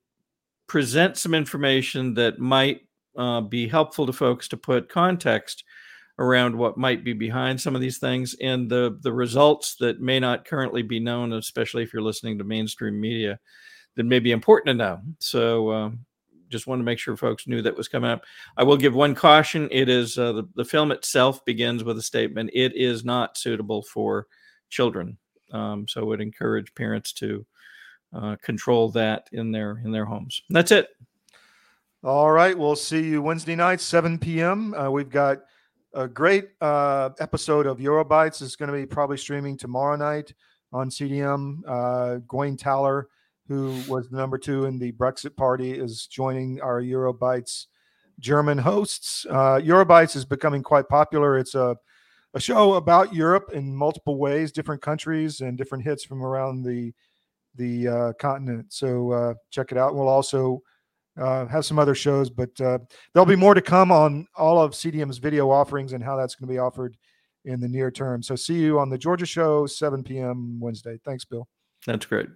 [0.66, 2.82] present some information that might
[3.16, 5.64] uh, be helpful to folks to put context
[6.18, 10.20] around what might be behind some of these things and the the results that may
[10.20, 13.38] not currently be known, especially if you're listening to mainstream media,
[13.96, 15.00] that may be important to know.
[15.18, 15.72] So.
[15.72, 16.06] Um,
[16.50, 18.22] just wanted to make sure folks knew that was coming up.
[18.56, 19.66] I will give one caution.
[19.72, 22.50] It is uh, the, the film itself begins with a statement.
[22.52, 24.28] It is not suitable for
[24.70, 25.18] children.
[25.52, 27.44] Um, so I would encourage parents to
[28.14, 30.42] uh, control that in their in their homes.
[30.50, 30.88] That's it.
[32.02, 32.56] All right.
[32.56, 34.74] We'll see you Wednesday night, 7 p.m.
[34.74, 35.38] Uh, we've got
[35.94, 38.42] a great uh, episode of Eurobytes.
[38.42, 40.34] It's going to be probably streaming tomorrow night
[40.72, 41.60] on CDM.
[41.66, 43.08] Uh, Gwen Taller,
[43.48, 47.66] who was the number two in the Brexit party, is joining our Eurobytes
[48.20, 49.24] German hosts.
[49.30, 51.38] Uh, Eurobytes is becoming quite popular.
[51.38, 51.76] It's a,
[52.34, 56.92] a show about Europe in multiple ways, different countries, and different hits from around the
[57.56, 58.72] the uh, continent.
[58.72, 59.94] So uh, check it out.
[59.94, 60.60] We'll also
[61.16, 62.78] uh, have some other shows, but uh,
[63.12, 66.48] there'll be more to come on all of CDM's video offerings and how that's going
[66.48, 66.96] to be offered
[67.44, 68.22] in the near term.
[68.22, 70.58] So see you on the Georgia show, 7 p.m.
[70.60, 70.98] Wednesday.
[71.04, 71.46] Thanks, Bill.
[71.86, 72.28] That's great.